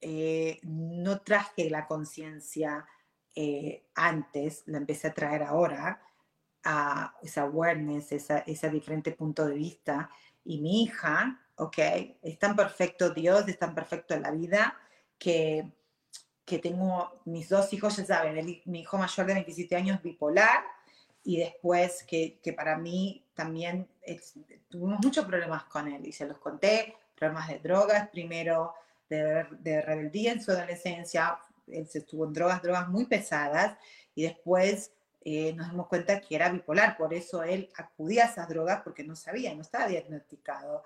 eh, 0.00 0.60
no 0.62 1.20
traje 1.20 1.70
la 1.70 1.86
conciencia 1.86 2.86
eh, 3.34 3.86
antes, 3.94 4.62
la 4.66 4.78
empecé 4.78 5.08
a 5.08 5.14
traer 5.14 5.42
ahora, 5.42 6.02
a 6.64 7.14
esa 7.22 7.42
awareness, 7.42 8.12
esa, 8.12 8.38
ese 8.38 8.70
diferente 8.70 9.12
punto 9.12 9.46
de 9.46 9.54
vista. 9.54 10.10
Y 10.44 10.60
mi 10.60 10.82
hija, 10.82 11.40
ok, 11.56 11.78
es 12.22 12.38
tan 12.38 12.56
perfecto 12.56 13.10
Dios, 13.10 13.46
es 13.48 13.58
tan 13.58 13.74
perfecto 13.74 14.18
la 14.18 14.30
vida, 14.30 14.76
que, 15.18 15.72
que 16.44 16.58
tengo 16.58 17.20
mis 17.24 17.48
dos 17.48 17.72
hijos, 17.72 17.96
ya 17.96 18.06
saben, 18.06 18.62
mi 18.64 18.80
hijo 18.80 18.98
mayor 18.98 19.26
de 19.26 19.34
27 19.34 19.76
años 19.76 20.02
bipolar, 20.02 20.64
y 21.24 21.38
después 21.38 22.04
que, 22.04 22.40
que 22.40 22.52
para 22.52 22.78
mí 22.78 23.26
también 23.34 23.88
tuvimos 24.68 25.00
muchos 25.02 25.24
problemas 25.24 25.64
con 25.64 25.88
él 25.88 26.06
y 26.06 26.12
se 26.12 26.26
los 26.26 26.38
conté, 26.38 26.96
problemas 27.14 27.48
de 27.48 27.58
drogas, 27.58 28.08
primero 28.08 28.74
de, 29.08 29.46
de 29.60 29.82
rebeldía 29.82 30.32
en 30.32 30.42
su 30.42 30.50
adolescencia, 30.50 31.38
él 31.66 31.86
se 31.86 31.98
estuvo 31.98 32.24
en 32.24 32.32
drogas, 32.32 32.62
drogas 32.62 32.88
muy 32.88 33.06
pesadas 33.06 33.76
y 34.14 34.22
después 34.22 34.92
eh, 35.22 35.52
nos 35.54 35.70
dimos 35.70 35.88
cuenta 35.88 36.20
que 36.20 36.36
era 36.36 36.48
bipolar, 36.48 36.96
por 36.96 37.12
eso 37.12 37.42
él 37.42 37.70
acudía 37.76 38.24
a 38.24 38.28
esas 38.28 38.48
drogas 38.48 38.82
porque 38.82 39.04
no 39.04 39.16
sabía, 39.16 39.54
no 39.54 39.62
estaba 39.62 39.86
diagnosticado. 39.86 40.82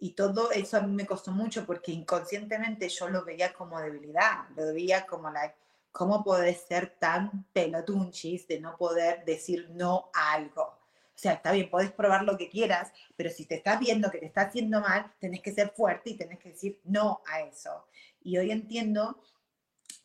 y 0.00 0.12
todo 0.12 0.50
eso 0.52 0.76
a 0.76 0.80
mí 0.80 0.94
me 0.94 1.06
costó 1.06 1.32
mucho 1.32 1.64
porque 1.66 1.92
inconscientemente 1.92 2.88
yo 2.88 3.08
lo 3.08 3.24
veía 3.24 3.52
como 3.52 3.80
debilidad, 3.80 4.48
lo 4.56 4.72
veía 4.72 5.06
como 5.06 5.30
la 5.30 5.54
¿Cómo 5.98 6.22
podés 6.22 6.60
ser 6.60 6.96
tan 6.98 7.44
pelotunchis 7.52 8.46
de 8.46 8.60
no 8.60 8.76
poder 8.76 9.24
decir 9.24 9.68
no 9.70 10.10
a 10.14 10.32
algo? 10.34 10.77
O 11.18 11.20
sea, 11.20 11.32
está 11.32 11.50
bien, 11.50 11.68
podés 11.68 11.90
probar 11.90 12.22
lo 12.22 12.38
que 12.38 12.48
quieras, 12.48 12.92
pero 13.16 13.28
si 13.28 13.44
te 13.44 13.56
estás 13.56 13.80
viendo 13.80 14.08
que 14.08 14.18
te 14.18 14.26
está 14.26 14.42
haciendo 14.42 14.80
mal, 14.80 15.12
tenés 15.18 15.42
que 15.42 15.52
ser 15.52 15.70
fuerte 15.70 16.10
y 16.10 16.16
tenés 16.16 16.38
que 16.38 16.50
decir 16.50 16.80
no 16.84 17.22
a 17.26 17.40
eso. 17.40 17.88
Y 18.22 18.38
hoy 18.38 18.52
entiendo 18.52 19.20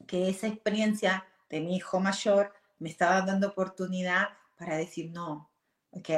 que 0.07 0.27
esa 0.27 0.47
experiencia 0.47 1.23
de 1.51 1.61
mi 1.61 1.75
hijo 1.75 1.99
mayor 1.99 2.51
me 2.79 2.89
estaba 2.89 3.21
dando 3.21 3.49
oportunidad 3.49 4.29
para 4.57 4.75
decir 4.75 5.11
no, 5.11 5.51
¿ok? 5.91 6.09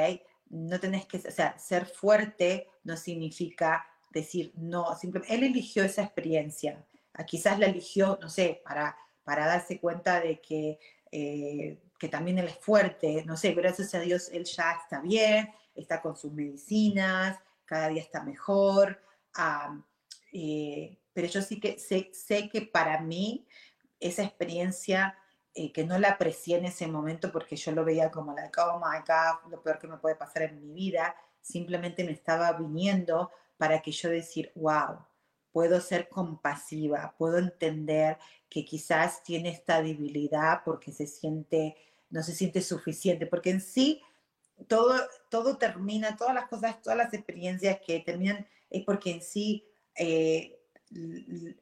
No 0.48 0.80
tenés 0.80 1.04
que, 1.04 1.18
o 1.18 1.30
sea, 1.30 1.58
ser 1.58 1.84
fuerte 1.84 2.66
no 2.82 2.96
significa 2.96 3.86
decir 4.12 4.54
no, 4.56 4.96
simplemente, 4.96 5.34
él 5.34 5.42
eligió 5.42 5.84
esa 5.84 6.04
experiencia, 6.04 6.82
ah, 7.12 7.26
quizás 7.26 7.58
la 7.58 7.66
eligió, 7.66 8.18
no 8.22 8.30
sé, 8.30 8.62
para 8.64 8.96
para 9.26 9.44
darse 9.44 9.80
cuenta 9.80 10.20
de 10.20 10.40
que, 10.40 10.78
eh, 11.10 11.82
que 11.98 12.08
también 12.08 12.38
él 12.38 12.46
es 12.46 12.58
fuerte. 12.58 13.24
No 13.24 13.36
sé, 13.36 13.52
gracias 13.52 13.94
a 13.94 14.00
Dios 14.00 14.28
él 14.32 14.44
ya 14.44 14.72
está 14.72 15.00
bien, 15.00 15.50
está 15.74 16.00
con 16.00 16.16
sus 16.16 16.32
medicinas, 16.32 17.38
cada 17.64 17.88
día 17.88 18.02
está 18.02 18.22
mejor. 18.22 19.00
Eh, 20.32 20.98
pero 21.12 21.28
yo 21.28 21.42
sí 21.42 21.60
que 21.60 21.78
sé, 21.78 22.10
sé, 22.12 22.48
que 22.48 22.62
para 22.62 23.00
mí 23.00 23.46
esa 24.00 24.22
experiencia 24.22 25.18
eh, 25.54 25.72
que 25.72 25.84
no 25.84 25.98
la 25.98 26.10
aprecié 26.10 26.58
en 26.58 26.66
ese 26.66 26.86
momento 26.86 27.32
porque 27.32 27.56
yo 27.56 27.72
lo 27.72 27.84
veía 27.84 28.10
como 28.10 28.34
la, 28.34 28.50
oh 28.58 28.78
my 28.78 28.98
God, 28.98 29.50
lo 29.50 29.62
peor 29.62 29.78
que 29.78 29.88
me 29.88 29.96
puede 29.96 30.14
pasar 30.14 30.42
en 30.42 30.60
mi 30.60 30.72
vida, 30.72 31.16
simplemente 31.40 32.04
me 32.04 32.12
estaba 32.12 32.52
viniendo 32.52 33.30
para 33.56 33.80
que 33.80 33.92
yo 33.92 34.10
decir, 34.10 34.52
wow, 34.54 34.98
puedo 35.56 35.80
ser 35.80 36.10
compasiva, 36.10 37.14
puedo 37.16 37.38
entender 37.38 38.18
que 38.50 38.62
quizás 38.62 39.22
tiene 39.22 39.48
esta 39.48 39.80
debilidad 39.80 40.60
porque 40.66 40.92
se 40.92 41.06
siente, 41.06 41.74
no 42.10 42.22
se 42.22 42.34
siente 42.34 42.60
suficiente, 42.60 43.24
porque 43.24 43.48
en 43.48 43.62
sí 43.62 44.02
todo, 44.68 44.94
todo 45.30 45.56
termina, 45.56 46.14
todas 46.14 46.34
las 46.34 46.46
cosas, 46.48 46.82
todas 46.82 46.98
las 46.98 47.14
experiencias 47.14 47.78
que 47.86 48.00
terminan 48.00 48.46
es 48.68 48.84
porque 48.84 49.12
en 49.12 49.22
sí, 49.22 49.64
eh, 49.94 50.60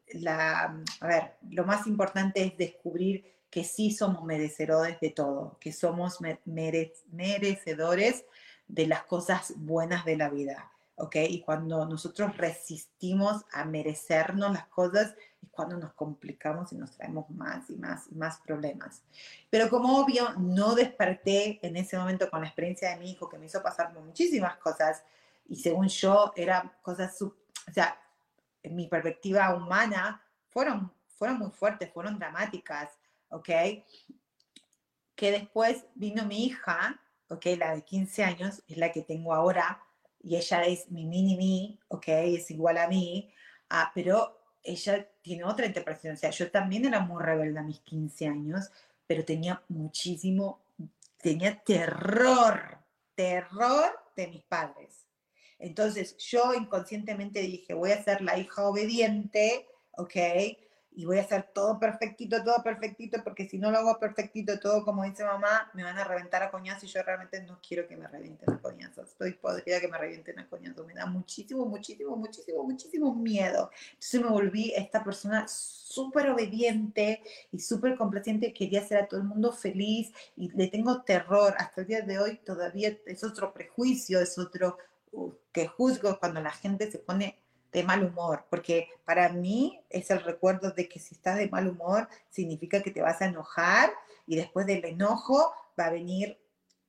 la, 0.09 0.77
a 0.99 1.07
ver, 1.07 1.37
lo 1.49 1.65
más 1.65 1.87
importante 1.87 2.43
es 2.43 2.59
descubrir 2.59 3.25
que 3.49 3.63
sí 3.63 3.93
somos 3.93 4.25
merecedores 4.25 4.99
de 4.99 5.11
todo, 5.11 5.57
que 5.61 5.73
somos 5.73 6.19
merecedores 6.45 8.25
de 8.67 8.89
las 8.89 9.05
cosas 9.05 9.55
buenas 9.57 10.05
de 10.05 10.17
la 10.17 10.31
vida 10.31 10.74
¿ok? 10.97 11.17
Y 11.29 11.41
cuando 11.41 11.87
nosotros 11.87 12.37
resistimos 12.37 13.45
a 13.53 13.65
merecernos 13.65 14.53
las 14.53 14.67
cosas, 14.69 15.15
es 15.43 15.49
cuando 15.51 15.77
nos 15.77 15.93
complicamos 15.95 16.73
y 16.73 16.77
nos 16.77 16.93
traemos 16.93 17.29
más 17.31 17.69
y 17.71 17.77
más 17.77 18.07
y 18.11 18.15
más 18.15 18.39
problemas. 18.41 19.03
Pero 19.51 19.69
como 19.69 19.99
obvio, 19.99 20.35
no 20.39 20.75
desperté 20.75 21.59
en 21.63 21.77
ese 21.77 21.99
momento 21.99 22.31
con 22.31 22.41
la 22.41 22.47
experiencia 22.47 22.91
de 22.91 22.97
mi 22.97 23.11
hijo 23.11 23.29
que 23.29 23.39
me 23.39 23.47
hizo 23.47 23.63
pasar 23.63 23.93
por 23.93 24.03
muchísimas 24.03 24.57
cosas 24.57 25.03
y 25.49 25.57
según 25.57 25.89
yo 25.89 26.33
eran 26.37 26.73
cosas, 26.83 27.21
o 27.21 27.35
sea, 27.73 28.01
en 28.63 28.75
mi 28.75 28.89
perspectiva 28.89 29.55
humana, 29.55 30.23
fueron, 30.49 30.93
fueron 31.17 31.39
muy 31.39 31.51
fuertes, 31.51 31.93
fueron 31.93 32.19
dramáticas, 32.19 32.91
¿ok? 33.29 33.49
Que 35.15 35.31
después 35.31 35.85
vino 35.95 36.25
mi 36.25 36.47
hija, 36.47 36.99
¿ok? 37.29 37.47
La 37.59 37.75
de 37.75 37.83
15 37.83 38.25
años, 38.25 38.63
es 38.67 38.77
la 38.79 38.91
que 38.91 39.03
tengo 39.03 39.35
ahora, 39.35 39.84
y 40.25 40.37
ella 40.37 40.63
es 40.65 40.91
mi 40.91 41.05
mini 41.05 41.37
mí, 41.37 41.79
¿ok? 41.89 42.09
Es 42.09 42.51
igual 42.51 42.79
a 42.79 42.89
mí, 42.89 43.31
ah, 43.69 43.93
pero 43.95 44.41
ella 44.63 45.07
tiene 45.21 45.45
otra 45.45 45.67
interpretación. 45.67 46.15
O 46.15 46.17
sea, 46.17 46.31
yo 46.31 46.51
también 46.51 46.87
era 46.87 47.01
muy 47.01 47.23
rebelde 47.23 47.61
a 47.61 47.63
mis 47.63 47.81
15 47.81 48.27
años, 48.27 48.71
pero 49.07 49.25
tenía 49.25 49.63
muchísimo, 49.69 50.65
tenía 51.19 51.63
terror, 51.63 52.79
terror 53.15 53.93
de 54.17 54.29
mis 54.29 54.43
padres. 54.45 55.07
Entonces 55.59 56.17
yo 56.17 56.55
inconscientemente 56.55 57.41
dije, 57.41 57.75
voy 57.75 57.93
a 57.93 58.03
ser 58.03 58.23
la 58.23 58.39
hija 58.39 58.67
obediente, 58.67 59.69
¿ok? 59.93 60.17
Y 60.97 61.05
voy 61.05 61.19
a 61.19 61.23
hacer 61.23 61.49
todo 61.53 61.79
perfectito, 61.81 62.43
todo 62.45 62.63
perfectito, 62.63 63.23
porque 63.25 63.49
si 63.49 63.59
no 63.59 63.71
lo 63.71 63.79
hago 63.79 63.99
perfectito, 63.99 64.61
todo 64.61 64.85
como 64.85 65.03
dice 65.03 65.25
mamá, 65.25 65.71
me 65.75 65.83
van 65.83 65.99
a 65.99 66.05
reventar 66.05 66.43
a 66.43 66.51
coñazo 66.51 66.87
y 66.87 66.89
yo 66.89 67.03
realmente 67.03 67.43
no 67.43 67.59
quiero 67.67 67.89
que 67.89 67.97
me 67.97 68.07
revienten 68.07 68.55
a 68.55 68.59
coñazo. 68.61 69.03
Estoy 69.03 69.33
podrida 69.33 69.81
que 69.81 69.89
me 69.89 69.99
revienten 69.99 70.39
a 70.39 70.49
coñazo. 70.49 70.85
Me 70.85 70.95
da 70.95 71.07
muchísimo, 71.07 71.67
muchísimo, 71.67 72.17
muchísimo, 72.17 72.63
muchísimo 72.63 73.15
miedo. 73.15 73.71
Entonces 73.89 74.21
me 74.21 74.29
volví 74.29 74.73
esta 74.77 75.03
persona 75.03 75.47
súper 75.49 76.31
obediente 76.31 77.23
y 77.51 77.59
súper 77.59 77.97
complaciente. 77.97 78.53
Quería 78.53 78.81
hacer 78.81 78.99
a 78.99 79.09
todo 79.09 79.21
el 79.21 79.27
mundo 79.27 79.53
feliz 79.53 80.13
y 80.37 80.51
le 80.51 80.69
tengo 80.69 81.03
terror. 81.03 81.55
Hasta 81.59 81.81
el 81.81 81.89
día 81.89 82.03
de 82.03 82.21
hoy 82.21 82.37
todavía 82.37 82.97
es 83.05 83.25
otro 83.25 83.53
prejuicio, 83.53 84.21
es 84.21 84.39
otro 84.39 84.79
uh, 85.11 85.33
que 85.53 85.67
juzgo 85.67 86.21
cuando 86.21 86.41
la 86.41 86.53
gente 86.53 86.89
se 86.91 86.99
pone 86.99 87.44
de 87.75 87.83
mal 87.83 88.05
humor, 88.05 88.47
porque 88.49 88.89
para 89.05 89.29
mí 89.31 89.85
es 89.91 90.09
el 90.11 90.23
recuerdo 90.23 90.71
de 90.71 90.89
que 90.89 91.01
si 91.01 91.17
estás 91.17 91.37
de 91.37 91.49
mal 91.49 91.69
humor 91.69 92.09
significa 92.31 92.81
que 92.81 92.93
te 92.93 93.03
vas 93.03 93.21
a 93.21 93.27
enojar 93.27 93.91
y 94.27 94.37
después 94.37 94.65
del 94.65 94.85
enojo 94.85 95.53
va 95.79 95.87
a 95.87 95.91
venir 95.91 96.41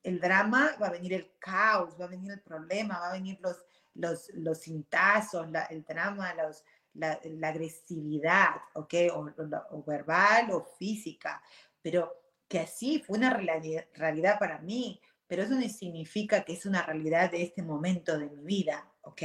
el 0.03 0.21
drama, 0.21 0.75
va 0.79 0.87
a 0.87 0.91
venir 0.91 1.13
el 1.13 1.31
caos, 1.39 1.99
va 1.99 2.05
a 2.05 2.09
venir 2.09 2.31
el 2.31 2.41
problema, 2.41 2.99
va 2.99 3.09
a 3.09 3.13
venir 3.13 3.39
los, 3.41 3.65
los, 3.95 4.29
los 4.35 4.61
cintazos, 4.61 5.47
el 5.71 5.83
drama, 5.83 6.35
los, 6.35 6.63
la, 6.93 7.19
agresividad, 7.41 8.51
¿ok? 8.73 8.93
O, 9.15 9.27
o, 9.71 9.83
verbal 9.83 10.51
o 10.51 10.63
física, 10.77 11.41
pero 11.81 12.13
que 12.47 12.59
así 12.59 12.99
fue 12.99 13.17
una 13.17 13.31
realidad 13.31 14.37
para 14.37 14.59
mí, 14.59 15.01
pero 15.25 15.41
eso 15.41 15.55
no 15.55 15.67
significa 15.67 16.43
que 16.43 16.53
es 16.53 16.67
una 16.67 16.83
realidad 16.83 17.31
de 17.31 17.41
este 17.41 17.63
momento 17.63 18.19
de 18.19 18.29
mi 18.29 18.43
vida, 18.43 18.87
¿ok? 19.05 19.21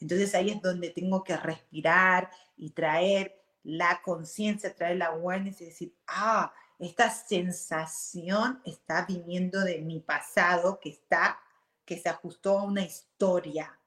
Entonces 0.00 0.34
ahí 0.34 0.50
es 0.50 0.62
donde 0.62 0.90
tengo 0.90 1.22
que 1.22 1.36
respirar 1.36 2.30
y 2.56 2.70
traer 2.70 3.42
la 3.62 4.00
conciencia, 4.02 4.74
traer 4.74 4.96
la 4.98 5.06
awareness 5.06 5.60
y 5.60 5.66
decir, 5.66 5.94
ah, 6.06 6.52
esta 6.78 7.10
sensación 7.10 8.60
está 8.64 9.04
viniendo 9.06 9.60
de 9.60 9.80
mi 9.80 10.00
pasado 10.00 10.78
que 10.78 10.90
está, 10.90 11.38
que 11.84 11.98
se 11.98 12.08
ajustó 12.08 12.58
a 12.58 12.64
una 12.64 12.82
historia, 12.82 13.78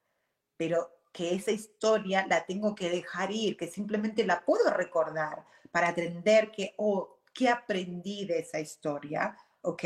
pero 0.58 1.00
que 1.12 1.36
esa 1.36 1.52
historia 1.52 2.26
la 2.28 2.46
tengo 2.46 2.76
que 2.76 2.90
dejar 2.90 3.32
ir, 3.32 3.58
que 3.58 3.68
simplemente 3.68 4.26
la 4.26 4.44
puedo 4.44 4.70
recordar 4.72 5.46
para 5.72 5.90
aprender 5.90 6.52
que, 6.52 6.74
oh, 6.78 7.20
¿qué 7.34 7.50
aprendí 7.50 8.26
de 8.26 8.40
esa 8.40 8.60
historia? 8.60 9.38
¿Ok? 9.62 9.84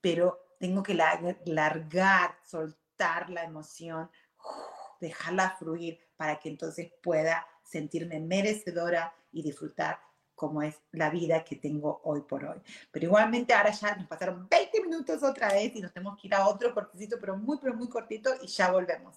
Pero 0.00 0.56
tengo 0.58 0.82
que 0.82 0.94
largar, 0.94 2.38
soltar 2.44 3.30
la 3.30 3.44
emoción, 3.44 4.10
dejarla 5.00 5.56
fluir 5.58 5.98
para 6.16 6.38
que 6.38 6.48
entonces 6.48 6.92
pueda 7.02 7.46
sentirme 7.62 8.20
merecedora 8.20 9.14
y 9.32 9.42
disfrutar 9.42 9.98
como 10.34 10.62
es 10.62 10.74
la 10.90 11.08
vida 11.10 11.44
que 11.44 11.56
tengo 11.56 12.00
hoy 12.04 12.22
por 12.22 12.44
hoy. 12.44 12.60
Pero 12.90 13.06
igualmente 13.06 13.54
ahora 13.54 13.70
ya 13.70 13.94
nos 13.94 14.08
pasaron 14.08 14.48
20 14.48 14.82
minutos 14.82 15.22
otra 15.22 15.52
vez 15.52 15.74
y 15.76 15.80
nos 15.80 15.92
tenemos 15.92 16.20
que 16.20 16.26
ir 16.26 16.34
a 16.34 16.48
otro 16.48 16.74
cortecito, 16.74 17.16
pero 17.20 17.36
muy, 17.36 17.58
pero 17.58 17.74
muy 17.74 17.88
cortito 17.88 18.30
y 18.42 18.48
ya 18.48 18.70
volvemos. 18.70 19.16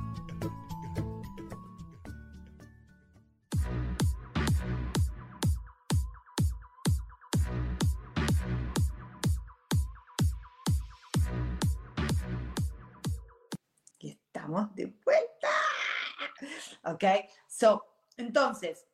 De 14.73 14.93
vuelta. 15.03 15.49
Ok, 16.83 17.03
so, 17.47 17.85
entonces, 18.17 18.85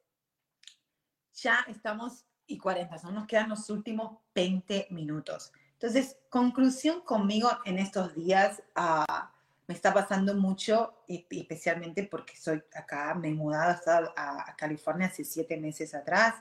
ya 1.34 1.66
estamos 1.68 2.26
y 2.48 2.58
40, 2.58 2.98
son 2.98 3.14
nos 3.14 3.28
quedan 3.28 3.50
los 3.50 3.70
últimos 3.70 4.18
20 4.34 4.88
minutos. 4.92 5.52
Entonces, 5.74 6.18
conclusión 6.30 7.02
conmigo 7.02 7.50
en 7.66 7.78
estos 7.78 8.16
días, 8.16 8.64
uh, 8.76 9.26
me 9.68 9.76
está 9.76 9.94
pasando 9.94 10.34
mucho, 10.34 11.04
especialmente 11.08 12.04
porque 12.04 12.38
soy 12.38 12.64
acá, 12.74 13.14
me 13.14 13.30
he 13.30 13.34
mudado 13.34 14.12
a, 14.16 14.50
a 14.50 14.56
California 14.56 15.08
hace 15.08 15.26
siete 15.26 15.58
meses 15.58 15.94
atrás, 15.94 16.36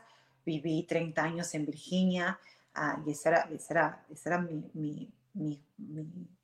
viví 0.44 0.84
30 0.84 1.22
años 1.22 1.54
en 1.54 1.66
Virginia 1.66 2.38
uh, 2.76 3.06
y 3.06 3.10
ese 3.10 3.28
era, 3.30 3.40
ese 3.52 3.72
era, 3.72 4.06
ese 4.08 4.28
era 4.28 4.38
mi, 4.38 4.70
mi, 4.74 5.12
mi, 5.36 5.62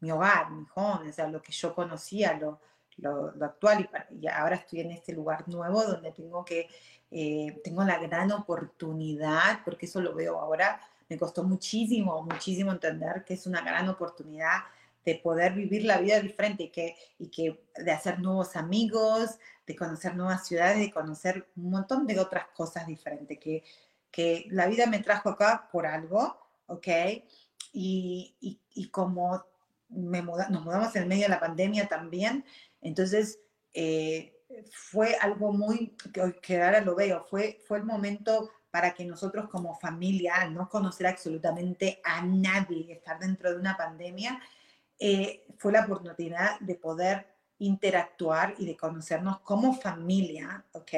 mi, 0.00 0.10
hogar, 0.10 0.50
mi 0.50 0.66
home, 0.74 1.10
o 1.10 1.12
sea, 1.12 1.26
lo 1.28 1.42
que 1.42 1.52
yo 1.52 1.74
conocía, 1.74 2.34
lo, 2.34 2.60
lo, 2.98 3.44
actual 3.44 3.88
y, 4.10 4.24
y, 4.24 4.28
ahora 4.28 4.56
estoy 4.56 4.80
en 4.80 4.92
este 4.92 5.12
lugar 5.12 5.48
nuevo 5.48 5.82
donde 5.82 6.12
tengo 6.12 6.44
que, 6.44 6.68
eh, 7.10 7.60
tengo 7.64 7.84
la 7.84 7.98
gran 7.98 8.30
oportunidad, 8.32 9.60
porque 9.64 9.86
eso 9.86 10.00
lo 10.00 10.14
veo 10.14 10.38
ahora, 10.38 10.80
me 11.08 11.18
costó 11.18 11.42
muchísimo, 11.42 12.22
muchísimo 12.22 12.72
entender 12.72 13.24
que 13.24 13.34
es 13.34 13.46
una 13.46 13.60
gran 13.60 13.88
oportunidad 13.88 14.60
de 15.04 15.16
poder 15.16 15.52
vivir 15.52 15.84
la 15.84 15.98
vida 15.98 16.20
diferente 16.20 16.64
y 16.64 16.68
que, 16.70 16.96
y 17.18 17.28
que 17.28 17.64
de 17.76 17.92
hacer 17.92 18.20
nuevos 18.20 18.56
amigos, 18.56 19.38
de 19.66 19.76
conocer 19.76 20.14
nuevas 20.14 20.46
ciudades, 20.46 20.78
de 20.78 20.90
conocer 20.90 21.46
un 21.56 21.70
montón 21.70 22.06
de 22.06 22.18
otras 22.18 22.46
cosas 22.54 22.86
diferentes, 22.86 23.38
que, 23.38 23.64
que 24.10 24.46
la 24.50 24.66
vida 24.66 24.86
me 24.86 25.00
trajo 25.00 25.30
acá 25.30 25.68
por 25.72 25.86
algo, 25.86 26.38
¿ok? 26.66 26.88
Y, 27.72 28.36
y, 28.40 28.60
y 28.74 28.88
como 28.88 29.44
me 29.88 30.22
muda, 30.22 30.48
nos 30.48 30.64
mudamos 30.64 30.94
en 30.96 31.08
medio 31.08 31.24
de 31.24 31.30
la 31.30 31.40
pandemia 31.40 31.86
también, 31.86 32.44
entonces 32.80 33.38
eh, 33.74 34.34
fue 34.70 35.16
algo 35.16 35.52
muy, 35.52 35.96
que, 36.12 36.38
que 36.40 36.62
ahora 36.62 36.80
lo 36.80 36.94
veo, 36.94 37.24
fue, 37.24 37.58
fue 37.66 37.78
el 37.78 37.84
momento 37.84 38.50
para 38.70 38.94
que 38.94 39.04
nosotros 39.04 39.48
como 39.50 39.78
familia, 39.78 40.48
no 40.48 40.68
conocer 40.68 41.06
absolutamente 41.06 42.00
a 42.04 42.22
nadie, 42.22 42.92
estar 42.92 43.18
dentro 43.18 43.50
de 43.50 43.58
una 43.58 43.76
pandemia, 43.76 44.40
eh, 44.98 45.44
fue 45.58 45.72
la 45.72 45.84
oportunidad 45.84 46.58
de 46.60 46.74
poder 46.76 47.26
interactuar 47.58 48.54
y 48.58 48.66
de 48.66 48.76
conocernos 48.76 49.40
como 49.40 49.74
familia, 49.74 50.64
¿ok? 50.72 50.92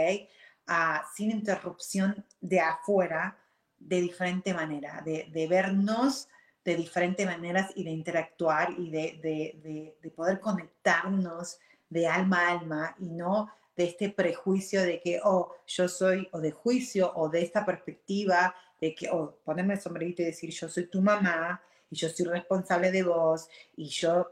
Uh, 0.69 0.99
sin 1.15 1.31
interrupción 1.31 2.25
de 2.41 2.61
afuera, 2.61 3.37
de 3.77 4.01
diferente 4.01 4.55
manera, 4.55 5.03
de, 5.05 5.29
de, 5.33 5.47
vernos 5.47 6.29
de 6.65 6.77
diferentes 6.77 7.27
maneras 7.27 7.71
y 7.75 7.85
de 7.85 7.91
interactuar 7.91 8.71
y 8.79 8.91
de, 8.91 9.21
de, 9.23 9.97
de, 10.01 10.11
poder 10.11 10.41
conectarnos 10.41 11.59
de 11.91 12.07
alma 12.07 12.41
a 12.41 12.51
alma 12.53 12.97
y 12.99 13.11
no 13.11 13.51
de 13.77 13.85
este 13.85 14.11
prejuicio 14.11 14.83
de 14.83 15.01
que, 15.01 15.21
oh, 15.23 15.55
yo 15.67 15.89
soy, 15.89 16.29
o 16.33 16.41
de 16.41 16.53
juicio, 16.53 17.13
o 17.15 17.29
de 17.29 17.43
esta 17.43 17.67
perspectiva 17.67 18.55
de 18.81 18.95
que, 18.95 19.11
oh, 19.11 19.39
ponerme 19.45 19.75
el 19.75 19.81
sombrerito 19.81 20.23
y 20.23 20.27
decir, 20.27 20.51
yo 20.51 20.69
soy 20.69 20.87
tu 20.87 21.03
mamá, 21.03 21.61
y 21.91 21.97
yo 21.97 22.09
soy 22.09 22.27
responsable 22.27 22.91
de 22.91 23.03
vos, 23.03 23.49
y 23.77 23.89
yo 23.89 24.31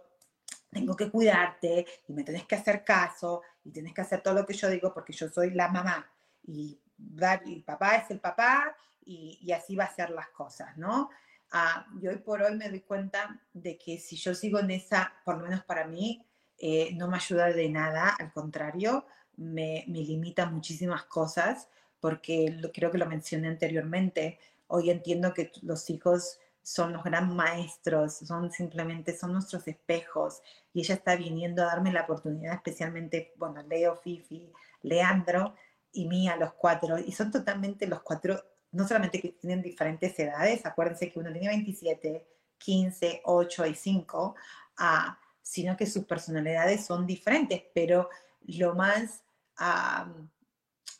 tengo 0.70 0.96
que 0.96 1.10
cuidarte, 1.10 1.86
y 2.08 2.12
me 2.12 2.24
tenés 2.24 2.44
que 2.44 2.54
hacer 2.54 2.84
caso, 2.84 3.42
y 3.64 3.70
tenés 3.70 3.92
que 3.94 4.00
hacer 4.00 4.22
todo 4.22 4.34
lo 4.34 4.46
que 4.46 4.54
yo 4.54 4.68
digo 4.70 4.92
porque 4.94 5.12
yo 5.12 5.28
soy 5.28 5.50
la 5.50 5.68
mamá, 5.68 6.10
y, 6.46 6.78
el 6.98 7.64
papá 7.64 7.96
es 7.96 8.10
el 8.10 8.20
papá, 8.20 8.76
y, 9.04 9.38
y, 9.42 9.52
así 9.52 9.74
va 9.74 9.84
a 9.84 9.94
ser 9.94 10.10
las 10.10 10.28
cosas, 10.28 10.76
¿no? 10.76 11.10
Ah, 11.54 11.86
y 12.00 12.08
hoy 12.08 12.16
por 12.16 12.40
hoy 12.42 12.56
me 12.56 12.70
doy 12.70 12.80
cuenta 12.80 13.38
de 13.52 13.76
que 13.76 13.98
si 13.98 14.16
yo 14.16 14.34
sigo 14.34 14.58
en 14.58 14.70
esa, 14.70 15.12
por 15.22 15.36
lo 15.36 15.44
menos 15.44 15.62
para 15.64 15.86
mí, 15.86 16.24
eh, 16.58 16.94
no 16.94 17.08
me 17.08 17.16
ayuda 17.16 17.52
de 17.52 17.68
nada, 17.68 18.16
al 18.18 18.32
contrario, 18.32 19.04
me, 19.36 19.84
me 19.86 19.98
limita 19.98 20.46
muchísimas 20.46 21.04
cosas, 21.04 21.68
porque 22.00 22.56
lo, 22.58 22.72
creo 22.72 22.90
que 22.90 22.96
lo 22.96 23.06
mencioné 23.06 23.48
anteriormente, 23.48 24.38
hoy 24.66 24.90
entiendo 24.90 25.34
que 25.34 25.52
los 25.60 25.90
hijos 25.90 26.38
son 26.62 26.94
los 26.94 27.04
gran 27.04 27.34
maestros, 27.36 28.14
son 28.18 28.50
simplemente, 28.50 29.14
son 29.14 29.34
nuestros 29.34 29.68
espejos, 29.68 30.40
y 30.72 30.80
ella 30.80 30.94
está 30.94 31.16
viniendo 31.16 31.62
a 31.62 31.66
darme 31.66 31.92
la 31.92 32.02
oportunidad, 32.02 32.54
especialmente, 32.54 33.34
bueno, 33.36 33.62
Leo, 33.62 33.96
Fifi, 33.96 34.50
Leandro 34.82 35.54
y 35.92 36.06
Mía, 36.08 36.36
los 36.36 36.54
cuatro, 36.54 36.98
y 36.98 37.12
son 37.12 37.30
totalmente 37.30 37.86
los 37.86 38.00
cuatro, 38.00 38.42
no 38.72 38.86
solamente 38.86 39.20
que 39.20 39.28
tienen 39.30 39.62
diferentes 39.62 40.18
edades, 40.18 40.64
acuérdense 40.66 41.10
que 41.10 41.18
uno 41.18 41.32
tiene 41.32 41.48
27, 41.48 42.26
15, 42.58 43.22
8 43.24 43.66
y 43.66 43.74
5, 43.74 44.34
ah, 44.78 45.18
sino 45.42 45.76
que 45.76 45.86
sus 45.86 46.04
personalidades 46.04 46.84
son 46.84 47.06
diferentes, 47.06 47.62
pero 47.74 48.08
lo 48.46 48.74
más, 48.74 49.22
a 49.56 50.06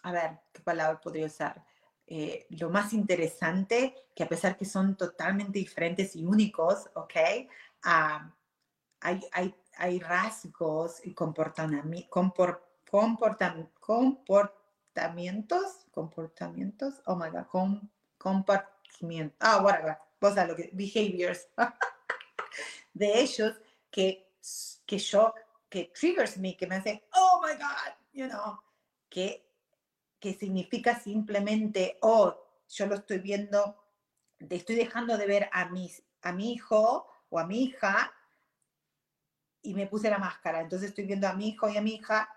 ver, 0.04 0.38
¿qué 0.52 0.60
palabra 0.62 1.00
podría 1.00 1.26
usar? 1.26 1.64
Eh, 2.06 2.46
lo 2.50 2.68
más 2.68 2.92
interesante, 2.92 3.94
que 4.14 4.24
a 4.24 4.28
pesar 4.28 4.58
que 4.58 4.66
son 4.66 4.96
totalmente 4.96 5.58
diferentes 5.58 6.14
y 6.14 6.26
únicos, 6.26 6.90
¿ok? 6.94 7.14
Uh, 7.86 8.30
hay, 9.00 9.20
hay, 9.32 9.54
hay, 9.76 9.98
rasgos 9.98 11.00
y 11.04 11.14
comportamientos, 11.14 12.04
comport, 12.10 12.62
comportam, 12.90 13.66
comportamientos, 14.92 15.86
comportamientos, 15.90 17.02
oh 17.06 17.16
my 17.16 17.30
god, 17.30 17.46
com, 17.46 17.88
comportamientos, 18.18 19.36
ah, 19.40 19.62
whatever, 19.62 19.96
vos 20.20 20.34
sabés 20.34 20.50
lo 20.50 20.56
que, 20.56 20.70
behaviors, 20.72 21.48
de 22.94 23.20
ellos 23.20 23.54
que, 23.90 24.30
que 24.86 24.98
yo 24.98 25.34
que 25.68 25.90
triggers 25.98 26.36
me, 26.36 26.54
que 26.56 26.66
me 26.66 26.76
hace, 26.76 27.02
oh 27.14 27.40
my 27.42 27.54
God, 27.54 27.94
you 28.12 28.28
know, 28.28 28.60
que, 29.08 29.48
que 30.20 30.34
significa 30.34 31.00
simplemente, 31.00 31.96
oh, 32.02 32.36
yo 32.68 32.86
lo 32.86 32.96
estoy 32.96 33.18
viendo, 33.18 33.82
te 34.46 34.56
estoy 34.56 34.76
dejando 34.76 35.16
de 35.16 35.26
ver 35.26 35.48
a, 35.50 35.70
mis, 35.70 36.02
a 36.20 36.32
mi 36.32 36.52
hijo 36.52 37.06
o 37.30 37.38
a 37.38 37.46
mi 37.46 37.62
hija 37.62 38.12
y 39.62 39.72
me 39.72 39.86
puse 39.86 40.10
la 40.10 40.18
máscara. 40.18 40.60
Entonces 40.60 40.90
estoy 40.90 41.06
viendo 41.06 41.26
a 41.26 41.32
mi 41.32 41.48
hijo 41.48 41.70
y 41.70 41.78
a 41.78 41.80
mi 41.80 41.94
hija 41.94 42.28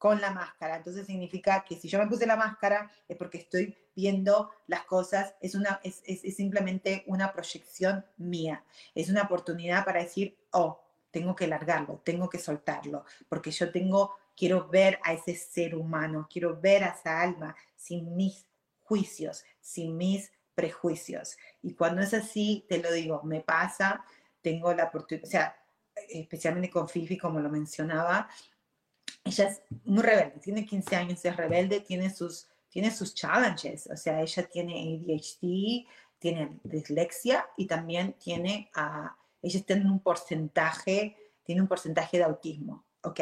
con 0.00 0.18
la 0.18 0.30
máscara. 0.30 0.76
Entonces 0.78 1.06
significa 1.06 1.62
que 1.62 1.76
si 1.76 1.86
yo 1.86 1.98
me 1.98 2.06
puse 2.06 2.26
la 2.26 2.34
máscara 2.34 2.90
es 3.06 3.18
porque 3.18 3.36
estoy 3.36 3.76
viendo 3.94 4.50
las 4.66 4.86
cosas, 4.86 5.34
es, 5.42 5.54
una, 5.54 5.78
es, 5.84 6.02
es, 6.06 6.34
simplemente 6.34 7.04
una 7.06 7.30
proyección 7.34 8.02
mía. 8.16 8.64
Es 8.94 9.10
una 9.10 9.24
oportunidad 9.24 9.84
para 9.84 10.02
decir, 10.02 10.38
oh, 10.52 10.82
tengo 11.10 11.36
que 11.36 11.46
largarlo, 11.46 12.00
tengo 12.02 12.30
que 12.30 12.38
soltarlo, 12.38 13.04
porque 13.28 13.50
yo 13.50 13.70
tengo, 13.70 14.16
quiero 14.34 14.68
ver 14.68 14.98
a 15.02 15.12
ese 15.12 15.34
ser 15.34 15.74
humano, 15.74 16.26
quiero 16.32 16.58
ver 16.58 16.82
a 16.84 16.94
esa 16.98 17.20
alma 17.20 17.54
sin 17.76 18.16
mis 18.16 18.46
juicios, 18.82 19.44
sin 19.60 19.98
mis 19.98 20.32
prejuicios. 20.54 21.36
Y 21.60 21.74
cuando 21.74 22.00
es 22.00 22.14
así, 22.14 22.64
te 22.70 22.78
lo 22.78 22.90
digo, 22.90 23.22
me 23.24 23.42
pasa, 23.42 24.02
tengo 24.40 24.72
la 24.72 24.84
oportunidad, 24.84 25.28
o 25.28 25.30
sea, 25.30 25.56
especialmente 26.08 26.70
con 26.70 26.88
Fifi, 26.88 27.18
como 27.18 27.38
lo 27.40 27.50
mencionaba, 27.50 28.30
ella 29.24 29.48
es 29.48 29.62
muy 29.84 30.02
rebelde, 30.02 30.40
tiene 30.40 30.64
15 30.64 30.96
años, 30.96 31.24
es 31.24 31.36
rebelde, 31.36 31.80
tiene 31.80 32.10
sus, 32.10 32.48
tiene 32.68 32.90
sus 32.90 33.14
challenges, 33.14 33.88
o 33.92 33.96
sea, 33.96 34.20
ella 34.20 34.48
tiene 34.48 35.02
ADHD, 35.04 35.86
tiene 36.18 36.60
dislexia 36.62 37.48
y 37.56 37.66
también 37.66 38.14
tiene 38.14 38.70
a 38.74 39.16
ellos 39.42 39.64
un 39.68 40.00
porcentaje, 40.00 41.16
tienen 41.42 41.62
un 41.62 41.68
porcentaje 41.68 42.18
de 42.18 42.24
autismo, 42.24 42.84
¿ok? 43.02 43.20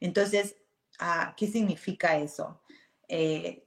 Entonces, 0.00 0.56
ah, 1.00 1.34
¿qué 1.36 1.48
significa 1.48 2.16
eso? 2.16 2.62
Eh, 3.08 3.66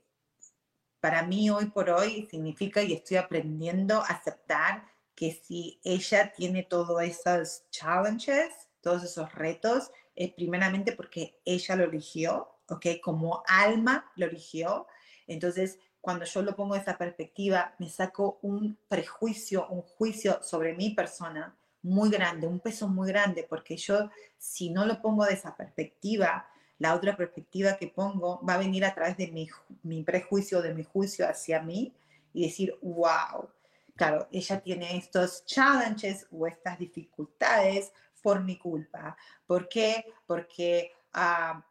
para 1.02 1.24
mí 1.24 1.50
hoy 1.50 1.66
por 1.66 1.90
hoy 1.90 2.28
significa 2.30 2.82
y 2.82 2.94
estoy 2.94 3.18
aprendiendo 3.18 4.02
a 4.02 4.06
aceptar 4.06 4.86
que 5.16 5.32
si 5.32 5.80
ella 5.84 6.32
tiene 6.32 6.64
todos 6.64 7.02
esos 7.02 7.70
challenges, 7.72 8.54
todos 8.82 9.04
esos 9.04 9.34
retos, 9.34 9.92
es 10.16 10.32
primeramente 10.34 10.92
porque 10.94 11.40
ella 11.46 11.76
lo 11.76 11.86
eligió, 11.86 12.50
¿ok? 12.68 12.88
Como 13.02 13.44
alma 13.48 14.12
lo 14.16 14.26
eligió. 14.26 14.88
Entonces, 15.28 15.80
cuando 16.00 16.26
yo 16.26 16.42
lo 16.42 16.56
pongo 16.56 16.74
de 16.74 16.82
esa 16.82 16.98
perspectiva, 16.98 17.76
me 17.78 17.90
saco 17.90 18.40
un 18.42 18.78
prejuicio, 18.88 19.68
un 19.70 19.82
juicio 19.82 20.42
sobre 20.42 20.74
mi 20.74 20.92
persona 20.92 21.56
muy 21.84 22.10
grande, 22.10 22.48
un 22.48 22.60
peso 22.60 22.88
muy 22.88 23.08
grande, 23.08 23.46
porque 23.48 23.78
yo 23.78 24.10
si 24.38 24.70
no 24.70 24.86
lo 24.86 25.02
pongo 25.02 25.26
de 25.26 25.34
esa 25.34 25.56
perspectiva, 25.56 26.48
la 26.80 26.96
otra 26.96 27.16
perspectiva 27.16 27.78
que 27.78 27.88
pongo 27.88 28.44
va 28.44 28.56
a 28.56 28.58
venir 28.58 28.84
a 28.86 28.94
través 28.96 29.16
de 29.18 29.28
mi, 29.28 29.48
mi 29.84 30.04
prejuicio, 30.04 30.62
de 30.62 30.74
mi 30.74 30.84
juicio 30.84 31.28
hacia 31.28 31.62
mí 31.62 31.94
y 32.34 32.48
decir, 32.48 32.76
wow, 32.82 33.50
claro, 33.96 34.28
ella 34.32 34.60
tiene 34.62 34.98
estos 34.98 35.46
challenges 35.46 36.26
o 36.32 36.48
estas 36.48 36.80
dificultades 36.80 37.92
por 38.22 38.44
mi 38.44 38.58
culpa. 38.58 39.16
¿Por 39.46 39.68
qué? 39.68 40.06
Porque 40.26 40.92
ah, 41.14 41.64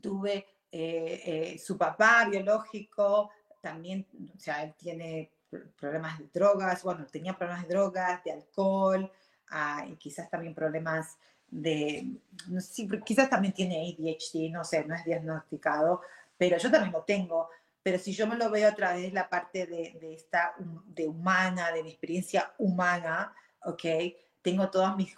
tuve 0.00 0.46
eh, 0.72 1.22
eh, 1.24 1.58
su 1.58 1.76
papá 1.76 2.26
biológico, 2.28 3.30
también, 3.60 4.06
o 4.34 4.38
sea, 4.38 4.62
él 4.62 4.74
tiene 4.78 5.32
problemas 5.76 6.18
de 6.18 6.28
drogas, 6.32 6.82
bueno, 6.82 7.06
tenía 7.06 7.36
problemas 7.36 7.66
de 7.66 7.74
drogas, 7.74 8.24
de 8.24 8.32
alcohol, 8.32 9.10
ah, 9.50 9.84
y 9.88 9.96
quizás 9.96 10.30
también 10.30 10.54
problemas 10.54 11.18
de, 11.48 12.06
no 12.48 12.60
sé, 12.60 12.88
quizás 13.04 13.28
también 13.28 13.52
tiene 13.52 13.80
ADHD, 13.80 14.50
no 14.52 14.64
sé, 14.64 14.84
no 14.84 14.94
es 14.94 15.04
diagnosticado, 15.04 16.00
pero 16.38 16.56
yo 16.58 16.70
también 16.70 16.92
lo 16.92 17.02
tengo. 17.02 17.48
Pero 17.82 17.98
si 17.98 18.12
yo 18.12 18.26
me 18.26 18.36
lo 18.36 18.50
veo 18.50 18.68
a 18.68 18.74
través 18.74 19.02
de 19.02 19.12
la 19.12 19.28
parte 19.28 19.66
de, 19.66 19.98
de 20.00 20.14
esta, 20.14 20.54
de 20.58 21.08
humana, 21.08 21.72
de 21.72 21.82
mi 21.82 21.90
experiencia 21.90 22.52
humana, 22.58 23.34
¿ok? 23.64 23.84
Tengo 24.42 24.70
todas 24.70 24.96
mis 24.96 25.14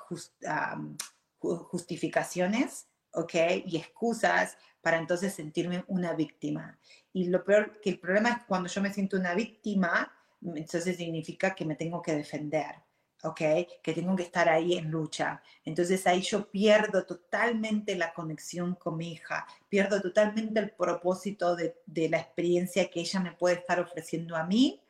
justificaciones, 1.39 2.87
¿ok? 3.13 3.35
Y 3.67 3.77
excusas 3.77 4.57
para 4.81 4.99
entonces 4.99 5.33
sentirme 5.33 5.85
una 5.87 6.13
víctima. 6.13 6.79
Y 7.13 7.29
lo 7.29 7.45
peor, 7.45 7.81
que 7.81 7.91
el 7.91 7.99
problema 7.99 8.31
es 8.31 8.37
cuando 8.47 8.69
yo 8.69 8.83
me 8.83 8.93
siento 8.93 9.17
una 9.17 9.35
víctima, 9.35 10.13
entonces 10.43 10.97
significa 10.97 11.55
que 11.55 11.65
me 11.65 11.77
tengo 11.77 12.03
que 12.03 12.17
defender, 12.17 12.75
¿ok? 13.23 13.41
Que 13.81 13.93
tengo 13.95 14.17
que 14.17 14.25
estar 14.25 14.49
ahí 14.49 14.77
en 14.77 14.91
lucha. 14.91 15.41
Entonces 15.65 16.05
ahí 16.07 16.23
yo 16.23 16.51
pierdo 16.51 17.05
totalmente 17.07 17.95
la 17.95 18.13
conexión 18.13 18.75
con 18.75 18.97
mi 18.97 19.13
hija, 19.13 19.47
pierdo 19.69 20.03
totalmente 20.03 20.59
el 20.59 20.71
propósito 20.71 21.55
de, 21.55 21.77
de 21.87 22.09
la 22.09 22.19
experiencia 22.19 22.91
que 22.91 23.01
ella 23.01 23.21
me 23.21 23.33
puede 23.33 23.57
estar 23.57 23.79
ofreciendo 23.79 24.35
a 24.37 24.45
mí, 24.45 24.83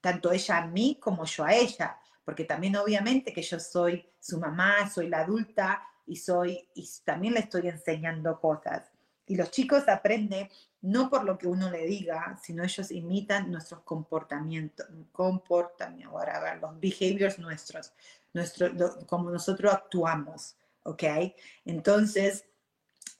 tanto 0.00 0.30
ella 0.30 0.58
a 0.58 0.66
mí 0.66 0.96
como 1.00 1.24
yo 1.24 1.44
a 1.44 1.54
ella, 1.54 1.98
porque 2.28 2.44
también 2.44 2.76
obviamente 2.76 3.32
que 3.32 3.40
yo 3.40 3.58
soy 3.58 4.06
su 4.20 4.38
mamá, 4.38 4.90
soy 4.90 5.08
la 5.08 5.20
adulta 5.20 5.82
y 6.04 6.16
soy 6.16 6.68
y 6.74 6.86
también 7.02 7.32
le 7.32 7.40
estoy 7.40 7.68
enseñando 7.68 8.38
cosas. 8.38 8.90
Y 9.24 9.34
los 9.34 9.50
chicos 9.50 9.88
aprenden 9.88 10.50
no 10.82 11.08
por 11.08 11.24
lo 11.24 11.38
que 11.38 11.46
uno 11.46 11.70
le 11.70 11.86
diga, 11.86 12.38
sino 12.42 12.62
ellos 12.62 12.90
imitan 12.90 13.50
nuestros 13.50 13.80
comportamientos, 13.80 14.86
comportamiento, 15.10 16.18
ver 16.18 16.58
los 16.60 16.78
behaviors 16.78 17.38
nuestros, 17.38 17.94
nuestro, 18.34 18.72
como 19.06 19.30
nosotros 19.30 19.72
actuamos, 19.72 20.54
¿ok? 20.82 21.04
Entonces, 21.64 22.44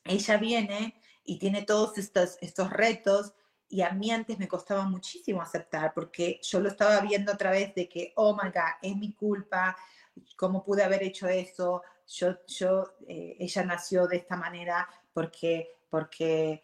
ella 0.05 0.37
viene 0.37 1.01
y 1.25 1.39
tiene 1.39 1.63
todos 1.63 1.97
estos, 1.97 2.37
estos 2.43 2.69
retos 2.69 3.33
y 3.69 3.83
a 3.83 3.91
mí 3.91 4.11
antes 4.11 4.39
me 4.39 4.49
costaba 4.49 4.85
muchísimo 4.85 5.43
aceptar 5.43 5.93
porque 5.95 6.41
yo 6.43 6.61
lo 6.61 6.69
estaba 6.69 7.01
viendo 7.01 7.33
a 7.33 7.37
través 7.37 7.75
de 7.75 7.89
que, 7.89 8.13
oh 8.17 8.35
my 8.35 8.51
God, 8.51 8.79
es 8.83 8.97
mi 8.97 9.13
culpa, 9.13 9.77
¿cómo 10.37 10.65
pude 10.65 10.83
haber 10.83 11.03
hecho 11.03 11.29
eso? 11.29 11.83
Yo, 12.07 12.37
yo 12.47 12.95
eh, 13.07 13.37
ella 13.39 13.65
nació 13.65 14.07
de 14.07 14.17
esta 14.17 14.37
manera 14.37 14.89
porque 15.13 15.79
porque, 15.89 16.63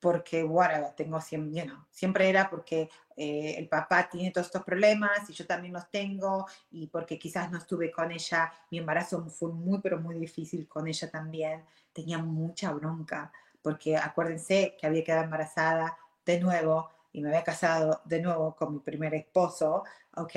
porque, 0.00 0.42
bueno, 0.42 0.92
tengo 0.96 1.20
siempre, 1.20 1.66
siempre 1.90 2.28
era 2.28 2.50
porque 2.50 2.88
eh, 3.16 3.54
el 3.56 3.68
papá 3.68 4.08
tiene 4.08 4.30
todos 4.30 4.48
estos 4.48 4.64
problemas 4.64 5.28
y 5.28 5.32
yo 5.32 5.46
también 5.46 5.74
los 5.74 5.90
tengo 5.90 6.46
y 6.70 6.86
porque 6.88 7.18
quizás 7.18 7.50
no 7.50 7.58
estuve 7.58 7.90
con 7.90 8.10
ella, 8.12 8.52
mi 8.70 8.78
embarazo 8.78 9.24
fue 9.26 9.52
muy, 9.52 9.80
pero 9.80 9.98
muy 9.98 10.18
difícil 10.18 10.68
con 10.68 10.86
ella 10.86 11.10
también, 11.10 11.64
tenía 11.92 12.18
mucha 12.18 12.72
bronca, 12.72 13.32
porque 13.62 13.96
acuérdense 13.96 14.76
que 14.78 14.86
había 14.86 15.02
quedado 15.02 15.24
embarazada 15.24 15.96
de 16.26 16.40
nuevo 16.40 16.90
y 17.12 17.22
me 17.22 17.28
había 17.28 17.44
casado 17.44 18.02
de 18.04 18.20
nuevo 18.20 18.54
con 18.54 18.74
mi 18.74 18.80
primer 18.80 19.14
esposo, 19.14 19.84
¿ok? 20.16 20.36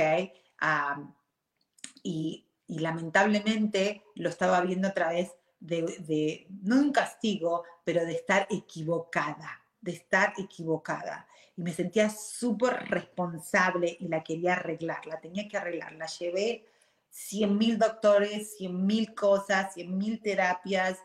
y, 2.03 2.45
y 2.67 2.79
lamentablemente 2.79 4.03
lo 4.15 4.29
estaba 4.29 4.61
viendo 4.61 4.87
a 4.87 4.93
través 4.93 5.31
de, 5.59 6.47
no 6.61 6.77
un 6.77 6.91
castigo, 6.91 7.63
pero 7.83 8.05
de 8.05 8.13
estar 8.13 8.47
equivocada, 8.49 9.61
de 9.81 9.93
estar 9.93 10.33
equivocada. 10.37 11.27
Y 11.57 11.63
me 11.63 11.73
sentía 11.73 12.09
súper 12.09 12.89
responsable 12.89 13.97
y 13.99 14.07
la 14.07 14.23
quería 14.23 14.53
arreglar, 14.53 15.05
la 15.05 15.19
tenía 15.19 15.47
que 15.47 15.57
arreglar. 15.57 15.93
La 15.93 16.05
llevé 16.05 16.65
100 17.09 17.57
mil 17.57 17.77
doctores, 17.77 18.55
100 18.57 18.85
mil 18.85 19.13
cosas, 19.13 19.73
100 19.73 19.97
mil 19.97 20.21
terapias, 20.21 20.99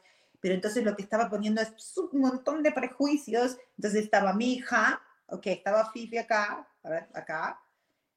pero 0.45 0.57
entonces 0.57 0.84
lo 0.84 0.95
que 0.95 1.01
estaba 1.01 1.30
poniendo 1.30 1.62
es 1.62 1.97
un 1.97 2.20
montón 2.20 2.62
de 2.62 2.70
prejuicios. 2.70 3.57
Entonces 3.78 4.05
estaba 4.05 4.34
mi 4.34 4.53
hija, 4.53 5.01
ok, 5.28 5.47
estaba 5.47 5.90
Fifi 5.90 6.18
acá, 6.18 6.68
acá, 7.14 7.62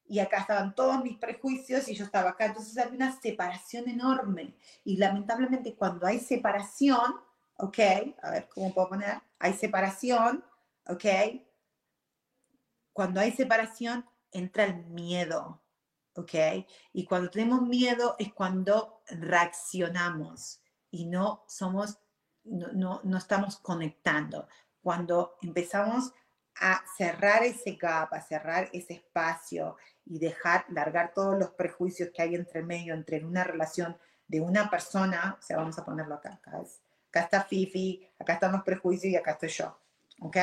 y 0.06 0.20
acá 0.20 0.40
estaban 0.40 0.76
todos 0.76 1.02
mis 1.02 1.18
prejuicios 1.18 1.88
y 1.88 1.96
yo 1.96 2.04
estaba 2.04 2.32
acá. 2.32 2.48
Entonces 2.48 2.78
había 2.78 2.98
una 2.98 3.18
separación 3.18 3.88
enorme. 3.88 4.58
Y 4.84 4.98
lamentablemente 4.98 5.74
cuando 5.76 6.06
hay 6.06 6.20
separación, 6.20 7.16
¿ok? 7.60 7.80
A 8.22 8.32
ver, 8.32 8.50
¿cómo 8.54 8.74
puedo 8.74 8.90
poner? 8.90 9.22
Hay 9.40 9.54
separación, 9.54 10.44
¿ok? 10.86 11.06
Cuando 12.92 13.22
hay 13.22 13.32
separación, 13.32 14.06
entra 14.34 14.66
el 14.66 14.84
miedo, 14.88 15.62
¿ok? 16.16 16.34
Y 16.92 17.06
cuando 17.06 17.30
tenemos 17.30 17.62
miedo 17.62 18.18
es 18.20 18.34
cuando 18.34 19.02
reaccionamos 19.08 20.60
y 20.92 21.06
no 21.06 21.46
somos, 21.48 22.00
no, 22.50 22.68
no, 22.74 23.02
no 23.04 23.18
estamos 23.18 23.58
conectando. 23.58 24.48
Cuando 24.82 25.36
empezamos 25.42 26.14
a 26.60 26.84
cerrar 26.98 27.44
ese 27.44 27.74
gap, 27.74 28.14
a 28.14 28.22
cerrar 28.22 28.70
ese 28.74 28.94
espacio 28.94 29.78
y 30.06 30.20
dejar, 30.20 30.66
largar 30.70 31.14
todos 31.14 31.38
los 31.38 31.52
prejuicios 31.52 32.10
que 32.14 32.22
hay 32.22 32.36
entre 32.36 32.64
medio, 32.64 32.94
entre 32.94 33.24
una 33.24 33.44
relación 33.44 33.98
de 34.28 34.42
una 34.42 34.70
persona, 34.70 35.38
o 35.40 35.42
sea, 35.42 35.58
vamos 35.58 35.78
a 35.78 35.86
ponerlo 35.86 36.16
acá, 36.16 36.40
acá, 36.44 37.22
está 37.22 37.44
Fifi, 37.44 38.08
acá 38.20 38.34
están 38.34 38.52
los 38.52 38.64
prejuicios 38.64 39.12
y 39.12 39.16
acá 39.16 39.32
estoy 39.32 39.50
yo, 39.50 39.78
¿ok? 40.22 40.38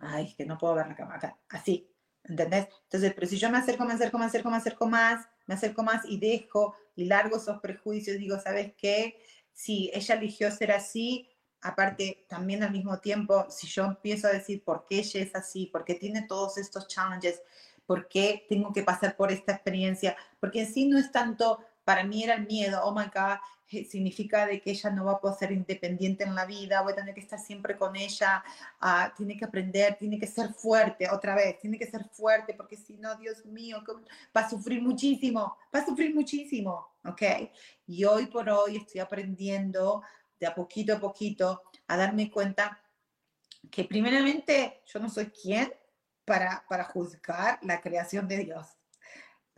Ay, 0.00 0.34
que 0.34 0.44
no 0.44 0.58
puedo 0.58 0.74
ver 0.74 0.88
la 0.88 0.96
cámara, 0.96 1.16
acá, 1.16 1.38
así, 1.48 1.90
¿entendés? 2.24 2.68
Entonces, 2.84 3.12
pero 3.14 3.26
si 3.26 3.38
yo 3.38 3.50
me 3.50 3.58
acerco, 3.58 3.84
me 3.84 3.94
acerco, 3.94 4.18
me 4.18 4.26
acerco, 4.26 4.50
me 4.50 4.56
acerco 4.56 4.86
más, 4.86 5.26
me 5.46 5.54
acerco 5.54 5.82
más 5.82 6.04
y 6.04 6.18
dejo 6.18 6.76
y 6.94 7.06
largo 7.06 7.36
esos 7.38 7.60
prejuicios, 7.60 8.18
digo, 8.18 8.38
¿sabes 8.38 8.74
qué? 8.76 9.20
Si 9.58 9.90
ella 9.92 10.14
eligió 10.14 10.52
ser 10.52 10.70
así, 10.70 11.28
aparte 11.62 12.24
también 12.28 12.62
al 12.62 12.70
mismo 12.70 13.00
tiempo, 13.00 13.44
si 13.50 13.66
yo 13.66 13.86
empiezo 13.86 14.28
a 14.28 14.30
decir 14.30 14.62
por 14.62 14.86
qué 14.86 15.00
ella 15.00 15.20
es 15.20 15.34
así, 15.34 15.66
por 15.66 15.84
qué 15.84 15.94
tiene 15.94 16.22
todos 16.22 16.58
estos 16.58 16.86
challenges, 16.86 17.42
por 17.84 18.06
qué 18.06 18.46
tengo 18.48 18.72
que 18.72 18.84
pasar 18.84 19.16
por 19.16 19.32
esta 19.32 19.50
experiencia, 19.50 20.16
porque 20.38 20.60
en 20.60 20.72
sí 20.72 20.86
no 20.86 20.96
es 20.96 21.10
tanto, 21.10 21.58
para 21.82 22.04
mí 22.04 22.22
era 22.22 22.34
el 22.34 22.46
miedo, 22.46 22.80
oh 22.84 22.94
my 22.94 23.06
God, 23.06 23.38
significa 23.68 24.46
de 24.46 24.60
que 24.60 24.70
ella 24.70 24.90
no 24.90 25.04
va 25.04 25.12
a 25.12 25.20
poder 25.20 25.38
ser 25.38 25.52
independiente 25.52 26.24
en 26.24 26.34
la 26.34 26.46
vida, 26.46 26.82
voy 26.82 26.92
a 26.92 26.96
tener 26.96 27.14
que 27.14 27.20
estar 27.20 27.38
siempre 27.38 27.76
con 27.76 27.96
ella, 27.96 28.42
uh, 28.80 29.14
tiene 29.16 29.36
que 29.36 29.44
aprender, 29.44 29.96
tiene 29.98 30.18
que 30.18 30.26
ser 30.26 30.52
fuerte, 30.54 31.08
otra 31.10 31.34
vez, 31.34 31.58
tiene 31.58 31.78
que 31.78 31.86
ser 31.86 32.04
fuerte, 32.10 32.54
porque 32.54 32.76
si 32.76 32.96
no, 32.96 33.14
Dios 33.16 33.44
mío, 33.44 33.82
va 34.36 34.42
a 34.42 34.50
sufrir 34.50 34.82
muchísimo, 34.82 35.56
va 35.74 35.80
a 35.80 35.86
sufrir 35.86 36.14
muchísimo, 36.14 36.94
¿ok? 37.04 37.22
Y 37.86 38.04
hoy 38.04 38.26
por 38.26 38.48
hoy 38.48 38.76
estoy 38.76 39.00
aprendiendo 39.00 40.02
de 40.40 40.46
a 40.46 40.54
poquito 40.54 40.94
a 40.94 41.00
poquito 41.00 41.62
a 41.88 41.96
darme 41.96 42.30
cuenta 42.30 42.80
que 43.70 43.84
primeramente 43.84 44.82
yo 44.86 45.00
no 45.00 45.10
soy 45.10 45.26
quien 45.26 45.72
para, 46.24 46.64
para 46.68 46.84
juzgar 46.84 47.58
la 47.62 47.80
creación 47.80 48.28
de 48.28 48.38
Dios. 48.38 48.77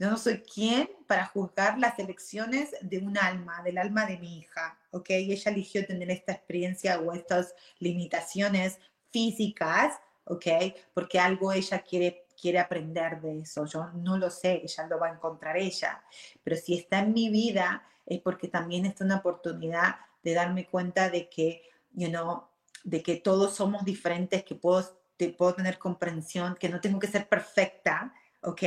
Yo 0.00 0.08
no 0.08 0.16
soy 0.16 0.40
quien 0.40 0.88
para 1.06 1.26
juzgar 1.26 1.78
las 1.78 1.98
elecciones 1.98 2.70
de 2.80 3.00
un 3.00 3.18
alma, 3.18 3.62
del 3.62 3.76
alma 3.76 4.06
de 4.06 4.16
mi 4.16 4.38
hija, 4.38 4.78
¿ok? 4.92 5.10
Ella 5.10 5.50
eligió 5.50 5.86
tener 5.86 6.10
esta 6.10 6.32
experiencia 6.32 6.98
o 7.00 7.12
estas 7.12 7.54
limitaciones 7.80 8.78
físicas, 9.10 10.00
¿ok? 10.24 10.46
Porque 10.94 11.20
algo 11.20 11.52
ella 11.52 11.80
quiere, 11.82 12.24
quiere 12.40 12.60
aprender 12.60 13.20
de 13.20 13.40
eso. 13.40 13.66
Yo 13.66 13.88
no 13.92 14.16
lo 14.16 14.30
sé, 14.30 14.62
ella 14.64 14.86
lo 14.86 14.98
va 14.98 15.08
a 15.08 15.12
encontrar 15.12 15.58
ella. 15.58 16.02
Pero 16.42 16.56
si 16.56 16.78
está 16.78 17.00
en 17.00 17.12
mi 17.12 17.28
vida 17.28 17.86
es 18.06 18.22
porque 18.22 18.48
también 18.48 18.86
es 18.86 19.02
una 19.02 19.16
oportunidad 19.16 19.96
de 20.22 20.32
darme 20.32 20.66
cuenta 20.66 21.10
de 21.10 21.28
que, 21.28 21.62
you 21.92 22.08
know, 22.08 22.44
de 22.84 23.02
que 23.02 23.16
todos 23.16 23.54
somos 23.54 23.84
diferentes, 23.84 24.44
que 24.44 24.54
puedo 24.54 24.98
puedo 25.36 25.54
tener 25.54 25.78
comprensión, 25.78 26.56
que 26.58 26.70
no 26.70 26.80
tengo 26.80 26.98
que 26.98 27.06
ser 27.06 27.28
perfecta, 27.28 28.14
¿ok? 28.42 28.62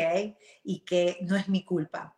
Y 0.63 0.80
que 0.82 1.17
no 1.21 1.36
es 1.36 1.49
mi 1.49 1.63
culpa, 1.63 2.15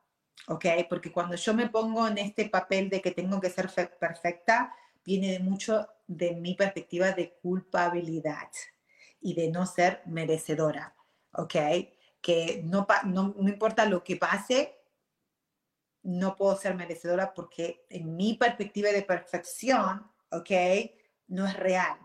¿ok? 0.47 0.65
Porque 0.89 1.11
cuando 1.11 1.35
yo 1.35 1.53
me 1.53 1.69
pongo 1.69 2.07
en 2.07 2.17
este 2.17 2.49
papel 2.49 2.89
de 2.89 3.01
que 3.01 3.11
tengo 3.11 3.39
que 3.39 3.49
ser 3.49 3.69
perfecta, 3.99 4.73
viene 5.03 5.31
de 5.33 5.39
mucho 5.39 5.87
de 6.07 6.35
mi 6.35 6.55
perspectiva 6.55 7.11
de 7.11 7.37
culpabilidad 7.41 8.49
y 9.21 9.33
de 9.33 9.49
no 9.49 9.65
ser 9.65 10.01
merecedora, 10.05 10.95
¿ok? 11.33 11.55
Que 12.21 12.61
no, 12.63 12.87
no, 13.05 13.35
no 13.37 13.49
importa 13.49 13.85
lo 13.85 14.03
que 14.03 14.17
pase, 14.17 14.75
no 16.03 16.35
puedo 16.35 16.55
ser 16.57 16.75
merecedora 16.75 17.33
porque 17.33 17.85
en 17.89 18.15
mi 18.15 18.35
perspectiva 18.35 18.89
de 18.89 19.01
perfección, 19.01 20.05
¿ok? 20.29 20.51
No 21.27 21.47
es 21.47 21.55
real, 21.55 21.97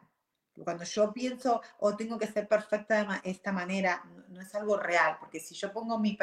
cuando 0.65 0.85
yo 0.85 1.13
pienso, 1.13 1.57
o 1.79 1.89
oh, 1.89 1.97
tengo 1.97 2.19
que 2.19 2.27
ser 2.27 2.47
perfecta 2.49 3.21
de 3.23 3.31
esta 3.31 3.53
manera, 3.53 4.03
no, 4.29 4.41
es 4.41 4.55
algo 4.55 4.77
real, 4.77 5.17
porque 5.19 5.41
si 5.41 5.55
yo 5.55 5.73
pongo 5.73 5.99
mi, 5.99 6.19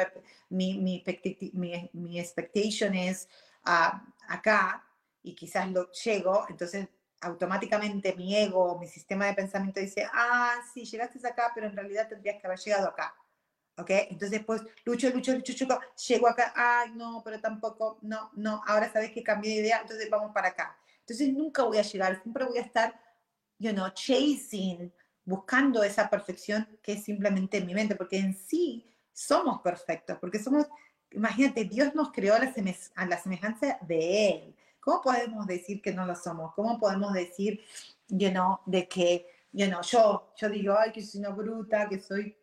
mi, 0.50 0.78
mi, 0.78 1.90
mi, 1.92 2.20
expectation 2.20 2.94
es, 2.94 3.28
a, 3.64 4.04
acá 4.28 4.84
y 5.22 5.34
quizás 5.34 5.70
lo 5.70 5.90
llego, 5.92 6.46
entonces 6.48 6.88
automáticamente 7.20 8.14
mi 8.14 8.36
ego, 8.36 8.78
mi 8.78 8.86
sistema 8.86 9.26
de 9.26 9.34
pensamiento 9.34 9.80
dice, 9.80 10.08
ah, 10.12 10.54
sí, 10.72 10.84
llegaste 10.84 11.26
acá, 11.26 11.52
pero 11.54 11.66
en 11.66 11.76
realidad 11.76 12.08
tendrías 12.08 12.40
que 12.40 12.46
haber 12.46 12.58
llegado 12.58 12.88
acá. 12.88 13.14
¿Ok? 13.76 13.90
Entonces 13.90 14.30
después, 14.32 14.62
lucho, 14.84 15.08
lucho, 15.10 15.32
lucho, 15.32 15.52
lucho, 15.52 15.80
llego 16.08 16.28
acá, 16.28 16.52
ay, 16.56 16.90
no, 16.94 17.22
pero 17.24 17.40
tampoco, 17.40 17.98
no, 18.02 18.30
no, 18.34 18.62
ahora 18.66 18.92
sabes 18.92 19.12
que 19.12 19.22
cambié 19.22 19.52
de 19.52 19.60
idea, 19.60 19.80
entonces 19.80 20.10
vamos 20.10 20.32
para 20.32 20.48
acá. 20.48 20.76
Entonces 21.00 21.32
nunca 21.32 21.62
voy 21.62 21.78
a 21.78 21.82
llegar, 21.82 22.20
siempre 22.22 22.44
voy 22.44 22.58
a 22.58 22.62
estar, 22.62 23.00
you 23.58 23.72
know, 23.72 23.88
chasing, 23.90 24.92
buscando 25.24 25.82
esa 25.82 26.08
perfección 26.08 26.66
que 26.82 26.92
es 26.92 27.04
simplemente 27.04 27.58
en 27.58 27.66
mi 27.66 27.74
mente, 27.74 27.94
porque 27.94 28.18
en 28.18 28.34
sí 28.34 28.86
somos 29.12 29.60
perfectos, 29.60 30.16
porque 30.20 30.38
somos, 30.38 30.66
imagínate, 31.10 31.64
Dios 31.64 31.94
nos 31.94 32.12
creó 32.12 32.34
a 32.34 32.38
la, 32.38 32.54
a 32.94 33.06
la 33.06 33.18
semejanza 33.18 33.78
de 33.82 34.30
Él. 34.30 34.56
¿Cómo 34.80 35.02
podemos 35.02 35.46
decir 35.46 35.82
que 35.82 35.92
no 35.92 36.06
lo 36.06 36.14
somos? 36.14 36.54
¿Cómo 36.54 36.78
podemos 36.78 37.12
decir, 37.12 37.60
you 38.08 38.30
know, 38.30 38.60
de 38.64 38.88
que, 38.88 39.26
you 39.52 39.66
know, 39.66 39.82
yo, 39.82 40.32
yo 40.36 40.48
digo, 40.48 40.76
ay, 40.78 40.92
que 40.92 41.02
soy 41.02 41.20
una 41.20 41.30
bruta, 41.30 41.88
que 41.88 42.00
soy 42.00 42.36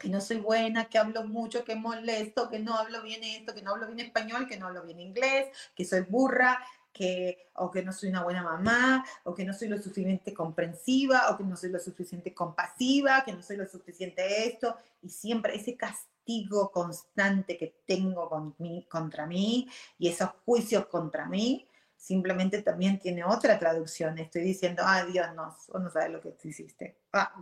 que 0.00 0.08
no 0.08 0.20
soy 0.20 0.38
buena, 0.38 0.86
que 0.86 0.98
hablo 0.98 1.24
mucho, 1.24 1.62
que 1.62 1.76
molesto, 1.76 2.48
que 2.48 2.58
no 2.58 2.74
hablo 2.74 3.02
bien 3.02 3.22
esto, 3.22 3.54
que 3.54 3.60
no 3.62 3.72
hablo 3.72 3.86
bien 3.86 4.00
español, 4.00 4.48
que 4.48 4.56
no 4.56 4.66
hablo 4.66 4.82
bien 4.82 4.98
inglés, 4.98 5.48
que 5.76 5.84
soy 5.84 6.00
burra, 6.00 6.58
que 6.92 7.50
o 7.54 7.70
que 7.70 7.82
no 7.82 7.92
soy 7.92 8.08
una 8.08 8.24
buena 8.24 8.42
mamá, 8.42 9.04
o 9.24 9.34
que 9.34 9.44
no 9.44 9.52
soy 9.52 9.68
lo 9.68 9.80
suficiente 9.80 10.32
comprensiva, 10.32 11.30
o 11.30 11.36
que 11.36 11.44
no 11.44 11.56
soy 11.56 11.70
lo 11.70 11.78
suficiente 11.78 12.34
compasiva, 12.34 13.22
que 13.24 13.32
no 13.32 13.42
soy 13.42 13.56
lo 13.56 13.66
suficiente 13.66 14.46
esto, 14.46 14.76
y 15.02 15.10
siempre 15.10 15.54
ese 15.54 15.76
castigo 15.76 16.70
constante 16.70 17.56
que 17.56 17.82
tengo 17.86 18.28
con 18.28 18.56
contra 18.88 19.26
mí 19.26 19.68
y 19.98 20.08
esos 20.08 20.30
juicios 20.44 20.86
contra 20.86 21.26
mí, 21.26 21.68
simplemente 21.96 22.62
también 22.62 22.98
tiene 22.98 23.24
otra 23.24 23.58
traducción. 23.58 24.18
Estoy 24.18 24.42
diciendo, 24.42 24.82
ah, 24.86 25.04
Dios, 25.04 25.34
no, 25.34 25.56
vos 25.68 25.82
no 25.82 25.90
sabes 25.90 26.10
lo 26.10 26.20
que 26.20 26.34
hiciste. 26.44 26.96
Ah, 27.12 27.34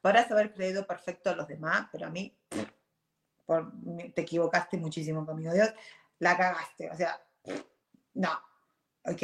podrás 0.00 0.30
haber 0.30 0.54
creído 0.54 0.86
perfecto 0.86 1.30
a 1.30 1.36
los 1.36 1.46
demás, 1.46 1.88
pero 1.92 2.06
a 2.06 2.10
mí 2.10 2.34
te 4.14 4.22
equivocaste 4.22 4.78
muchísimo 4.78 5.24
conmigo. 5.26 5.52
Dios, 5.52 5.70
la 6.18 6.36
cagaste. 6.36 6.90
O 6.90 6.96
sea, 6.96 7.20
no. 8.14 8.47
¿Ok? 9.04 9.22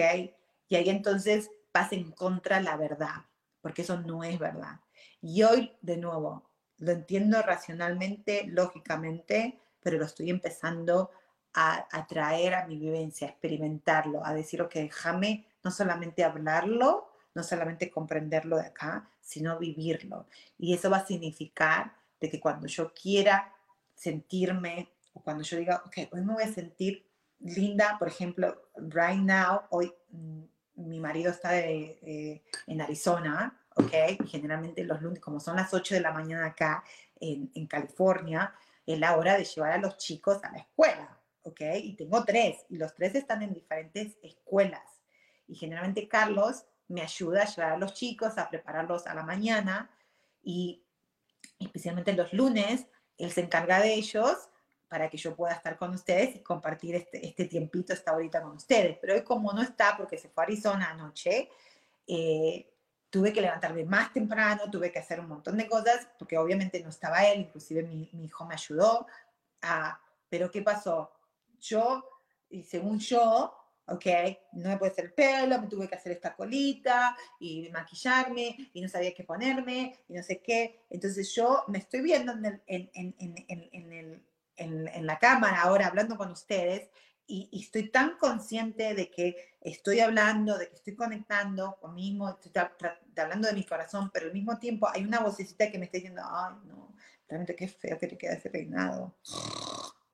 Y 0.68 0.76
ahí 0.76 0.88
entonces 0.88 1.50
vas 1.72 1.92
en 1.92 2.10
contra 2.12 2.60
la 2.60 2.76
verdad, 2.76 3.26
porque 3.60 3.82
eso 3.82 4.00
no 4.00 4.24
es 4.24 4.38
verdad. 4.38 4.80
Y 5.20 5.42
hoy, 5.42 5.72
de 5.82 5.96
nuevo, 5.96 6.50
lo 6.78 6.92
entiendo 6.92 7.40
racionalmente, 7.42 8.44
lógicamente, 8.46 9.60
pero 9.82 9.98
lo 9.98 10.04
estoy 10.04 10.30
empezando 10.30 11.10
a, 11.52 11.86
a 11.90 12.06
traer 12.06 12.54
a 12.54 12.66
mi 12.66 12.78
vivencia, 12.78 13.26
a 13.26 13.30
experimentarlo, 13.30 14.24
a 14.24 14.34
decir, 14.34 14.62
ok, 14.62 14.74
déjame 14.74 15.46
no 15.62 15.70
solamente 15.70 16.24
hablarlo, 16.24 17.08
no 17.34 17.42
solamente 17.42 17.90
comprenderlo 17.90 18.56
de 18.56 18.66
acá, 18.66 19.08
sino 19.20 19.58
vivirlo. 19.58 20.26
Y 20.58 20.74
eso 20.74 20.90
va 20.90 20.98
a 20.98 21.06
significar 21.06 21.94
de 22.20 22.30
que 22.30 22.40
cuando 22.40 22.66
yo 22.66 22.92
quiera 22.92 23.52
sentirme, 23.94 24.90
o 25.12 25.22
cuando 25.22 25.42
yo 25.42 25.56
diga, 25.56 25.82
ok, 25.86 26.12
hoy 26.12 26.22
me 26.22 26.34
voy 26.34 26.44
a 26.44 26.52
sentir 26.52 27.06
linda, 27.44 27.96
por 27.98 28.08
ejemplo, 28.08 28.70
right 28.76 29.20
now, 29.20 29.62
hoy 29.70 29.92
mm, 30.10 30.42
mi 30.76 30.98
marido 30.98 31.30
está 31.30 31.58
eh, 31.60 32.42
en 32.66 32.80
Arizona, 32.80 33.60
ok, 33.76 33.92
generalmente 34.26 34.82
los 34.84 35.00
lunes, 35.00 35.20
como 35.20 35.38
son 35.38 35.56
las 35.56 35.72
8 35.72 35.94
de 35.94 36.00
la 36.00 36.12
mañana 36.12 36.46
acá 36.46 36.82
en, 37.20 37.50
en 37.54 37.66
California, 37.66 38.54
es 38.86 38.98
la 38.98 39.16
hora 39.16 39.36
de 39.36 39.44
llevar 39.44 39.72
a 39.72 39.78
los 39.78 39.96
chicos 39.98 40.42
a 40.42 40.50
la 40.50 40.58
escuela, 40.58 41.18
ok, 41.42 41.60
y 41.82 41.94
tengo 41.94 42.24
tres, 42.24 42.64
y 42.68 42.76
los 42.76 42.94
tres 42.94 43.14
están 43.14 43.42
en 43.42 43.52
diferentes 43.52 44.16
escuelas. 44.22 44.82
Y 45.46 45.54
generalmente 45.54 46.08
Carlos 46.08 46.64
me 46.88 47.02
ayuda 47.02 47.42
a 47.42 47.46
llevar 47.46 47.72
a 47.72 47.78
los 47.78 47.94
chicos, 47.94 48.38
a 48.38 48.48
prepararlos 48.48 49.06
a 49.06 49.14
la 49.14 49.22
mañana 49.22 49.90
y 50.42 50.82
especialmente 51.58 52.12
los 52.14 52.32
lunes, 52.32 52.86
él 53.18 53.30
se 53.30 53.42
encarga 53.42 53.80
de 53.80 53.94
ellos 53.94 54.48
para 54.94 55.10
que 55.10 55.16
yo 55.16 55.34
pueda 55.34 55.54
estar 55.54 55.76
con 55.76 55.92
ustedes 55.92 56.36
y 56.36 56.38
compartir 56.38 56.94
este, 56.94 57.26
este 57.26 57.46
tiempito, 57.46 57.92
esta 57.92 58.14
horita 58.14 58.40
con 58.40 58.52
ustedes. 58.52 58.96
Pero 59.00 59.14
hoy 59.14 59.22
como 59.22 59.52
no 59.52 59.60
está, 59.60 59.96
porque 59.96 60.16
se 60.16 60.28
fue 60.28 60.44
a 60.44 60.46
Arizona 60.46 60.90
anoche, 60.90 61.48
eh, 62.06 62.72
tuve 63.10 63.32
que 63.32 63.40
levantarme 63.40 63.84
más 63.84 64.12
temprano, 64.12 64.70
tuve 64.70 64.92
que 64.92 65.00
hacer 65.00 65.18
un 65.18 65.26
montón 65.26 65.56
de 65.56 65.66
cosas, 65.66 66.06
porque 66.16 66.38
obviamente 66.38 66.80
no 66.80 66.90
estaba 66.90 67.26
él, 67.26 67.40
inclusive 67.40 67.82
mi, 67.82 68.08
mi 68.12 68.26
hijo 68.26 68.46
me 68.46 68.54
ayudó. 68.54 69.08
Pero 70.28 70.48
¿qué 70.48 70.62
pasó? 70.62 71.10
Yo, 71.60 72.08
y 72.48 72.62
según 72.62 73.00
yo, 73.00 73.52
¿ok? 73.88 74.06
No 74.52 74.68
me 74.68 74.76
puede 74.78 74.92
hacer 74.92 75.06
el 75.06 75.12
pelo, 75.12 75.60
me 75.60 75.66
tuve 75.66 75.88
que 75.88 75.96
hacer 75.96 76.12
esta 76.12 76.36
colita 76.36 77.16
y 77.40 77.68
maquillarme 77.72 78.70
y 78.72 78.80
no 78.80 78.88
sabía 78.88 79.12
qué 79.12 79.24
ponerme 79.24 79.98
y 80.08 80.12
no 80.12 80.22
sé 80.22 80.40
qué. 80.40 80.84
Entonces 80.88 81.34
yo 81.34 81.64
me 81.66 81.78
estoy 81.78 82.00
viendo 82.00 82.30
en, 82.30 82.62
en, 82.68 82.90
en, 82.94 83.68
en 83.72 84.33
la 84.56 85.18
cámara 85.18 85.62
ahora 85.62 85.86
hablando 85.86 86.16
con 86.16 86.30
ustedes 86.30 86.88
y, 87.26 87.48
estoy 87.62 87.90
tan 87.90 88.18
consciente 88.18 88.94
de 88.94 89.10
que 89.10 89.36
estoy 89.60 90.00
hablando, 90.00 90.58
de 90.58 90.68
que 90.68 90.76
estoy 90.76 90.94
conectando 90.94 91.76
conmigo, 91.80 92.28
estoy 92.28 92.52
hablando 93.16 93.48
de 93.48 93.54
mi 93.54 93.64
corazón, 93.64 94.10
pero 94.12 94.26
al 94.26 94.32
mismo 94.32 94.58
tiempo 94.58 94.88
hay 94.88 95.04
una 95.04 95.20
vocecita 95.20 95.70
que 95.70 95.78
me 95.78 95.86
está 95.86 95.96
diciendo, 95.96 96.22
ay, 96.24 96.54
no, 96.66 96.94
realmente 97.28 97.56
qué 97.56 97.68
feo 97.68 97.98
que 97.98 98.08
te 98.08 98.18
queda 98.18 98.34
ese 98.34 98.50
peinado 98.50 99.16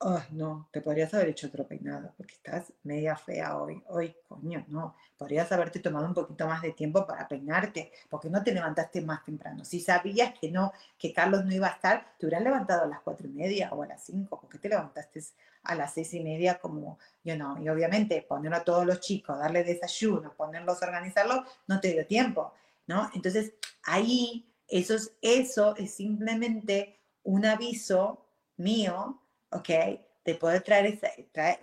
Ay, 0.03 0.23
no, 0.31 0.67
te 0.71 0.81
podrías 0.81 1.13
haber 1.13 1.29
hecho 1.29 1.45
otro 1.45 1.67
peinado 1.67 2.11
porque 2.17 2.33
estás 2.33 2.73
media 2.81 3.15
fea 3.15 3.55
hoy. 3.57 3.83
Hoy, 3.87 4.15
coño, 4.27 4.65
no. 4.67 4.95
Podrías 5.15 5.51
haberte 5.51 5.79
tomado 5.79 6.07
un 6.07 6.15
poquito 6.15 6.47
más 6.47 6.63
de 6.63 6.71
tiempo 6.71 7.05
para 7.05 7.27
peinarte 7.27 7.91
porque 8.09 8.27
no 8.27 8.43
te 8.43 8.51
levantaste 8.51 9.01
más 9.01 9.23
temprano. 9.23 9.63
Si 9.63 9.79
sabías 9.79 10.33
que 10.39 10.49
no, 10.49 10.73
que 10.97 11.13
Carlos 11.13 11.45
no 11.45 11.53
iba 11.53 11.67
a 11.67 11.73
estar, 11.73 12.15
te 12.17 12.25
hubieras 12.25 12.43
levantado 12.43 12.85
a 12.85 12.87
las 12.87 13.01
cuatro 13.01 13.27
y 13.27 13.31
media 13.31 13.69
o 13.73 13.83
a 13.83 13.85
las 13.85 14.03
cinco. 14.03 14.41
¿Por 14.41 14.49
qué 14.49 14.57
te 14.57 14.69
levantaste 14.69 15.21
a 15.65 15.75
las 15.75 15.93
seis 15.93 16.11
y 16.15 16.19
media 16.21 16.57
como 16.57 16.97
yo 17.23 17.37
no? 17.37 17.61
Y 17.61 17.69
obviamente 17.69 18.25
poner 18.27 18.55
a 18.55 18.63
todos 18.63 18.87
los 18.87 19.01
chicos, 19.01 19.37
darle 19.37 19.63
desayuno, 19.63 20.33
ponerlos, 20.33 20.81
organizarlos, 20.81 21.41
no 21.67 21.79
te 21.79 21.93
dio 21.93 22.07
tiempo, 22.07 22.55
¿no? 22.87 23.11
Entonces, 23.13 23.53
ahí, 23.83 24.51
eso 24.67 24.95
es, 24.95 25.11
eso 25.21 25.75
es 25.75 25.93
simplemente 25.93 26.97
un 27.21 27.45
aviso 27.45 28.25
mío 28.57 29.20
¿ok? 29.51 29.69
De 30.23 30.35
poder 30.35 30.61
traer, 30.61 30.99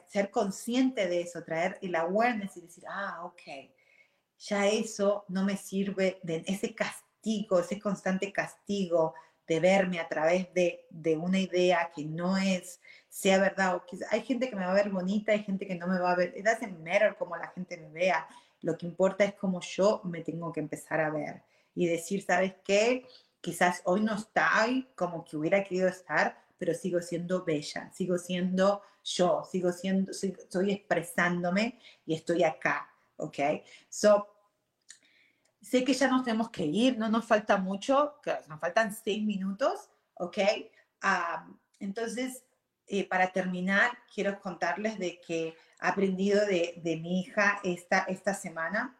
ser 0.08 0.30
consciente 0.30 1.08
de 1.08 1.22
eso, 1.22 1.44
traer 1.44 1.78
el 1.82 1.94
awareness 1.94 2.56
y 2.56 2.62
decir, 2.62 2.84
ah, 2.88 3.24
ok, 3.24 3.42
ya 4.38 4.66
eso 4.66 5.24
no 5.28 5.44
me 5.44 5.56
sirve 5.56 6.18
de 6.22 6.44
ese 6.46 6.74
castigo, 6.74 7.60
ese 7.60 7.78
constante 7.78 8.32
castigo 8.32 9.14
de 9.46 9.60
verme 9.60 9.98
a 9.98 10.08
través 10.08 10.52
de, 10.52 10.86
de 10.90 11.16
una 11.16 11.38
idea 11.38 11.90
que 11.94 12.04
no 12.04 12.36
es, 12.36 12.80
sea 13.08 13.38
verdad, 13.38 13.76
o 13.76 13.86
que 13.86 13.96
hay 14.10 14.22
gente 14.22 14.50
que 14.50 14.56
me 14.56 14.64
va 14.64 14.72
a 14.72 14.74
ver 14.74 14.90
bonita, 14.90 15.32
hay 15.32 15.42
gente 15.42 15.66
que 15.66 15.74
no 15.74 15.86
me 15.86 15.98
va 15.98 16.12
a 16.12 16.16
ver, 16.16 16.34
it 16.36 16.44
doesn't 16.44 16.78
matter 16.84 17.16
cómo 17.18 17.36
la 17.36 17.48
gente 17.48 17.76
me 17.78 17.88
vea, 17.90 18.28
lo 18.60 18.76
que 18.76 18.86
importa 18.86 19.24
es 19.24 19.34
cómo 19.34 19.60
yo 19.60 20.02
me 20.04 20.20
tengo 20.20 20.52
que 20.52 20.60
empezar 20.60 21.00
a 21.00 21.10
ver 21.10 21.42
y 21.74 21.86
decir, 21.86 22.22
¿sabes 22.22 22.54
qué? 22.64 23.06
Quizás 23.40 23.82
hoy 23.84 24.02
no 24.02 24.16
estoy 24.16 24.88
como 24.94 25.24
que 25.24 25.36
hubiera 25.36 25.62
querido 25.64 25.88
estar, 25.88 26.44
pero 26.58 26.74
sigo 26.74 27.00
siendo 27.00 27.44
bella, 27.44 27.90
sigo 27.92 28.18
siendo 28.18 28.82
yo, 29.04 29.42
sigo 29.50 29.72
siendo, 29.72 30.10
estoy 30.10 30.72
expresándome 30.72 31.78
y 32.04 32.14
estoy 32.14 32.42
acá, 32.42 32.90
¿ok? 33.16 33.38
So, 33.88 34.26
sé 35.60 35.84
que 35.84 35.94
ya 35.94 36.08
nos 36.08 36.24
tenemos 36.24 36.50
que 36.50 36.64
ir, 36.64 36.98
no 36.98 37.08
nos 37.08 37.24
falta 37.24 37.56
mucho, 37.56 38.14
nos 38.48 38.60
faltan 38.60 38.94
seis 38.94 39.22
minutos, 39.24 39.90
¿ok? 40.14 40.38
entonces, 41.78 42.42
eh, 42.88 43.06
para 43.06 43.30
terminar, 43.32 43.96
quiero 44.12 44.40
contarles 44.40 44.98
de 44.98 45.20
que 45.20 45.48
he 45.48 45.56
aprendido 45.78 46.44
de, 46.44 46.80
de 46.82 46.96
mi 46.96 47.20
hija 47.20 47.60
esta, 47.62 48.00
esta 48.00 48.34
semana, 48.34 48.98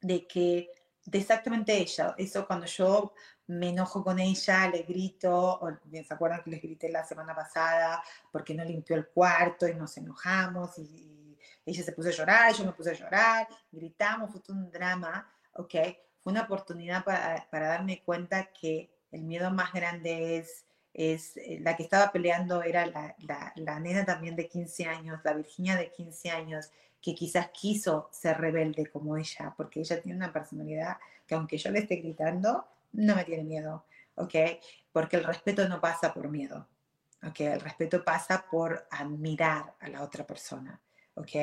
de 0.00 0.26
que 0.26 0.68
de 1.04 1.18
exactamente 1.18 1.76
ella, 1.76 2.14
eso 2.16 2.46
cuando 2.46 2.66
yo 2.66 3.12
me 3.48 3.70
enojo 3.70 4.04
con 4.04 4.18
ella, 4.18 4.68
le 4.68 4.82
grito, 4.82 5.58
o, 5.60 5.70
¿se 5.90 6.14
acuerdan 6.14 6.42
que 6.42 6.50
les 6.50 6.62
grité 6.62 6.88
la 6.88 7.04
semana 7.04 7.34
pasada 7.34 8.02
porque 8.30 8.54
no 8.54 8.64
limpió 8.64 8.96
el 8.96 9.08
cuarto 9.08 9.66
y 9.66 9.74
nos 9.74 9.96
enojamos 9.96 10.78
y, 10.78 11.18
ella 11.64 11.84
se 11.84 11.92
puso 11.92 12.08
a 12.08 12.12
llorar, 12.12 12.52
yo 12.54 12.64
me 12.64 12.72
puse 12.72 12.90
a 12.90 12.94
llorar, 12.94 13.46
gritamos, 13.70 14.32
fue 14.32 14.40
todo 14.40 14.56
un 14.56 14.68
drama, 14.70 15.30
¿ok? 15.52 15.74
Fue 16.20 16.32
una 16.32 16.42
oportunidad 16.42 17.04
para, 17.04 17.46
para 17.52 17.68
darme 17.68 18.02
cuenta 18.02 18.50
que 18.52 18.90
el 19.12 19.22
miedo 19.22 19.48
más 19.52 19.72
grande 19.72 20.38
es, 20.38 20.64
es 20.92 21.36
eh, 21.36 21.58
la 21.60 21.76
que 21.76 21.84
estaba 21.84 22.10
peleando 22.10 22.64
era 22.64 22.86
la, 22.86 23.14
la, 23.18 23.52
la 23.54 23.78
nena 23.78 24.04
también 24.04 24.34
de 24.34 24.48
15 24.48 24.86
años, 24.86 25.20
la 25.22 25.34
Virginia 25.34 25.76
de 25.76 25.92
15 25.92 26.30
años, 26.30 26.70
que 27.02 27.14
quizás 27.14 27.50
quiso 27.50 28.08
ser 28.12 28.38
rebelde 28.38 28.86
como 28.86 29.16
ella, 29.16 29.52
porque 29.56 29.80
ella 29.80 30.00
tiene 30.00 30.16
una 30.16 30.32
personalidad 30.32 30.96
que 31.26 31.34
aunque 31.34 31.58
yo 31.58 31.70
le 31.70 31.80
esté 31.80 31.96
gritando, 31.96 32.64
no 32.92 33.16
me 33.16 33.24
tiene 33.24 33.42
miedo, 33.42 33.84
¿ok? 34.14 34.34
Porque 34.92 35.16
el 35.16 35.24
respeto 35.24 35.68
no 35.68 35.80
pasa 35.80 36.14
por 36.14 36.28
miedo, 36.28 36.68
¿ok? 37.26 37.40
El 37.40 37.60
respeto 37.60 38.04
pasa 38.04 38.46
por 38.48 38.86
admirar 38.90 39.74
a 39.80 39.88
la 39.88 40.02
otra 40.02 40.24
persona, 40.24 40.80
¿ok? 41.14 41.34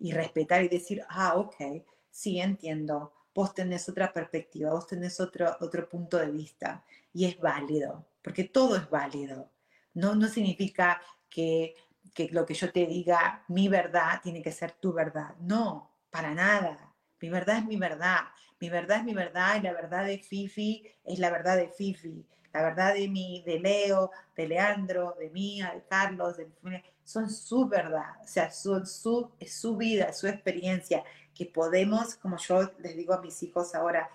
Y 0.00 0.12
respetar 0.12 0.64
y 0.64 0.68
decir, 0.68 1.04
ah, 1.08 1.34
ok, 1.36 1.84
sí, 2.10 2.40
entiendo, 2.40 3.12
vos 3.32 3.54
tenés 3.54 3.88
otra 3.88 4.12
perspectiva, 4.12 4.72
vos 4.72 4.86
tenés 4.88 5.20
otro, 5.20 5.56
otro 5.60 5.88
punto 5.88 6.16
de 6.16 6.30
vista 6.30 6.84
y 7.12 7.26
es 7.26 7.38
válido, 7.38 8.06
porque 8.22 8.44
todo 8.44 8.76
es 8.76 8.90
válido. 8.90 9.50
No, 9.94 10.14
no 10.14 10.26
significa 10.26 11.00
que, 11.30 11.74
que 12.14 12.28
lo 12.30 12.46
que 12.46 12.54
yo 12.54 12.72
te 12.72 12.86
diga, 12.86 13.44
mi 13.48 13.68
verdad, 13.68 14.20
tiene 14.22 14.42
que 14.42 14.52
ser 14.52 14.72
tu 14.72 14.92
verdad. 14.92 15.34
No, 15.40 15.90
para 16.10 16.34
nada. 16.34 16.94
Mi 17.20 17.28
verdad 17.28 17.58
es 17.58 17.64
mi 17.64 17.76
verdad. 17.76 18.20
Mi 18.60 18.70
verdad 18.70 18.98
es 18.98 19.04
mi 19.04 19.14
verdad 19.14 19.56
y 19.56 19.62
la 19.62 19.72
verdad 19.72 20.06
de 20.06 20.18
Fifi 20.18 20.86
es 21.04 21.18
la 21.18 21.30
verdad 21.30 21.56
de 21.56 21.68
Fifi. 21.68 22.26
La 22.52 22.62
verdad 22.62 22.94
de 22.94 23.08
mi, 23.08 23.42
de 23.42 23.58
Leo, 23.58 24.10
de 24.34 24.48
Leandro, 24.48 25.14
de 25.18 25.28
Mía, 25.28 25.72
de 25.74 25.84
Carlos, 25.84 26.38
de 26.38 26.46
mi 26.62 26.82
son 27.04 27.30
su 27.30 27.68
verdad. 27.68 28.16
O 28.22 28.26
sea, 28.26 28.50
son 28.50 28.86
su, 28.86 29.30
es 29.38 29.52
su 29.52 29.76
vida, 29.76 30.12
su 30.12 30.26
experiencia, 30.26 31.04
que 31.34 31.46
podemos, 31.46 32.16
como 32.16 32.36
yo 32.38 32.72
les 32.78 32.96
digo 32.96 33.14
a 33.14 33.20
mis 33.20 33.42
hijos 33.42 33.74
ahora, 33.74 34.10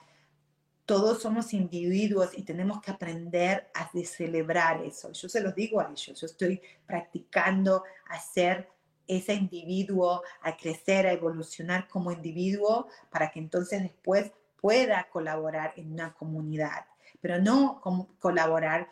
todos 0.91 1.21
somos 1.21 1.53
individuos 1.53 2.37
y 2.37 2.43
tenemos 2.43 2.81
que 2.81 2.91
aprender 2.91 3.71
a 3.73 3.89
celebrar 4.03 4.83
eso. 4.83 5.13
Yo 5.13 5.29
se 5.29 5.39
los 5.39 5.55
digo 5.55 5.79
a 5.79 5.89
ellos, 5.89 6.19
yo 6.19 6.25
estoy 6.25 6.61
practicando 6.85 7.85
a 8.09 8.19
ser 8.19 8.67
ese 9.07 9.33
individuo, 9.33 10.21
a 10.41 10.57
crecer, 10.57 11.07
a 11.07 11.13
evolucionar 11.13 11.87
como 11.87 12.11
individuo 12.11 12.89
para 13.09 13.31
que 13.31 13.39
entonces 13.39 13.81
después 13.81 14.33
pueda 14.59 15.07
colaborar 15.09 15.71
en 15.77 15.93
una 15.93 16.13
comunidad 16.13 16.85
pero 17.21 17.39
no 17.39 17.79
colaborar, 18.19 18.89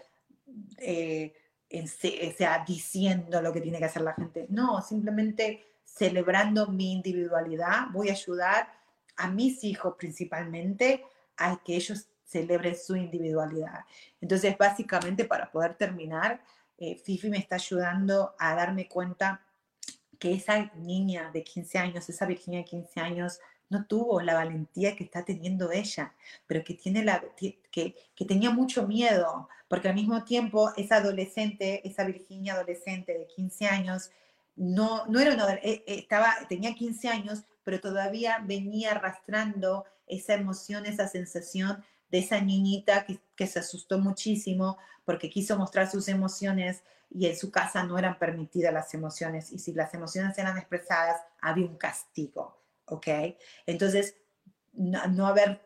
eh, 0.77 1.33
en, 1.67 1.85
o 1.85 2.37
sea, 2.37 2.63
diciendo 2.65 3.41
lo 3.41 3.51
que 3.51 3.59
tiene 3.59 3.79
que 3.79 3.85
hacer 3.85 4.03
la 4.03 4.13
gente. 4.13 4.45
No, 4.49 4.81
simplemente 4.81 5.65
celebrando 5.83 6.67
mi 6.67 6.93
individualidad, 6.93 7.87
voy 7.91 8.09
a 8.09 8.13
ayudar 8.13 8.71
a 9.17 9.29
mis 9.29 9.63
hijos 9.63 9.95
principalmente 9.97 11.03
a 11.39 11.61
que 11.63 11.75
ellos 11.75 12.07
celebren 12.25 12.75
su 12.77 12.95
individualidad. 12.95 13.79
Entonces, 14.21 14.55
básicamente, 14.57 15.25
para 15.25 15.51
poder 15.51 15.75
terminar, 15.75 16.41
eh, 16.77 16.95
Fifi 16.95 17.29
me 17.29 17.39
está 17.39 17.55
ayudando 17.55 18.35
a 18.37 18.53
darme 18.55 18.87
cuenta 18.87 19.41
que 20.19 20.33
esa 20.33 20.71
niña 20.75 21.31
de 21.31 21.43
15 21.43 21.77
años, 21.79 22.09
esa 22.09 22.25
Virginia 22.25 22.59
de 22.59 22.65
15 22.65 22.99
años, 22.99 23.39
no 23.69 23.85
tuvo 23.85 24.21
la 24.21 24.33
valentía 24.33 24.95
que 24.95 25.03
está 25.03 25.23
teniendo 25.23 25.71
ella, 25.71 26.13
pero 26.47 26.63
que, 26.63 26.73
tiene 26.73 27.03
la, 27.03 27.23
que, 27.37 27.59
que 27.71 28.25
tenía 28.25 28.49
mucho 28.49 28.87
miedo, 28.87 29.47
porque 29.67 29.89
al 29.89 29.95
mismo 29.95 30.23
tiempo 30.23 30.71
esa 30.75 30.97
adolescente, 30.97 31.87
esa 31.87 32.03
Virginia 32.03 32.53
adolescente 32.53 33.17
de 33.17 33.27
15 33.27 33.67
años, 33.67 34.11
no, 34.59 35.05
no 35.05 35.19
era 35.21 35.33
una, 35.33 35.53
eh, 35.53 35.61
eh, 35.63 35.83
estaba, 35.87 36.35
tenía 36.49 36.75
15 36.75 37.07
años, 37.07 37.43
pero 37.63 37.79
todavía 37.79 38.43
venía 38.45 38.91
arrastrando 38.91 39.85
esa 40.09 40.33
emoción, 40.33 40.85
esa 40.85 41.07
sensación 41.07 41.83
de 42.09 42.19
esa 42.19 42.41
niñita 42.41 43.05
que, 43.05 43.47
se 43.47 43.59
asustó 43.59 43.99
muchísimo 43.99 44.77
porque 45.05 45.29
quiso 45.29 45.57
mostrar 45.57 45.89
sus 45.89 46.07
emociones 46.07 46.83
y 47.09 47.27
en 47.27 47.37
su 47.37 47.51
casa 47.51 47.83
no 47.83 47.97
eran 47.97 48.19
permitidas 48.19 48.73
las 48.73 48.93
emociones 48.93 49.51
y 49.51 49.59
si 49.59 49.73
las 49.73 49.93
emociones 49.93 50.37
eran 50.37 50.57
expresadas 50.57 51.21
había 51.41 51.65
un 51.65 51.77
castigo. 51.77 52.59
¿ok? 52.85 53.07
Entonces, 53.65 54.15
no, 54.73 55.27
haber 55.27 55.61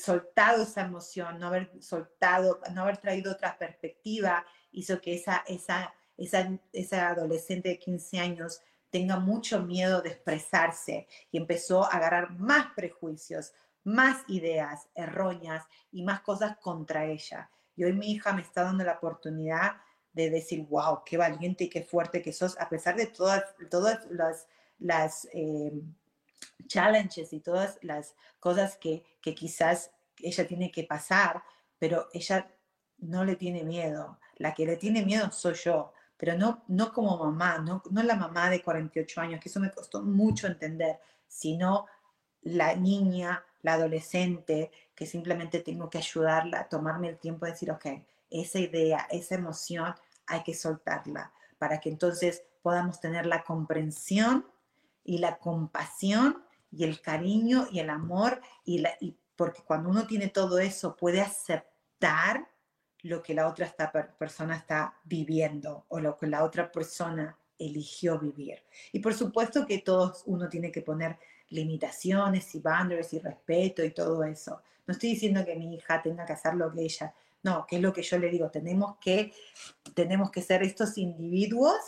soltado 0.00 0.62
esa 0.62 0.82
emoción, 0.82 1.38
no 1.38 1.48
haber 1.48 1.70
soltado, 1.80 2.60
no 2.74 2.82
haber 2.82 2.98
traído 2.98 3.32
otra 3.32 3.58
perspectiva, 3.58 4.44
hizo 4.72 5.00
que 5.00 5.14
esa, 5.14 5.44
esa, 5.46 5.94
esa, 6.16 6.58
esa 6.72 7.08
adolescente 7.08 7.70
de 7.70 7.78
15 7.78 8.18
años 8.18 8.60
tenga 8.90 9.18
mucho 9.18 9.62
miedo 9.62 10.00
de 10.00 10.10
expresarse 10.10 11.06
y 11.30 11.38
empezó 11.38 11.84
a 11.84 11.96
agarrar 11.96 12.30
más 12.38 12.68
prejuicios, 12.74 13.52
más 13.86 14.24
ideas 14.26 14.88
erróneas 14.96 15.64
y 15.92 16.02
más 16.02 16.20
cosas 16.20 16.56
contra 16.58 17.06
ella. 17.06 17.48
Y 17.76 17.84
hoy 17.84 17.92
mi 17.92 18.10
hija 18.10 18.32
me 18.32 18.42
está 18.42 18.64
dando 18.64 18.82
la 18.82 18.94
oportunidad 18.94 19.76
de 20.12 20.28
decir, 20.28 20.66
wow, 20.68 21.02
qué 21.04 21.16
valiente 21.16 21.64
y 21.64 21.68
qué 21.68 21.82
fuerte 21.82 22.20
que 22.20 22.32
sos, 22.32 22.58
a 22.58 22.68
pesar 22.68 22.96
de 22.96 23.06
todas, 23.06 23.44
todas 23.70 24.04
las, 24.10 24.48
las 24.80 25.28
eh, 25.32 25.72
challenges 26.66 27.32
y 27.32 27.38
todas 27.38 27.78
las 27.82 28.16
cosas 28.40 28.76
que, 28.76 29.04
que 29.22 29.36
quizás 29.36 29.92
ella 30.18 30.48
tiene 30.48 30.72
que 30.72 30.82
pasar, 30.82 31.44
pero 31.78 32.08
ella 32.12 32.50
no 32.98 33.24
le 33.24 33.36
tiene 33.36 33.62
miedo. 33.62 34.18
La 34.38 34.52
que 34.52 34.66
le 34.66 34.76
tiene 34.76 35.04
miedo 35.04 35.30
soy 35.30 35.54
yo, 35.54 35.92
pero 36.16 36.36
no, 36.36 36.64
no 36.66 36.92
como 36.92 37.16
mamá, 37.18 37.58
no, 37.58 37.82
no 37.90 38.02
la 38.02 38.16
mamá 38.16 38.50
de 38.50 38.62
48 38.62 39.20
años, 39.20 39.40
que 39.40 39.48
eso 39.48 39.60
me 39.60 39.70
costó 39.70 40.02
mucho 40.02 40.48
entender, 40.48 40.98
sino 41.28 41.86
la 42.42 42.74
niña, 42.74 43.44
la 43.66 43.74
adolescente, 43.74 44.70
que 44.94 45.06
simplemente 45.06 45.58
tengo 45.58 45.90
que 45.90 45.98
ayudarla 45.98 46.60
a 46.60 46.68
tomarme 46.68 47.08
el 47.08 47.18
tiempo 47.18 47.46
de 47.46 47.50
decir, 47.50 47.72
ok, 47.72 47.86
esa 48.30 48.60
idea, 48.60 49.08
esa 49.10 49.34
emoción, 49.34 49.92
hay 50.28 50.44
que 50.44 50.54
soltarla 50.54 51.32
para 51.58 51.80
que 51.80 51.88
entonces 51.88 52.44
podamos 52.62 53.00
tener 53.00 53.26
la 53.26 53.42
comprensión 53.42 54.46
y 55.02 55.18
la 55.18 55.38
compasión 55.38 56.44
y 56.70 56.84
el 56.84 57.00
cariño 57.00 57.66
y 57.72 57.80
el 57.80 57.90
amor, 57.90 58.40
y, 58.64 58.84
porque 59.34 59.62
cuando 59.62 59.88
uno 59.88 60.06
tiene 60.06 60.28
todo 60.28 60.60
eso 60.60 60.94
puede 60.94 61.20
aceptar 61.20 62.46
lo 63.02 63.20
que 63.20 63.34
la 63.34 63.48
otra 63.48 63.74
persona 64.16 64.56
está 64.56 64.94
viviendo 65.02 65.86
o 65.88 65.98
lo 65.98 66.16
que 66.16 66.28
la 66.28 66.44
otra 66.44 66.70
persona 66.70 67.36
eligió 67.58 68.16
vivir. 68.20 68.62
Y 68.92 69.00
por 69.00 69.14
supuesto 69.14 69.66
que 69.66 69.78
todos 69.78 70.22
uno 70.26 70.48
tiene 70.48 70.70
que 70.70 70.82
poner 70.82 71.18
limitaciones 71.50 72.54
y 72.54 72.60
boundaries 72.60 73.12
y 73.12 73.18
respeto 73.18 73.84
y 73.84 73.90
todo 73.90 74.24
eso. 74.24 74.62
No 74.86 74.92
estoy 74.92 75.10
diciendo 75.10 75.44
que 75.44 75.56
mi 75.56 75.74
hija 75.74 76.02
tenga 76.02 76.24
que 76.24 76.32
hacer 76.32 76.54
lo 76.54 76.72
que 76.72 76.82
ella, 76.82 77.14
no, 77.42 77.66
que 77.66 77.76
es 77.76 77.82
lo 77.82 77.92
que 77.92 78.02
yo 78.02 78.18
le 78.18 78.30
digo, 78.30 78.50
tenemos 78.50 78.96
que, 79.00 79.32
tenemos 79.94 80.30
que 80.30 80.42
ser 80.42 80.62
estos 80.62 80.98
individuos, 80.98 81.80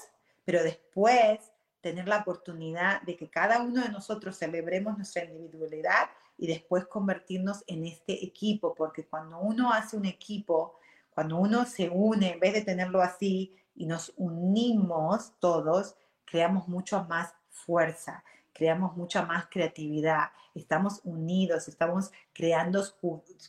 pero 0.44 0.62
después 0.62 1.40
tener 1.80 2.08
la 2.08 2.18
oportunidad 2.18 3.02
de 3.02 3.16
que 3.16 3.30
cada 3.30 3.62
uno 3.62 3.82
de 3.82 3.88
nosotros 3.88 4.36
celebremos 4.36 4.96
nuestra 4.96 5.24
individualidad 5.24 6.08
y 6.36 6.46
después 6.46 6.86
convertirnos 6.86 7.64
en 7.66 7.84
este 7.84 8.24
equipo, 8.24 8.74
porque 8.74 9.06
cuando 9.06 9.38
uno 9.38 9.72
hace 9.72 9.96
un 9.96 10.06
equipo, 10.06 10.78
cuando 11.10 11.36
uno 11.36 11.66
se 11.66 11.88
une, 11.88 12.32
en 12.32 12.40
vez 12.40 12.54
de 12.54 12.62
tenerlo 12.62 13.02
así 13.02 13.56
y 13.74 13.86
nos 13.86 14.12
unimos 14.16 15.32
todos, 15.40 15.96
creamos 16.24 16.68
mucho 16.68 17.04
más 17.04 17.34
fuerza, 17.50 18.22
creamos 18.58 18.96
mucha 18.96 19.22
más 19.22 19.46
creatividad, 19.48 20.30
estamos 20.52 21.00
unidos, 21.04 21.68
estamos 21.68 22.10
creando 22.32 22.84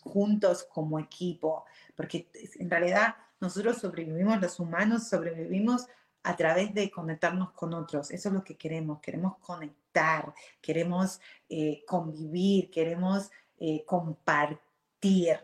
juntos 0.01 0.67
como 0.71 0.99
equipo, 0.99 1.65
porque 1.95 2.29
en 2.59 2.69
realidad 2.69 3.15
nosotros 3.41 3.77
sobrevivimos, 3.79 4.39
los 4.39 4.59
humanos 4.59 5.09
sobrevivimos 5.09 5.87
a 6.21 6.35
través 6.35 6.73
de 6.75 6.91
conectarnos 6.91 7.53
con 7.53 7.73
otros. 7.73 8.11
Eso 8.11 8.29
es 8.29 8.35
lo 8.35 8.43
que 8.43 8.55
queremos. 8.55 8.99
Queremos 8.99 9.37
conectar, 9.39 10.31
queremos 10.61 11.19
eh, 11.49 11.83
convivir, 11.87 12.69
queremos 12.69 13.31
eh, 13.57 13.83
compartir. 13.85 15.39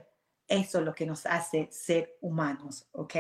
Eso 0.48 0.80
es 0.80 0.86
lo 0.86 0.94
que 0.94 1.08
nos 1.08 1.26
hace 1.26 1.70
ser 1.72 2.18
humanos, 2.22 2.88
¿ok? 2.92 3.16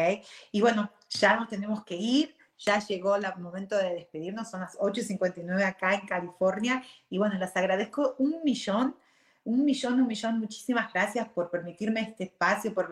Y 0.51 0.61
bueno, 0.61 0.91
ya 1.09 1.37
nos 1.37 1.49
tenemos 1.49 1.83
que 1.83 1.95
ir. 1.95 2.34
Ya 2.57 2.79
llegó 2.79 3.15
el 3.15 3.25
momento 3.37 3.77
de 3.77 3.93
despedirnos, 3.93 4.49
son 4.49 4.61
las 4.61 4.77
8.59 4.77 5.63
acá 5.63 5.93
en 5.93 6.07
California. 6.07 6.83
Y 7.09 7.17
bueno, 7.17 7.37
les 7.37 7.55
agradezco 7.55 8.15
un 8.17 8.41
millón, 8.43 8.95
un 9.43 9.65
millón, 9.65 9.99
un 9.99 10.07
millón. 10.07 10.39
Muchísimas 10.39 10.91
gracias 10.93 11.27
por 11.29 11.49
permitirme 11.49 12.01
este 12.01 12.25
espacio, 12.25 12.73
por 12.73 12.89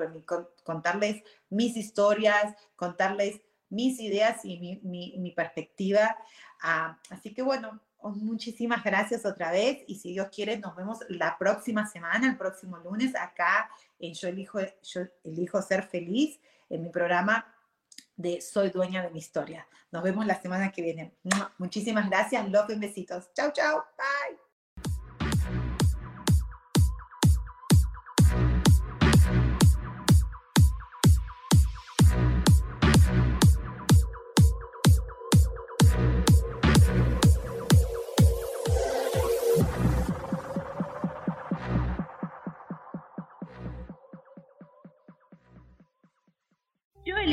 contarles 0.64 1.24
mis 1.50 1.78
historias, 1.78 2.56
contarles 2.76 3.42
mis 3.70 4.00
ideas 4.00 4.44
y 4.44 4.80
mi, 4.84 5.32
perspectiva. 5.32 6.16
Ah, 6.62 7.00
así 7.10 7.34
que 7.34 7.42
bueno, 7.42 7.82
muchísimas 8.04 8.84
gracias 8.84 9.26
otra 9.26 9.52
vez 9.52 9.84
y 9.88 9.96
si 9.96 10.12
Dios 10.12 10.28
quiere 10.34 10.60
nos 10.60 10.76
vemos 10.76 11.00
la 11.10 11.38
próxima 11.38 11.88
semana, 11.88 12.28
el 12.28 12.38
próximo 12.38 12.78
lunes 12.78 13.16
acá 13.16 13.70
en 14.00 14.14
Yo 14.14 14.28
elijo, 14.28 14.60
Yo 14.84 15.02
elijo 15.24 15.62
ser 15.62 15.84
feliz 15.84 16.40
en 16.70 16.84
mi 16.84 16.90
programa 16.90 17.53
de 18.16 18.42
Soy 18.42 18.70
dueña 18.70 19.02
de 19.04 19.10
mi 19.10 19.20
historia. 19.20 19.68
Nos 19.92 20.04
vemos 20.04 20.26
la 20.26 20.42
semana 20.42 20.72
que 20.72 20.82
viene. 20.82 21.16
Muchísimas 21.58 22.10
gracias, 22.10 22.50
love 22.50 22.72
y 22.72 22.80
besitos. 22.80 23.32
Chao, 23.34 23.52
chao. 23.52 23.86
Bye. 23.98 24.53